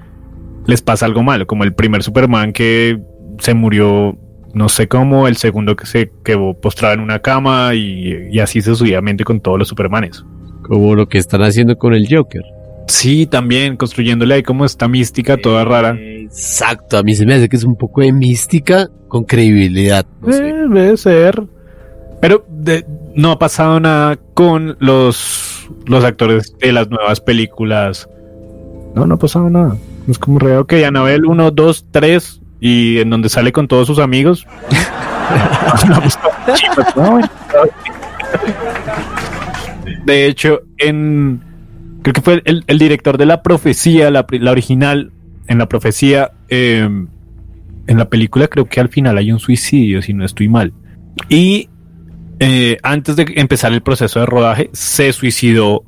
les 0.67 0.83
pasa 0.83 1.07
algo 1.07 1.25
malo, 1.25 1.47
como 1.47 1.65
el 1.65 1.75
primer 1.75 2.03
Superman 2.05 2.53
que 2.53 3.01
se 3.39 3.55
murió, 3.55 4.17
no 4.53 4.69
sé 4.69 4.87
cómo, 4.87 5.27
el 5.27 5.37
segundo 5.37 5.75
que 5.75 5.87
se 5.87 6.13
quedó 6.23 6.55
postrado 6.55 6.95
en 6.95 7.01
una 7.01 7.19
cama 7.19 7.75
y, 7.75 8.29
y 8.31 8.39
así 8.39 8.63
sucesivamente 8.63 9.25
con 9.25 9.41
todos 9.41 9.59
los 9.59 9.67
Supermanes. 9.67 10.25
Como 10.63 10.95
lo 10.95 11.09
que 11.09 11.19
están 11.19 11.43
haciendo 11.43 11.77
con 11.77 11.93
el 11.95 12.07
Joker. 12.09 12.43
Sí, 12.87 13.27
también 13.27 13.77
construyéndole 13.77 14.35
ahí 14.35 14.43
como 14.43 14.65
esta 14.65 14.89
mística 14.89 15.37
toda 15.37 15.65
rara. 15.65 15.97
Exacto, 15.99 16.99
a 16.99 17.03
mí 17.03 17.15
se 17.15 17.25
me 17.25 17.35
hace 17.35 17.49
que 17.49 17.57
es 17.57 17.65
un 17.65 17.77
poco 17.77 18.03
de 18.03 18.13
mística 18.13 18.91
con 19.09 19.25
credibilidad. 19.25 20.07
No 20.21 20.33
sé. 20.33 20.49
Eh, 20.49 20.55
debe 20.69 20.97
ser. 20.97 21.43
Pero 22.21 22.45
no 23.15 23.33
ha 23.33 23.39
pasado 23.39 23.81
nada 23.81 24.19
con 24.35 24.77
los, 24.81 25.69
los 25.87 26.05
actores 26.05 26.55
de 26.59 26.73
las 26.73 26.91
nuevas 26.91 27.21
películas. 27.21 28.09
No, 28.95 29.07
no 29.07 29.15
ha 29.15 29.19
pasado 29.19 29.49
nada. 29.51 29.77
Es 30.09 30.19
como 30.19 30.39
real 30.39 30.67
que 30.67 30.85
Anabel 30.85 31.25
1, 31.25 31.51
2, 31.51 31.87
3 31.91 32.41
y 32.61 32.99
en 32.99 33.11
donde 33.11 33.29
sale 33.29 33.53
con 33.53 33.69
todos 33.69 33.87
sus 33.87 33.99
amigos. 33.99 34.47
de 40.05 40.27
hecho, 40.27 40.61
en 40.79 41.43
creo 42.05 42.13
que 42.13 42.21
fue 42.21 42.43
el, 42.45 42.79
director 42.79 43.17
de 43.17 43.27
la 43.27 43.43
profecía, 43.43 44.11
la, 44.11 44.27
original, 44.51 45.11
en 45.49 45.59
la 45.59 45.69
profecía, 45.69 46.33
em, 46.49 47.09
en 47.87 47.99
la 47.99 48.11
película 48.11 48.47
creo 48.49 48.67
que 48.67 48.79
al 48.79 48.91
final 48.91 49.17
hay 49.17 49.33
un 49.33 49.39
suicidio, 49.39 50.03
si 50.03 50.13
no 50.13 50.25
estoy 50.25 50.49
mal. 50.49 50.75
Y 51.31 51.71
eh, 52.41 52.79
antes 52.83 53.17
de 53.17 53.27
empezar 53.37 53.73
el 53.73 53.83
proceso 53.83 54.21
de 54.21 54.27
rodaje, 54.27 54.71
se 54.73 55.13
suicidó 55.13 55.85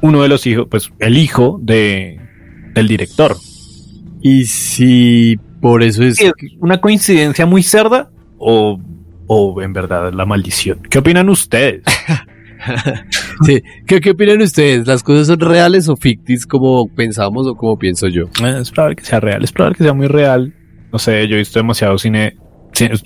uno 0.00 0.22
de 0.22 0.28
los 0.28 0.46
hijos, 0.46 0.66
pues 0.70 0.92
el 0.98 1.18
hijo 1.18 1.58
de, 1.62 2.20
del 2.74 2.88
director. 2.88 3.36
Y 4.22 4.46
si 4.46 5.36
por 5.60 5.82
eso 5.82 6.02
es... 6.02 6.20
¿Es 6.20 6.32
una 6.60 6.80
coincidencia 6.80 7.46
muy 7.46 7.62
cerda 7.62 8.10
o, 8.38 8.80
o 9.26 9.62
en 9.62 9.72
verdad 9.72 10.12
la 10.12 10.26
maldición? 10.26 10.80
¿Qué 10.90 10.98
opinan 10.98 11.28
ustedes? 11.28 11.82
sí. 13.46 13.62
¿Qué, 13.86 14.10
opinan 14.10 14.40
ustedes? 14.42 14.86
¿Las 14.86 15.02
cosas 15.02 15.26
son 15.26 15.40
reales 15.40 15.88
o 15.88 15.96
ficticias 15.96 16.46
como 16.46 16.88
pensamos 16.88 17.46
o 17.46 17.54
como 17.54 17.78
pienso 17.78 18.08
yo? 18.08 18.24
Eh, 18.44 18.58
es 18.60 18.70
probable 18.70 18.96
que 18.96 19.04
sea 19.04 19.20
real, 19.20 19.44
es 19.44 19.52
probable 19.52 19.76
que 19.78 19.84
sea 19.84 19.92
muy 19.92 20.06
real. 20.06 20.54
No 20.92 20.98
sé, 20.98 21.26
yo 21.28 21.34
he 21.34 21.38
visto 21.38 21.58
demasiado 21.58 21.98
cine. 21.98 22.36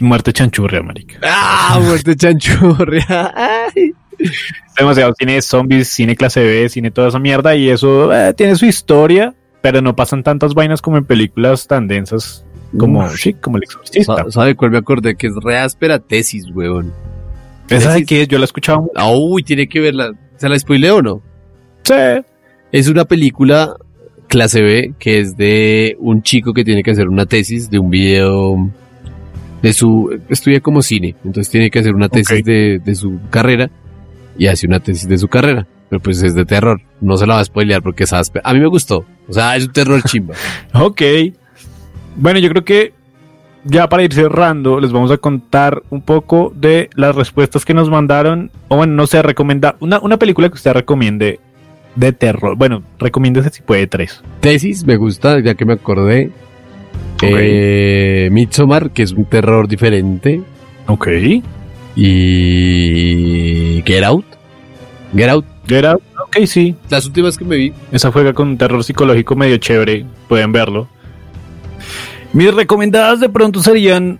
Muerte 0.00 0.32
chanchurria, 0.32 0.82
marica. 0.82 1.18
¡Ah! 1.22 1.80
Muerte 1.82 2.16
chanchurria. 2.16 3.32
demasiado 4.76 5.14
cine 5.18 5.40
zombies, 5.42 5.88
cine 5.88 6.16
clase 6.16 6.42
B, 6.42 6.68
cine 6.68 6.90
toda 6.90 7.08
esa 7.08 7.18
mierda. 7.18 7.54
Y 7.56 7.70
eso 7.70 8.12
eh, 8.12 8.34
tiene 8.34 8.56
su 8.56 8.66
historia, 8.66 9.34
pero 9.60 9.80
no 9.82 9.96
pasan 9.96 10.22
tantas 10.22 10.54
vainas 10.54 10.82
como 10.82 10.96
en 10.96 11.04
películas 11.04 11.66
tan 11.66 11.88
densas 11.88 12.44
como, 12.76 13.08
sí, 13.10 13.34
como 13.34 13.56
El 13.56 13.64
Exorcista. 13.64 14.30
¿Sabe 14.30 14.54
cuál 14.54 14.70
me 14.70 14.78
acordé? 14.78 15.16
Que 15.16 15.26
es 15.26 15.34
re 15.42 15.58
áspera 15.58 15.98
tesis, 15.98 16.46
weón. 16.54 16.92
¿Esa 17.68 17.94
de 17.94 18.04
qué 18.04 18.22
es? 18.22 18.28
Yo 18.28 18.38
la 18.38 18.44
he 18.44 18.46
escuchado. 18.46 18.90
Ah, 18.94 19.10
uy, 19.12 19.42
tiene 19.42 19.68
que 19.68 19.80
verla. 19.80 20.12
¿Se 20.36 20.48
la 20.48 20.58
spoileo 20.58 20.96
o 20.96 21.02
no? 21.02 21.22
Sí. 21.84 21.94
Es 22.72 22.88
una 22.88 23.04
película 23.04 23.76
clase 24.28 24.62
B 24.62 24.94
que 24.98 25.18
es 25.18 25.36
de 25.36 25.96
un 25.98 26.22
chico 26.22 26.54
que 26.54 26.64
tiene 26.64 26.84
que 26.84 26.92
hacer 26.92 27.08
una 27.08 27.26
tesis 27.26 27.68
de 27.68 27.80
un 27.80 27.90
video 27.90 28.70
de 29.62 29.72
su 29.72 30.20
estudia 30.28 30.60
como 30.60 30.82
cine, 30.82 31.16
entonces 31.24 31.50
tiene 31.50 31.70
que 31.70 31.80
hacer 31.80 31.94
una 31.94 32.08
tesis 32.08 32.44
de, 32.44 32.94
su 32.94 33.20
carrera 33.30 33.70
y 34.38 34.46
hace 34.46 34.66
una 34.66 34.80
tesis 34.80 35.08
de 35.08 35.18
su 35.18 35.28
carrera, 35.28 35.66
pero 35.88 36.00
pues 36.00 36.22
es 36.22 36.34
de 36.34 36.44
terror, 36.44 36.80
no 37.00 37.16
se 37.16 37.26
la 37.26 37.34
va 37.34 37.40
a 37.40 37.44
spoilear 37.44 37.82
porque 37.82 38.04
es 38.04 38.12
a 38.12 38.22
mí 38.52 38.60
me 38.60 38.68
gustó, 38.68 39.04
o 39.28 39.32
sea, 39.32 39.56
es 39.56 39.66
un 39.66 39.72
terror 39.72 40.02
chimba. 40.02 40.34
ok. 40.74 41.02
Bueno, 42.16 42.38
yo 42.38 42.48
creo 42.50 42.64
que 42.64 42.92
ya 43.64 43.88
para 43.88 44.02
ir 44.02 44.12
cerrando, 44.12 44.80
les 44.80 44.92
vamos 44.92 45.10
a 45.10 45.18
contar 45.18 45.82
un 45.90 46.02
poco 46.02 46.52
de 46.54 46.90
las 46.94 47.14
respuestas 47.14 47.64
que 47.64 47.74
nos 47.74 47.90
mandaron. 47.90 48.50
O 48.68 48.76
bueno, 48.76 48.94
no 48.94 49.06
sé, 49.06 49.22
recomenda 49.22 49.76
una, 49.80 50.00
una 50.00 50.18
película 50.18 50.48
que 50.48 50.54
usted 50.54 50.72
recomiende 50.72 51.40
de 51.96 52.12
terror. 52.12 52.56
Bueno, 52.56 52.82
recomiéndese 52.98 53.50
si 53.50 53.62
puede 53.62 53.86
tres. 53.86 54.22
Tesis, 54.40 54.84
me 54.84 54.96
gusta, 54.96 55.40
ya 55.40 55.54
que 55.54 55.64
me 55.64 55.74
acordé. 55.74 56.30
Eh, 57.22 58.28
Midsommar, 58.30 58.90
que 58.90 59.02
es 59.02 59.12
un 59.12 59.24
terror 59.24 59.68
diferente. 59.68 60.42
Ok. 60.86 61.08
Y. 61.96 63.82
Get 63.84 64.04
Out. 64.04 64.24
Get 65.14 65.28
Out. 65.28 65.44
Get 65.66 65.84
Out, 65.84 66.02
ok, 66.24 66.46
sí. 66.46 66.74
Las 66.88 67.06
últimas 67.06 67.36
que 67.36 67.44
me 67.44 67.56
vi. 67.56 67.72
Esa 67.92 68.10
juega 68.10 68.32
con 68.32 68.48
un 68.48 68.58
terror 68.58 68.82
psicológico 68.82 69.36
medio 69.36 69.56
chévere. 69.58 70.04
Pueden 70.28 70.50
verlo. 70.50 70.88
Mis 72.32 72.52
recomendadas 72.52 73.20
de 73.20 73.28
pronto 73.28 73.62
serían 73.62 74.18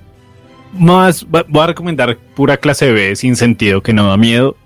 más, 0.72 1.26
voy 1.28 1.62
a 1.62 1.66
recomendar 1.66 2.16
pura 2.34 2.57
clase 2.57 2.92
B 2.92 3.16
sin 3.16 3.34
sentido, 3.36 3.82
que 3.82 3.92
no 3.92 4.09
da 4.09 4.16
miedo, 4.16 4.57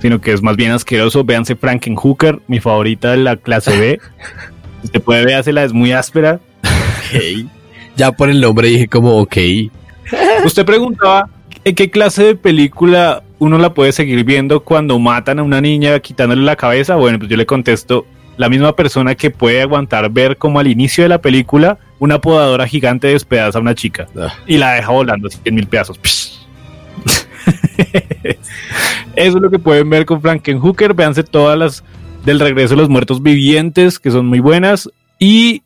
sino 0.00 0.20
que 0.20 0.32
es 0.32 0.42
más 0.42 0.56
bien 0.56 0.72
asqueroso. 0.72 1.24
Véanse 1.24 1.56
Frankenhooker, 1.56 2.40
mi 2.48 2.60
favorita 2.60 3.12
de 3.12 3.18
la 3.18 3.36
clase 3.36 3.78
B. 3.78 4.00
Se 4.92 4.98
puede 4.98 5.24
véasela, 5.24 5.62
es 5.62 5.72
muy 5.72 5.92
áspera. 5.92 6.40
Ya 7.96 8.12
por 8.12 8.30
el 8.30 8.40
nombre 8.40 8.68
dije 8.68 8.88
como 8.88 9.18
ok. 9.18 9.36
Usted 10.44 10.64
preguntaba 10.64 11.28
en 11.64 11.74
qué 11.74 11.90
clase 11.90 12.24
de 12.24 12.36
película 12.36 13.22
uno 13.38 13.58
la 13.58 13.74
puede 13.74 13.92
seguir 13.92 14.24
viendo 14.24 14.60
cuando 14.60 14.98
matan 14.98 15.38
a 15.38 15.42
una 15.42 15.60
niña 15.60 15.98
quitándole 16.00 16.42
la 16.42 16.56
cabeza. 16.56 16.96
Bueno, 16.96 17.18
pues 17.18 17.30
yo 17.30 17.36
le 17.36 17.46
contesto, 17.46 18.06
la 18.36 18.48
misma 18.48 18.74
persona 18.74 19.14
que 19.14 19.30
puede 19.30 19.62
aguantar 19.62 20.10
ver 20.10 20.36
como 20.36 20.60
al 20.60 20.66
inicio 20.66 21.04
de 21.04 21.08
la 21.08 21.20
película 21.20 21.78
una 21.98 22.20
podadora 22.20 22.66
gigante 22.66 23.08
despedaza 23.08 23.58
a 23.58 23.60
una 23.60 23.74
chica 23.74 24.06
ah. 24.16 24.32
y 24.46 24.56
la 24.56 24.72
deja 24.72 24.90
volando 24.90 25.28
así 25.28 25.38
en 25.44 25.54
mil 25.54 25.66
pedazos. 25.66 26.00
Eso 29.16 29.36
es 29.36 29.42
lo 29.42 29.50
que 29.50 29.58
pueden 29.58 29.90
ver 29.90 30.06
con 30.06 30.20
Frankenhooker. 30.20 30.94
Véanse 30.94 31.22
todas 31.22 31.58
las 31.58 31.84
del 32.24 32.40
regreso 32.40 32.74
de 32.74 32.80
los 32.80 32.88
muertos 32.88 33.22
vivientes, 33.22 33.98
que 33.98 34.10
son 34.10 34.26
muy 34.26 34.40
buenas. 34.40 34.88
Y 35.18 35.62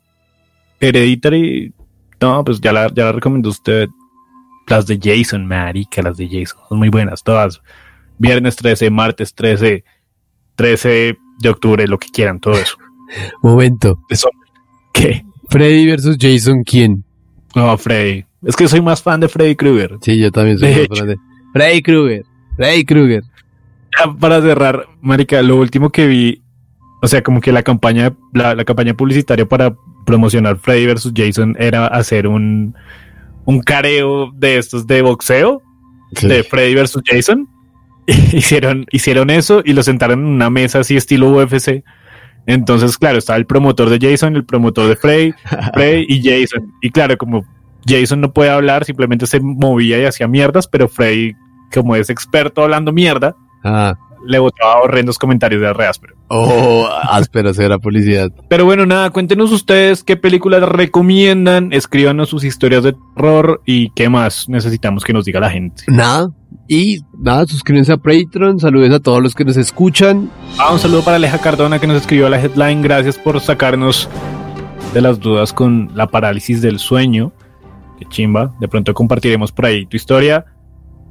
Hereditary, 0.79 1.73
no, 2.21 2.43
pues 2.43 2.61
ya 2.61 2.71
la, 2.71 2.91
ya 2.93 3.05
la 3.05 3.11
recomendó 3.13 3.49
usted. 3.49 3.87
Las 4.67 4.87
de 4.87 4.99
Jason, 5.01 5.45
marica, 5.45 6.01
las 6.01 6.17
de 6.17 6.27
Jason, 6.27 6.59
son 6.67 6.79
muy 6.79 6.89
buenas, 6.89 7.23
todas. 7.23 7.61
Viernes 8.17 8.55
13, 8.55 8.89
martes 8.89 9.33
13, 9.35 9.83
13 10.55 11.17
de 11.39 11.49
octubre, 11.49 11.87
lo 11.87 11.99
que 11.99 12.09
quieran, 12.09 12.39
todo 12.39 12.55
eso. 12.55 12.77
Momento. 13.43 13.99
Eso. 14.09 14.29
¿Qué? 14.93 15.23
Freddy 15.49 15.85
versus 15.85 16.17
Jason, 16.19 16.63
¿quién? 16.63 17.03
No, 17.53 17.77
Freddy. 17.77 18.25
Es 18.43 18.55
que 18.55 18.67
soy 18.67 18.81
más 18.81 19.01
fan 19.01 19.19
de 19.19 19.29
Freddy 19.29 19.55
Krueger. 19.55 19.97
Sí, 20.01 20.19
yo 20.19 20.31
también 20.31 20.57
soy 20.57 20.69
más 20.69 20.99
fan 20.99 21.07
de 21.07 21.17
Freddy 21.53 21.81
Krueger. 21.81 22.23
Freddy 22.55 22.85
Krueger. 22.85 23.23
para 24.19 24.41
cerrar, 24.41 24.87
marica, 25.01 25.41
lo 25.41 25.57
último 25.57 25.89
que 25.89 26.07
vi, 26.07 26.41
o 27.05 27.07
sea, 27.07 27.21
como 27.21 27.41
que 27.41 27.51
la 27.51 27.63
campaña, 27.63 28.13
la, 28.33 28.65
campaña 28.65 28.93
publicitaria 28.93 29.47
para 29.47 29.75
promocionar 30.05 30.57
Freddy 30.57 30.85
versus 30.85 31.13
Jason 31.15 31.55
era 31.59 31.87
hacer 31.87 32.27
un, 32.27 32.75
un 33.45 33.61
careo 33.61 34.31
de 34.33 34.57
estos 34.57 34.87
de 34.87 35.01
boxeo 35.01 35.61
de 36.21 36.43
Freddy 36.43 36.75
versus 36.75 37.01
Jason. 37.05 37.47
hicieron, 38.07 38.85
hicieron 38.91 39.29
eso 39.29 39.61
y 39.65 39.73
lo 39.73 39.83
sentaron 39.83 40.19
en 40.19 40.25
una 40.25 40.49
mesa 40.49 40.79
así 40.79 40.95
estilo 40.95 41.31
UFC 41.31 41.83
entonces, 42.47 42.97
claro, 42.97 43.17
estaba 43.17 43.37
el 43.37 43.45
promotor 43.45 43.89
de 43.89 43.99
Jason, 43.99 44.35
el 44.35 44.45
promotor 44.45 44.87
de 44.87 44.95
Frey, 44.95 45.33
Frey 45.73 46.05
y 46.07 46.21
Jason. 46.23 46.71
Y 46.81 46.91
claro, 46.91 47.17
como 47.17 47.45
Jason 47.87 48.21
no 48.21 48.31
puede 48.31 48.49
hablar, 48.49 48.85
simplemente 48.85 49.25
se 49.25 49.39
movía 49.39 49.99
y 49.99 50.05
hacía 50.05 50.27
mierdas, 50.27 50.67
pero 50.67 50.87
Frey, 50.87 51.33
como 51.73 51.95
es 51.95 52.09
experto 52.09 52.63
hablando 52.63 52.91
mierda, 52.91 53.35
ah. 53.63 53.95
Le 54.25 54.39
botaba 54.39 54.81
horrendos 54.81 55.17
comentarios 55.17 55.61
de 55.61 55.73
re 55.73 55.87
áspero. 55.87 56.15
Oh, 56.27 56.87
áspero 57.03 57.53
será 57.53 57.77
publicidad. 57.77 58.31
Pero 58.49 58.65
bueno, 58.65 58.85
nada, 58.85 59.09
cuéntenos 59.11 59.51
ustedes 59.51 60.03
qué 60.03 60.17
películas 60.17 60.63
recomiendan, 60.63 61.71
escríbanos 61.71 62.29
sus 62.29 62.43
historias 62.43 62.83
de 62.83 62.95
terror 63.15 63.61
y 63.65 63.89
qué 63.91 64.09
más 64.09 64.49
necesitamos 64.49 65.03
que 65.03 65.13
nos 65.13 65.25
diga 65.25 65.39
la 65.39 65.49
gente. 65.49 65.83
Nada. 65.87 66.29
Y 66.67 67.01
nada, 67.19 67.45
suscríbanse 67.45 67.93
a 67.93 67.97
Patreon, 67.97 68.59
saludos 68.59 68.91
a 68.91 68.99
todos 68.99 69.21
los 69.21 69.35
que 69.35 69.45
nos 69.45 69.55
escuchan. 69.55 70.31
Ah, 70.57 70.73
un 70.73 70.79
saludo 70.79 71.03
para 71.03 71.17
Aleja 71.17 71.37
Cardona 71.37 71.79
que 71.79 71.85
nos 71.85 71.97
escribió 71.97 72.27
la 72.27 72.41
headline. 72.41 72.81
Gracias 72.81 73.19
por 73.19 73.39
sacarnos 73.39 74.09
de 74.93 75.01
las 75.01 75.19
dudas 75.19 75.53
con 75.53 75.91
la 75.93 76.07
parálisis 76.07 76.61
del 76.61 76.79
sueño. 76.79 77.31
Qué 77.99 78.05
chimba. 78.05 78.55
De 78.59 78.67
pronto 78.67 78.93
compartiremos 78.93 79.51
por 79.51 79.65
ahí 79.65 79.85
tu 79.85 79.95
historia. 79.95 80.45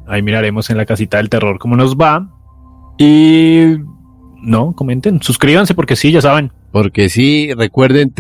Ahí 0.07 0.23
miraremos 0.23 0.71
en 0.71 0.77
la 0.77 0.87
casita 0.87 1.19
del 1.19 1.29
terror 1.29 1.59
cómo 1.59 1.77
nos 1.77 1.97
va. 1.97 2.29
Y 2.99 3.77
no, 4.43 4.73
comenten, 4.73 5.21
suscríbanse 5.23 5.75
porque 5.75 5.97
sí, 5.97 6.13
ya 6.13 6.21
saben. 6.21 6.53
Porque 6.73 7.09
sí, 7.09 7.51
recuerden 7.57 8.13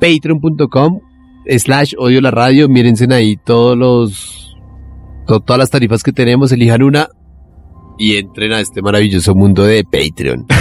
www.patreon.com 0.00 1.00
slash 1.58 1.94
odio 1.98 2.20
la 2.20 2.30
radio. 2.30 2.68
Mírense 2.68 3.06
ahí 3.12 3.36
todos 3.36 3.76
los 3.76 4.56
to- 5.26 5.40
todas 5.40 5.58
las 5.58 5.70
tarifas 5.70 6.02
que 6.02 6.12
tenemos, 6.12 6.52
elijan 6.52 6.82
una 6.82 7.08
y 7.98 8.16
entren 8.16 8.52
a 8.52 8.60
este 8.60 8.80
maravilloso 8.82 9.34
mundo 9.34 9.62
de 9.64 9.84
Patreon. 9.84 10.46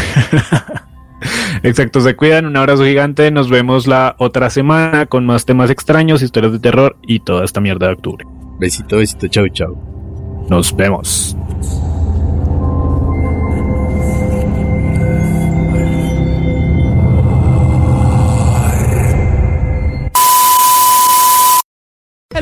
Exacto, 1.63 1.99
se 2.01 2.15
cuidan. 2.15 2.45
Un 2.45 2.55
abrazo 2.57 2.83
gigante. 2.85 3.31
Nos 3.31 3.49
vemos 3.49 3.87
la 3.87 4.15
otra 4.19 4.49
semana 4.49 5.05
con 5.05 5.25
más 5.25 5.45
temas 5.45 5.69
extraños, 5.69 6.21
historias 6.21 6.51
de 6.53 6.59
terror 6.59 6.97
y 7.05 7.19
toda 7.19 7.43
esta 7.45 7.59
mierda 7.61 7.87
de 7.87 7.93
octubre. 7.93 8.25
Besito, 8.59 8.97
besito, 8.97 9.27
chau, 9.27 9.47
chau. 9.49 9.77
Nos 10.49 10.75
vemos. 10.75 11.35